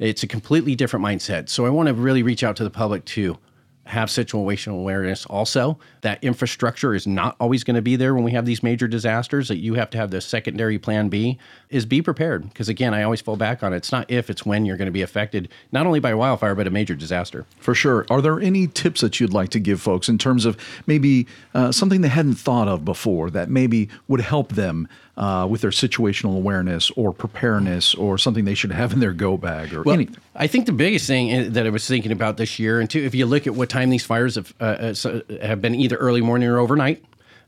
It's 0.02 0.24
a 0.24 0.28
completely 0.28 0.76
different 0.76 1.06
mindset. 1.06 1.48
So 1.48 1.68
I 1.68 1.70
want 1.70 1.88
to 1.88 1.94
really 1.94 2.24
reach 2.24 2.44
out 2.44 2.56
to 2.56 2.64
the 2.64 2.72
public 2.72 3.06
to 3.06 3.38
have 3.86 4.10
situational 4.10 4.80
awareness 4.80 5.26
also 5.26 5.78
that 6.02 6.24
infrastructure 6.24 6.94
is 6.94 7.08
not 7.08 7.36
always 7.40 7.64
going 7.64 7.76
to 7.76 7.82
be 7.82 7.96
there 7.96 8.14
when 8.14 8.24
we 8.24 8.32
have 8.32 8.46
these 8.46 8.62
major 8.62 8.88
disasters 8.88 9.48
that 9.48 9.58
you 9.58 9.74
have 9.74 9.90
to 9.90 9.98
have 9.98 10.12
the 10.12 10.22
secondary 10.22 10.78
plan 10.78 11.10
b 11.10 11.38
is 11.70 11.84
be 11.86 12.00
prepared 12.00 12.48
because 12.48 12.70
again 12.70 12.94
i 12.94 13.02
always 13.02 13.22
fall 13.22 13.36
back 13.36 13.64
on 13.64 13.74
it 13.74 13.78
it's 13.78 13.92
not 13.92 14.10
if 14.10 14.30
it's 14.30 14.46
when 14.46 14.66
you're 14.66 14.78
going 14.78 14.86
to 14.86 14.92
be 14.92 15.02
affected 15.02 15.50
not 15.72 15.88
only 15.88 16.00
by 16.00 16.14
wildfire 16.14 16.54
but 16.54 16.68
a 16.68 16.70
major 16.70 16.96
disaster 16.96 17.46
For 17.60 17.74
sure. 17.74 18.06
Are 18.10 18.22
there 18.22 18.40
any 18.40 18.68
tips 18.68 19.02
that 19.02 19.20
you'd 19.20 19.34
like 19.34 19.50
to 19.50 19.60
give 19.60 19.82
folks 19.82 20.08
in 20.08 20.18
terms 20.18 20.46
of 20.46 20.58
maybe 20.86 21.28
uh, 21.56 21.72
something 21.72 22.02
they 22.02 22.08
hadn't 22.08 22.36
thought 22.36 22.68
of 22.68 22.86
before 22.86 23.32
that 23.32 23.50
maybe 23.50 23.90
would 24.08 24.22
help 24.22 24.54
them 24.54 24.88
uh, 25.18 25.48
with 25.50 25.62
their 25.62 25.72
situational 25.72 26.36
awareness 26.36 26.92
or 26.92 27.14
preparedness 27.14 27.94
or 27.96 28.18
something 28.18 28.46
they 28.46 28.54
should 28.54 28.72
have 28.72 28.94
in 28.94 29.00
their 29.00 29.14
go 29.14 29.38
bag 29.38 29.74
or 29.74 29.90
anything? 29.92 30.18
I 30.36 30.48
think 30.48 30.66
the 30.66 30.72
biggest 30.72 31.08
thing 31.08 31.54
that 31.54 31.66
I 31.66 31.70
was 31.70 31.88
thinking 31.88 32.12
about 32.12 32.38
this 32.38 32.60
year, 32.60 32.80
and 32.80 32.90
too, 32.90 33.02
if 33.02 33.14
you 33.14 33.26
look 33.26 33.48
at 33.48 33.56
what 33.56 33.70
time 33.70 33.90
these 33.90 34.06
fires 34.06 34.36
have 34.36 34.54
uh, 34.60 34.94
uh, 35.06 35.22
have 35.42 35.62
been 35.62 35.76
either 35.76 35.96
early 35.98 36.22
morning 36.22 36.50
or 36.50 36.60
overnight, 36.60 37.04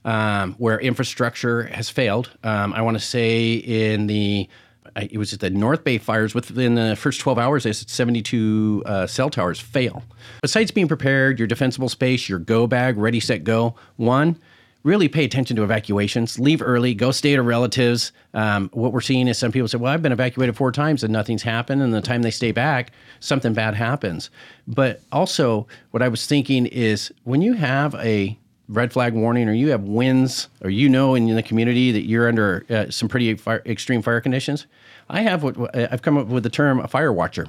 um, 0.06 0.54
where 0.56 0.80
infrastructure 0.80 1.63
has 1.63 1.89
failed. 1.89 2.30
Um, 2.43 2.73
I 2.73 2.82
want 2.82 2.95
to 2.95 3.04
say 3.04 3.54
in 3.54 4.08
the 4.08 4.49
it 4.95 5.17
was 5.17 5.34
at 5.34 5.39
the 5.39 5.49
North 5.49 5.84
Bay 5.84 5.97
fires 5.97 6.36
within 6.36 6.76
the 6.76 6.95
first 6.95 7.19
12 7.19 7.39
hours, 7.39 7.63
they 7.63 7.73
said 7.73 7.89
72 7.89 8.84
uh, 8.86 9.08
cell 9.08 9.30
towers 9.30 9.60
fail. 9.60 10.04
Besides 10.41 10.69
being 10.71 10.88
prepared, 10.88 11.39
your 11.39 11.47
defensible 11.47 11.89
space, 11.89 12.30
your 12.30 12.38
go 12.38 12.67
bag, 12.67 12.97
ready, 12.97 13.19
set, 13.19 13.43
go. 13.43 13.76
One, 13.95 14.38
really 14.83 15.07
pay 15.07 15.23
attention 15.23 15.55
to 15.55 15.63
evacuations. 15.63 16.37
Leave 16.39 16.61
early. 16.61 16.93
Go 16.93 17.11
stay 17.11 17.33
at 17.33 17.39
a 17.39 17.41
relative's. 17.41 18.11
Um, 18.33 18.69
what 18.73 18.91
we're 18.91 19.01
seeing 19.01 19.27
is 19.27 19.37
some 19.37 19.51
people 19.51 19.67
say, 19.67 19.77
"Well, 19.77 19.93
I've 19.93 20.01
been 20.01 20.11
evacuated 20.11 20.55
four 20.55 20.71
times 20.71 21.03
and 21.03 21.11
nothing's 21.11 21.43
happened." 21.43 21.81
And 21.81 21.93
the 21.93 22.01
time 22.01 22.21
they 22.21 22.31
stay 22.31 22.51
back, 22.51 22.91
something 23.19 23.53
bad 23.53 23.75
happens. 23.75 24.29
But 24.67 25.01
also, 25.11 25.67
what 25.91 26.03
I 26.03 26.07
was 26.09 26.27
thinking 26.27 26.65
is 26.65 27.11
when 27.23 27.41
you 27.41 27.53
have 27.53 27.95
a 27.95 28.37
red 28.69 28.93
flag 28.93 29.13
warning, 29.13 29.49
or 29.49 29.53
you 29.53 29.69
have 29.69 29.83
winds, 29.83 30.49
or 30.61 30.69
you 30.69 30.89
know 30.89 31.15
in 31.15 31.33
the 31.35 31.43
community 31.43 31.91
that 31.91 32.05
you're 32.05 32.27
under 32.27 32.65
uh, 32.69 32.89
some 32.89 33.09
pretty 33.09 33.33
fire, 33.35 33.61
extreme 33.65 34.01
fire 34.01 34.21
conditions, 34.21 34.67
I 35.09 35.21
have 35.21 35.43
what 35.43 35.75
I've 35.75 36.01
come 36.01 36.17
up 36.17 36.27
with 36.27 36.43
the 36.43 36.49
term 36.49 36.79
a 36.79 36.87
fire 36.87 37.11
watcher. 37.11 37.47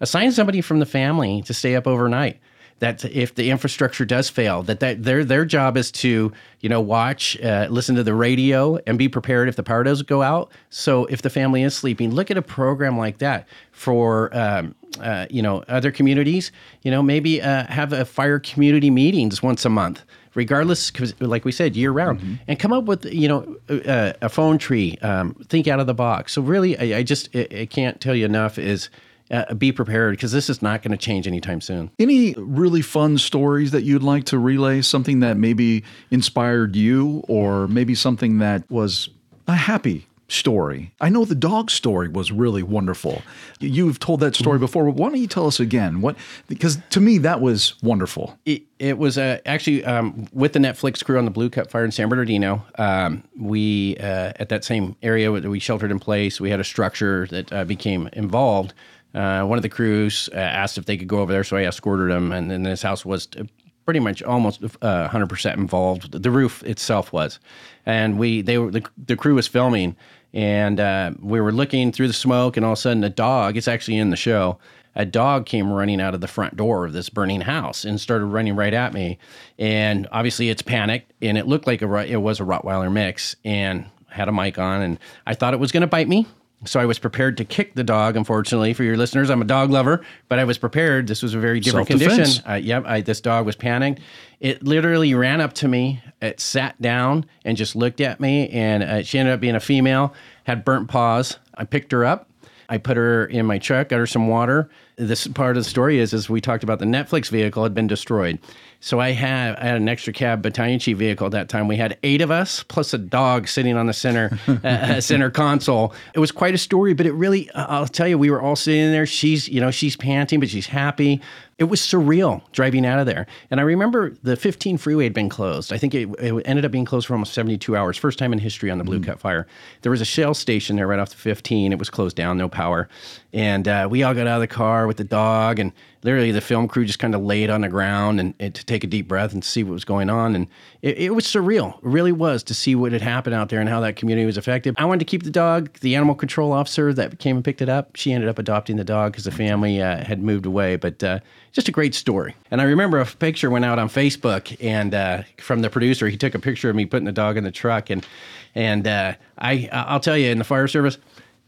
Assign 0.00 0.32
somebody 0.32 0.60
from 0.60 0.80
the 0.80 0.86
family 0.86 1.42
to 1.42 1.54
stay 1.54 1.76
up 1.76 1.86
overnight 1.86 2.38
that 2.80 3.04
if 3.04 3.34
the 3.34 3.50
infrastructure 3.50 4.04
does 4.04 4.28
fail, 4.28 4.62
that, 4.64 4.80
that 4.80 5.02
their 5.04 5.24
their 5.24 5.44
job 5.44 5.76
is 5.76 5.90
to 5.92 6.32
you 6.60 6.68
know 6.68 6.80
watch, 6.80 7.40
uh, 7.40 7.66
listen 7.70 7.94
to 7.96 8.02
the 8.02 8.14
radio, 8.14 8.78
and 8.86 8.98
be 8.98 9.08
prepared 9.08 9.48
if 9.48 9.56
the 9.56 9.62
power 9.62 9.84
does 9.84 10.02
go 10.02 10.22
out. 10.22 10.50
So 10.70 11.04
if 11.06 11.22
the 11.22 11.30
family 11.30 11.62
is 11.62 11.74
sleeping, 11.74 12.12
look 12.12 12.30
at 12.30 12.36
a 12.36 12.42
program 12.42 12.98
like 12.98 13.18
that 13.18 13.46
for 13.72 14.36
um, 14.36 14.74
uh, 15.00 15.26
you 15.30 15.42
know 15.42 15.64
other 15.68 15.92
communities. 15.92 16.52
You 16.82 16.90
know 16.90 17.02
maybe 17.02 17.40
uh, 17.40 17.66
have 17.66 17.92
a 17.92 18.04
fire 18.04 18.38
community 18.38 18.90
meetings 18.90 19.42
once 19.42 19.64
a 19.64 19.70
month. 19.70 20.02
Regardless, 20.34 20.90
like 21.20 21.44
we 21.44 21.52
said, 21.52 21.76
year 21.76 21.92
round, 21.92 22.40
and 22.48 22.58
come 22.58 22.72
up 22.72 22.84
with 22.84 23.04
you 23.04 23.28
know 23.28 23.56
a, 23.68 24.14
a 24.22 24.28
phone 24.28 24.58
tree. 24.58 24.98
Um, 25.00 25.34
think 25.48 25.68
out 25.68 25.78
of 25.78 25.86
the 25.86 25.94
box. 25.94 26.32
So 26.32 26.42
really, 26.42 26.76
I, 26.76 26.98
I 26.98 27.02
just 27.04 27.28
I, 27.36 27.46
I 27.60 27.66
can't 27.66 28.00
tell 28.00 28.16
you 28.16 28.24
enough. 28.24 28.58
Is 28.58 28.90
uh, 29.30 29.54
be 29.54 29.72
prepared 29.72 30.12
because 30.12 30.32
this 30.32 30.50
is 30.50 30.62
not 30.62 30.82
going 30.82 30.92
to 30.92 30.96
change 30.96 31.26
anytime 31.26 31.60
soon. 31.60 31.90
Any 31.98 32.34
really 32.36 32.82
fun 32.82 33.18
stories 33.18 33.70
that 33.70 33.82
you'd 33.82 34.02
like 34.02 34.24
to 34.24 34.38
relay? 34.38 34.82
Something 34.82 35.20
that 35.20 35.36
maybe 35.36 35.84
inspired 36.10 36.76
you, 36.76 37.24
or 37.28 37.66
maybe 37.68 37.94
something 37.94 38.38
that 38.38 38.70
was 38.70 39.08
a 39.46 39.54
happy 39.54 40.06
story? 40.28 40.92
I 41.00 41.08
know 41.08 41.24
the 41.24 41.34
dog 41.34 41.70
story 41.70 42.08
was 42.08 42.32
really 42.32 42.62
wonderful. 42.62 43.22
You've 43.60 43.98
told 43.98 44.20
that 44.20 44.34
story 44.34 44.58
before, 44.58 44.84
but 44.84 44.94
why 44.94 45.08
don't 45.08 45.20
you 45.20 45.26
tell 45.26 45.46
us 45.46 45.60
again? 45.60 46.00
What? 46.00 46.16
Because 46.48 46.78
to 46.90 47.00
me, 47.00 47.18
that 47.18 47.40
was 47.40 47.80
wonderful. 47.82 48.38
It, 48.44 48.62
it 48.78 48.98
was 48.98 49.18
uh, 49.18 49.38
actually 49.46 49.84
um, 49.84 50.26
with 50.32 50.52
the 50.52 50.58
Netflix 50.58 51.04
crew 51.04 51.18
on 51.18 51.24
the 51.24 51.30
Blue 51.30 51.50
Cut 51.50 51.70
Fire 51.70 51.84
in 51.84 51.92
San 51.92 52.08
Bernardino. 52.08 52.64
Um, 52.78 53.22
we 53.38 53.96
uh, 53.98 54.32
at 54.36 54.48
that 54.48 54.64
same 54.64 54.96
area 55.02 55.30
we 55.30 55.58
sheltered 55.58 55.90
in 55.90 55.98
place. 55.98 56.40
We 56.40 56.50
had 56.50 56.60
a 56.60 56.64
structure 56.64 57.26
that 57.28 57.52
uh, 57.52 57.64
became 57.64 58.08
involved. 58.12 58.72
Uh, 59.14 59.44
one 59.44 59.58
of 59.58 59.62
the 59.62 59.68
crews 59.68 60.28
uh, 60.32 60.38
asked 60.38 60.76
if 60.76 60.86
they 60.86 60.96
could 60.96 61.08
go 61.08 61.20
over 61.20 61.32
there, 61.32 61.44
so 61.44 61.56
I 61.56 61.66
escorted 61.66 62.10
them. 62.10 62.32
And 62.32 62.50
then 62.50 62.64
this 62.64 62.82
house 62.82 63.04
was 63.04 63.28
uh, 63.38 63.44
pretty 63.84 64.00
much 64.00 64.22
almost 64.22 64.64
uh, 64.64 65.08
100% 65.08 65.56
involved. 65.56 66.10
The 66.10 66.30
roof 66.30 66.62
itself 66.64 67.12
was, 67.12 67.38
and 67.86 68.18
we 68.18 68.42
they 68.42 68.58
were 68.58 68.70
the, 68.70 68.84
the 68.96 69.16
crew 69.16 69.34
was 69.34 69.46
filming, 69.46 69.96
and 70.32 70.80
uh, 70.80 71.12
we 71.20 71.40
were 71.40 71.52
looking 71.52 71.92
through 71.92 72.08
the 72.08 72.14
smoke, 72.14 72.56
and 72.56 72.66
all 72.66 72.72
of 72.72 72.78
a 72.78 72.80
sudden 72.80 73.04
a 73.04 73.10
dog. 73.10 73.56
It's 73.56 73.68
actually 73.68 73.98
in 73.98 74.10
the 74.10 74.16
show. 74.16 74.58
A 74.96 75.04
dog 75.04 75.44
came 75.44 75.72
running 75.72 76.00
out 76.00 76.14
of 76.14 76.20
the 76.20 76.28
front 76.28 76.56
door 76.56 76.84
of 76.84 76.92
this 76.92 77.08
burning 77.08 77.40
house 77.40 77.84
and 77.84 78.00
started 78.00 78.26
running 78.26 78.54
right 78.54 78.72
at 78.72 78.94
me, 78.94 79.18
and 79.58 80.08
obviously 80.12 80.50
it's 80.50 80.62
panicked, 80.62 81.12
and 81.20 81.36
it 81.36 81.46
looked 81.46 81.66
like 81.66 81.82
a 81.82 81.96
it 82.10 82.16
was 82.16 82.40
a 82.40 82.44
Rottweiler 82.44 82.92
mix, 82.92 83.36
and 83.44 83.86
had 84.08 84.28
a 84.28 84.32
mic 84.32 84.58
on, 84.58 84.82
and 84.82 84.98
I 85.26 85.34
thought 85.34 85.54
it 85.54 85.60
was 85.60 85.72
going 85.72 85.82
to 85.82 85.86
bite 85.86 86.08
me. 86.08 86.26
So 86.66 86.80
I 86.80 86.86
was 86.86 86.98
prepared 86.98 87.36
to 87.38 87.44
kick 87.44 87.74
the 87.74 87.84
dog. 87.84 88.16
Unfortunately, 88.16 88.74
for 88.74 88.84
your 88.84 88.96
listeners, 88.96 89.30
I'm 89.30 89.42
a 89.42 89.44
dog 89.46 89.70
lover, 89.70 90.04
but 90.28 90.38
I 90.38 90.44
was 90.44 90.58
prepared. 90.58 91.06
This 91.06 91.22
was 91.22 91.34
a 91.34 91.38
very 91.38 91.60
different 91.60 91.88
condition. 91.88 92.44
Uh, 92.48 92.54
yep, 92.54 92.84
I, 92.86 93.00
this 93.00 93.20
dog 93.20 93.46
was 93.46 93.56
panicked. 93.56 94.00
It 94.40 94.62
literally 94.62 95.14
ran 95.14 95.40
up 95.40 95.52
to 95.54 95.68
me. 95.68 96.02
It 96.20 96.40
sat 96.40 96.80
down 96.80 97.26
and 97.44 97.56
just 97.56 97.76
looked 97.76 98.00
at 98.00 98.20
me. 98.20 98.48
And 98.50 98.82
uh, 98.82 99.02
she 99.02 99.18
ended 99.18 99.34
up 99.34 99.40
being 99.40 99.54
a 99.54 99.60
female, 99.60 100.14
had 100.44 100.64
burnt 100.64 100.88
paws. 100.88 101.38
I 101.54 101.64
picked 101.64 101.92
her 101.92 102.04
up. 102.04 102.28
I 102.68 102.78
put 102.78 102.96
her 102.96 103.26
in 103.26 103.46
my 103.46 103.58
truck, 103.58 103.90
got 103.90 103.98
her 103.98 104.06
some 104.06 104.28
water. 104.28 104.70
This 104.96 105.26
part 105.26 105.56
of 105.56 105.64
the 105.64 105.68
story 105.68 105.98
is, 105.98 106.14
as 106.14 106.30
we 106.30 106.40
talked 106.40 106.62
about, 106.62 106.78
the 106.78 106.84
Netflix 106.84 107.28
vehicle 107.28 107.62
had 107.62 107.74
been 107.74 107.86
destroyed. 107.86 108.38
So 108.84 109.00
I 109.00 109.12
had 109.12 109.56
I 109.56 109.64
had 109.64 109.76
an 109.76 109.88
extra 109.88 110.12
cab 110.12 110.42
battalion 110.42 110.78
chief 110.78 110.98
vehicle 110.98 111.24
at 111.24 111.32
that 111.32 111.48
time. 111.48 111.68
We 111.68 111.76
had 111.76 111.96
eight 112.02 112.20
of 112.20 112.30
us 112.30 112.62
plus 112.64 112.92
a 112.92 112.98
dog 112.98 113.48
sitting 113.48 113.78
on 113.78 113.86
the 113.86 113.94
center 113.94 114.38
uh, 114.62 115.00
center 115.00 115.30
console. 115.30 115.94
It 116.12 116.18
was 116.18 116.30
quite 116.30 116.52
a 116.52 116.58
story, 116.58 116.92
but 116.92 117.06
it 117.06 117.12
really 117.12 117.50
I'll 117.54 117.86
tell 117.86 118.06
you, 118.06 118.18
we 118.18 118.30
were 118.30 118.42
all 118.42 118.56
sitting 118.56 118.92
there. 118.92 119.06
She's 119.06 119.48
you 119.48 119.58
know 119.58 119.70
she's 119.70 119.96
panting, 119.96 120.38
but 120.38 120.50
she's 120.50 120.66
happy. 120.66 121.22
It 121.56 121.64
was 121.64 121.80
surreal 121.80 122.42
driving 122.50 122.84
out 122.84 122.98
of 122.98 123.06
there. 123.06 123.26
And 123.50 123.60
I 123.60 123.62
remember 123.62 124.10
the 124.22 124.36
15 124.36 124.76
freeway 124.76 125.04
had 125.04 125.14
been 125.14 125.28
closed. 125.28 125.72
I 125.72 125.78
think 125.78 125.94
it, 125.94 126.08
it 126.18 126.42
ended 126.44 126.64
up 126.64 126.72
being 126.72 126.84
closed 126.84 127.06
for 127.06 127.14
almost 127.14 127.32
72 127.32 127.76
hours. 127.76 127.96
First 127.96 128.18
time 128.18 128.32
in 128.32 128.40
history 128.40 128.72
on 128.72 128.78
the 128.78 128.84
Blue 128.84 129.00
Cut 129.00 129.20
Fire. 129.20 129.46
There 129.82 129.92
was 129.92 130.00
a 130.00 130.04
Shell 130.04 130.34
station 130.34 130.74
there 130.74 130.88
right 130.88 130.98
off 130.98 131.10
the 131.10 131.16
15. 131.16 131.72
It 131.72 131.78
was 131.78 131.90
closed 131.90 132.16
down, 132.16 132.38
no 132.38 132.48
power. 132.48 132.88
And 133.32 133.68
uh, 133.68 133.86
we 133.88 134.02
all 134.02 134.14
got 134.14 134.26
out 134.26 134.36
of 134.36 134.40
the 134.40 134.48
car 134.48 134.83
with 134.86 134.96
the 134.96 135.04
dog, 135.04 135.58
and 135.58 135.72
literally 136.02 136.30
the 136.30 136.40
film 136.40 136.68
crew 136.68 136.84
just 136.84 136.98
kind 136.98 137.14
of 137.14 137.22
laid 137.22 137.50
on 137.50 137.62
the 137.62 137.68
ground 137.68 138.20
and, 138.20 138.34
and 138.38 138.54
to 138.54 138.64
take 138.64 138.84
a 138.84 138.86
deep 138.86 139.08
breath 139.08 139.32
and 139.32 139.44
see 139.44 139.64
what 139.64 139.72
was 139.72 139.84
going 139.84 140.10
on. 140.10 140.34
And 140.34 140.46
it, 140.82 140.98
it 140.98 141.10
was 141.10 141.24
surreal. 141.24 141.78
It 141.78 141.84
really 141.84 142.12
was 142.12 142.42
to 142.44 142.54
see 142.54 142.74
what 142.74 142.92
had 142.92 143.02
happened 143.02 143.34
out 143.34 143.48
there 143.48 143.60
and 143.60 143.68
how 143.68 143.80
that 143.80 143.96
community 143.96 144.26
was 144.26 144.36
affected. 144.36 144.74
I 144.78 144.84
wanted 144.84 145.00
to 145.00 145.04
keep 145.06 145.22
the 145.22 145.30
dog. 145.30 145.72
The 145.80 145.96
animal 145.96 146.14
control 146.14 146.52
officer 146.52 146.92
that 146.94 147.18
came 147.18 147.36
and 147.36 147.44
picked 147.44 147.62
it 147.62 147.68
up, 147.68 147.96
she 147.96 148.12
ended 148.12 148.28
up 148.28 148.38
adopting 148.38 148.76
the 148.76 148.84
dog 148.84 149.12
because 149.12 149.24
the 149.24 149.30
family 149.30 149.80
uh, 149.80 150.04
had 150.04 150.22
moved 150.22 150.46
away. 150.46 150.76
But 150.76 151.02
uh, 151.02 151.20
just 151.52 151.68
a 151.68 151.72
great 151.72 151.94
story. 151.94 152.34
And 152.50 152.60
I 152.60 152.64
remember 152.64 153.00
a 153.00 153.06
picture 153.06 153.48
went 153.48 153.64
out 153.64 153.78
on 153.78 153.88
Facebook, 153.88 154.56
and 154.60 154.94
uh, 154.94 155.22
from 155.38 155.62
the 155.62 155.70
producer, 155.70 156.08
he 156.08 156.16
took 156.16 156.34
a 156.34 156.38
picture 156.38 156.68
of 156.68 156.76
me 156.76 156.84
putting 156.84 157.06
the 157.06 157.12
dog 157.12 157.36
in 157.36 157.44
the 157.44 157.52
truck, 157.52 157.90
and 157.90 158.06
and 158.54 158.86
uh, 158.86 159.14
I 159.38 159.68
I'll 159.72 160.00
tell 160.00 160.16
you, 160.16 160.30
in 160.30 160.38
the 160.38 160.44
fire 160.44 160.68
service. 160.68 160.98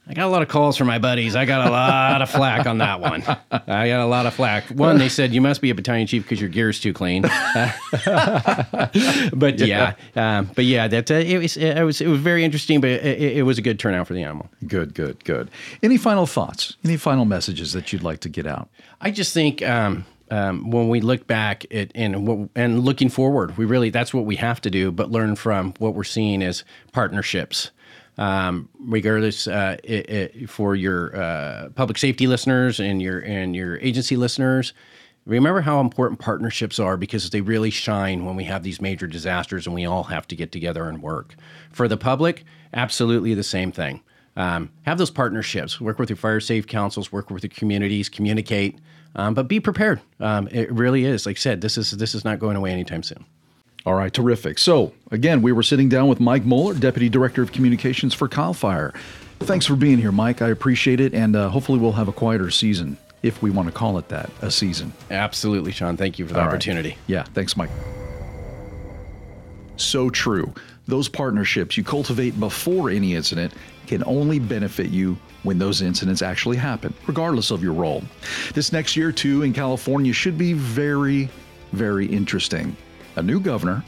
I 0.09 0.15
got 0.15 0.27
a 0.27 0.29
lot 0.29 0.43
of 0.43 0.49
calls 0.49 0.77
from 0.77 0.87
my 0.87 1.01
buddies. 1.01 1.35
I 1.35 1.47
got 1.47 1.67
a 1.67 1.71
lot 1.71 2.23
of 2.23 2.31
flack 2.31 2.67
on 2.67 2.79
that 2.79 3.01
one. 3.01 3.25
I 3.51 3.89
got 3.89 4.01
a 4.01 4.07
lot 4.07 4.27
of 4.27 4.35
flack. 4.35 4.65
One, 4.69 4.99
they 4.99 5.09
said 5.09 5.35
you 5.35 5.41
must 5.41 5.61
be 5.61 5.71
a 5.71 5.75
battalion 5.75 6.07
chief 6.07 6.23
because 6.23 6.41
your 6.41 6.49
gear's 6.49 6.79
too 6.79 6.93
clean. 6.93 7.23
but 7.23 7.33
yeah, 9.59 9.95
um, 10.15 10.49
but 10.55 10.65
yeah, 10.65 10.87
that 10.87 11.11
uh, 11.11 11.15
it 11.15 11.39
was 11.39 11.57
it 11.57 11.83
was 11.83 12.01
it 12.01 12.07
was 12.07 12.21
very 12.21 12.45
interesting. 12.45 12.81
But 12.81 12.91
it, 12.91 13.39
it 13.39 13.43
was 13.43 13.59
a 13.59 13.63
good 13.63 13.81
turnout 13.81 14.07
for 14.07 14.15
the 14.15 14.23
animal. 14.23 14.49
Good, 14.65 14.95
good, 14.95 15.25
good. 15.25 15.51
Any 15.83 15.97
final 15.97 16.27
thoughts? 16.27 16.77
Any 16.85 16.97
final 16.97 17.25
messages 17.25 17.73
that 17.73 17.93
you'd 17.93 18.05
like 18.05 18.21
to 18.21 18.29
get 18.29 18.47
out? 18.47 18.69
I 19.01 19.11
just 19.11 19.35
think 19.35 19.61
um, 19.63 20.05
um, 20.31 20.71
when 20.71 20.89
we 20.89 21.01
look 21.01 21.27
back 21.27 21.65
at 21.75 21.91
and 21.97 22.49
and 22.55 22.85
looking 22.85 23.09
forward, 23.09 23.57
we 23.57 23.65
really 23.65 23.91
that's 23.91 24.15
what 24.15 24.25
we 24.25 24.37
have 24.37 24.61
to 24.61 24.71
do. 24.71 24.93
But 24.93 25.11
learn 25.11 25.35
from 25.35 25.75
what 25.79 25.95
we're 25.95 26.05
seeing 26.05 26.45
as 26.45 26.63
partnerships. 26.93 27.73
Um, 28.19 28.69
regardless, 28.79 29.47
uh, 29.47 29.77
it, 29.85 30.11
it, 30.11 30.51
for 30.51 30.75
your 30.75 31.15
uh, 31.15 31.69
public 31.75 31.99
safety 31.99 32.27
listeners 32.27 32.81
and 32.81 33.03
your 33.03 33.21
and 33.21 33.55
your 33.55 33.79
agency 33.79 34.17
listeners, 34.17 34.73
remember 35.27 35.61
how 35.61 35.81
important 35.81 36.21
partnerships 36.21 36.79
are 36.79 36.97
because 36.97 37.29
they 37.31 37.43
really 37.43 37.71
shine 37.71 38.25
when 38.25 38.37
we 38.37 38.45
have 38.45 38.63
these 38.63 38.81
major 38.81 39.07
disasters 39.07 39.67
and 39.67 39.75
we 39.75 39.85
all 39.85 40.05
have 40.05 40.27
to 40.29 40.37
get 40.37 40.51
together 40.51 40.89
and 40.89 41.03
work. 41.03 41.35
For 41.71 41.89
the 41.89 41.97
public, 41.99 42.45
absolutely 42.73 43.35
the 43.35 43.43
same 43.43 43.71
thing. 43.71 44.03
Um, 44.37 44.71
have 44.83 44.99
those 44.99 45.11
partnerships. 45.11 45.81
Work 45.81 45.99
with 45.99 46.11
your 46.11 46.17
fire 46.17 46.41
safe 46.41 46.67
councils. 46.67 47.11
Work 47.11 47.31
with 47.31 47.43
your 47.43 47.51
communities. 47.51 48.09
Communicate, 48.09 48.79
um, 49.15 49.35
but 49.35 49.49
be 49.49 49.61
prepared. 49.61 50.01
Um, 50.21 50.49
it 50.49 50.71
really 50.73 51.05
is. 51.05 51.27
Like 51.27 51.37
I 51.37 51.41
said, 51.41 51.61
this 51.61 51.77
is 51.77 51.91
this 51.93 52.15
is 52.15 52.25
not 52.25 52.39
going 52.39 52.57
away 52.57 52.71
anytime 52.71 53.03
soon. 53.03 53.25
All 53.87 53.95
right, 53.95 54.13
terrific. 54.13 54.59
So, 54.59 54.93
again, 55.13 55.43
we 55.43 55.53
were 55.53 55.63
sitting 55.63 55.89
down 55.89 56.09
with 56.09 56.19
Mike 56.19 56.43
Mohler, 56.43 56.79
Deputy 56.79 57.09
Director 57.09 57.41
of 57.41 57.53
Communications 57.53 58.13
for 58.13 58.27
Cal 58.27 58.53
Fire. 58.53 58.93
Thanks 59.39 59.65
for 59.65 59.77
being 59.77 59.99
here, 59.99 60.11
Mike. 60.11 60.43
I 60.43 60.49
appreciate 60.49 60.99
it, 60.99 61.15
and 61.15 61.37
uh, 61.37 61.49
hopefully, 61.51 61.79
we'll 61.79 61.93
have 61.93 62.09
a 62.09 62.13
quieter 62.13 62.51
season, 62.51 62.97
if 63.23 63.43
we 63.43 63.51
want 63.51 63.69
to 63.69 63.73
call 63.73 63.97
it 63.99 64.09
that, 64.09 64.29
a 64.43 64.51
season. 64.51 64.93
Absolutely, 65.13 65.71
Sean. 65.71 65.97
Thank 65.97 66.19
you 66.19 66.27
for 66.27 66.33
the 66.33 66.41
All 66.41 66.47
right. 66.47 66.53
opportunity. 66.53 66.99
Yeah, 67.07 67.23
thanks, 67.23 67.57
Mike. 67.57 67.71
So 69.77 70.11
true. 70.11 70.53
Those 70.89 71.09
partnerships 71.09 71.77
you 71.77 71.85
cultivate 71.85 72.41
before 72.41 72.91
any 72.91 73.15
incident 73.15 73.53
can 73.87 74.03
only 74.05 74.41
benefit 74.41 74.91
you 74.91 75.17
when 75.45 75.59
those 75.59 75.81
incidents 75.81 76.23
actually 76.23 76.57
happen, 76.57 76.93
regardless 77.07 77.53
of 77.53 77.63
your 77.63 77.73
role. 77.73 78.03
This 78.53 78.73
next 78.73 78.97
year, 78.97 79.13
too, 79.13 79.43
in 79.43 79.53
California 79.53 80.13
should 80.13 80.37
be 80.37 80.55
very, 80.55 81.29
very 81.73 82.07
interesting. 82.07 82.77
A 83.17 83.23
new 83.23 83.41
governor, 83.41 83.83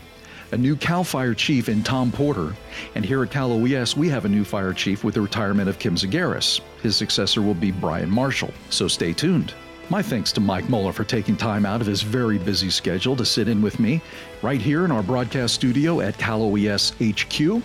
a 0.53 0.57
new 0.57 0.75
CAL 0.75 1.05
Fire 1.05 1.35
chief 1.35 1.69
in 1.69 1.83
Thom 1.83 2.11
Porter, 2.11 2.55
and 2.95 3.05
here 3.05 3.23
at 3.23 3.31
Cal 3.31 3.53
OES, 3.53 3.95
we 3.95 4.09
have 4.09 4.25
a 4.25 4.29
new 4.29 4.43
fire 4.43 4.73
chief 4.73 5.05
with 5.05 5.15
the 5.15 5.21
retirement 5.21 5.69
of 5.69 5.79
Kim 5.79 5.97
Zagaris. 5.97 6.61
His 6.83 6.97
successor 6.97 7.43
will 7.43 7.53
be 7.53 7.71
Brian 7.71 8.11
Marshall, 8.11 8.55
so 8.71 8.89
stay 8.89 9.13
tuned. 9.13 9.53
My 9.91 10.01
thanks 10.01 10.33
to 10.33 10.41
Mike 10.41 10.65
Mohler 10.65 10.95
for 10.95 11.05
taking 11.05 11.37
time 11.37 11.67
out 11.67 11.83
of 11.83 11.87
his 11.87 12.01
very 12.01 12.39
busy 12.39 12.71
schedule 12.71 13.17
to 13.17 13.25
sit 13.25 13.49
in 13.49 13.61
with 13.61 13.79
me 13.79 14.01
right 14.41 14.61
here 14.61 14.87
in 14.87 14.91
our 14.91 15.03
broadcast 15.03 15.55
studio 15.55 16.01
at 16.01 16.17
Cal 16.17 16.43
OES 16.43 16.95
HQ. 16.99 17.63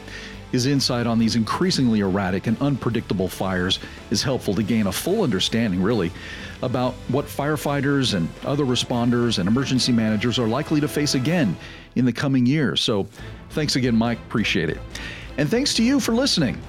His 0.53 0.67
insight 0.67 1.07
on 1.07 1.17
these 1.17 1.35
increasingly 1.35 2.01
erratic 2.01 2.45
and 2.45 2.55
unpredictable 2.61 3.27
fires 3.27 3.79
is 4.11 4.21
helpful 4.21 4.53
to 4.53 4.61
gain 4.61 4.85
a 4.85 4.91
full 4.91 5.23
understanding, 5.23 5.81
really, 5.81 6.11
about 6.61 6.93
what 7.07 7.25
firefighters 7.25 8.13
and 8.13 8.29
other 8.45 8.63
responders 8.63 9.39
and 9.39 9.49
emergency 9.49 9.91
managers 9.91 10.37
are 10.37 10.47
likely 10.47 10.79
to 10.79 10.87
face 10.87 11.15
again 11.15 11.57
in 11.95 12.05
the 12.05 12.13
coming 12.13 12.45
years. 12.45 12.81
So, 12.81 13.07
thanks 13.49 13.77
again, 13.77 13.95
Mike. 13.95 14.19
Appreciate 14.19 14.69
it. 14.69 14.77
And 15.39 15.49
thanks 15.49 15.73
to 15.73 15.83
you 15.83 15.99
for 15.99 16.11
listening. 16.11 16.61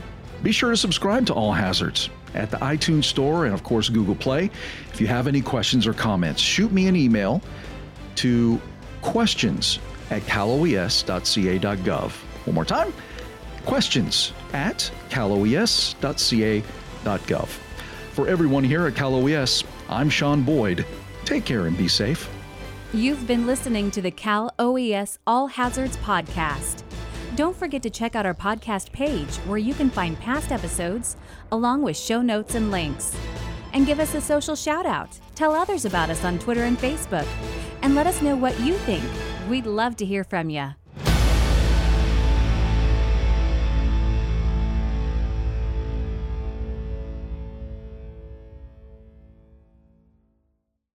Be 0.42 0.50
sure 0.50 0.70
to 0.70 0.78
subscribe 0.78 1.26
to 1.26 1.34
All 1.34 1.52
Hazards 1.52 2.08
at 2.32 2.50
the 2.50 2.56
iTunes 2.56 3.04
Store 3.04 3.44
and, 3.44 3.52
of 3.52 3.64
course, 3.64 3.90
Google 3.90 4.14
Play. 4.14 4.50
If 4.94 4.98
you 4.98 5.08
have 5.08 5.28
any 5.28 5.42
questions 5.42 5.86
or 5.86 5.92
comments, 5.92 6.40
shoot 6.40 6.72
me 6.72 6.88
an 6.88 6.96
email 6.96 7.42
to 8.14 8.58
questions 9.02 9.78
at 10.10 10.26
caloes.ca.gov. 10.26 12.10
One 12.46 12.54
more 12.54 12.64
time 12.64 12.94
questions 13.64 14.32
at 14.52 14.90
caloes.ca.gov. 15.10 16.64
For 18.12 18.28
everyone 18.28 18.64
here 18.64 18.86
at 18.86 18.94
Cal 18.94 19.14
OES, 19.14 19.64
I'm 19.88 20.08
Sean 20.08 20.42
Boyd. 20.42 20.86
Take 21.24 21.44
care 21.44 21.66
and 21.66 21.76
be 21.76 21.88
safe. 21.88 22.28
You've 22.92 23.26
been 23.26 23.46
listening 23.46 23.90
to 23.90 24.00
the 24.00 24.12
Cal 24.12 24.54
OES 24.58 25.18
All 25.26 25.48
Hazards 25.48 25.96
Podcast. 25.96 26.84
Don't 27.34 27.56
forget 27.56 27.82
to 27.82 27.90
check 27.90 28.14
out 28.14 28.24
our 28.24 28.34
podcast 28.34 28.92
page 28.92 29.34
where 29.48 29.58
you 29.58 29.74
can 29.74 29.90
find 29.90 30.18
past 30.20 30.52
episodes 30.52 31.16
along 31.50 31.82
with 31.82 31.96
show 31.96 32.22
notes 32.22 32.54
and 32.54 32.70
links. 32.70 33.16
And 33.72 33.84
give 33.86 33.98
us 33.98 34.14
a 34.14 34.20
social 34.20 34.54
shout 34.54 34.86
out. 34.86 35.18
Tell 35.34 35.52
others 35.52 35.84
about 35.84 36.10
us 36.10 36.24
on 36.24 36.38
Twitter 36.38 36.62
and 36.62 36.78
Facebook. 36.78 37.26
And 37.82 37.96
let 37.96 38.06
us 38.06 38.22
know 38.22 38.36
what 38.36 38.58
you 38.60 38.74
think. 38.74 39.02
We'd 39.48 39.66
love 39.66 39.96
to 39.96 40.04
hear 40.04 40.22
from 40.22 40.48
you. 40.48 40.74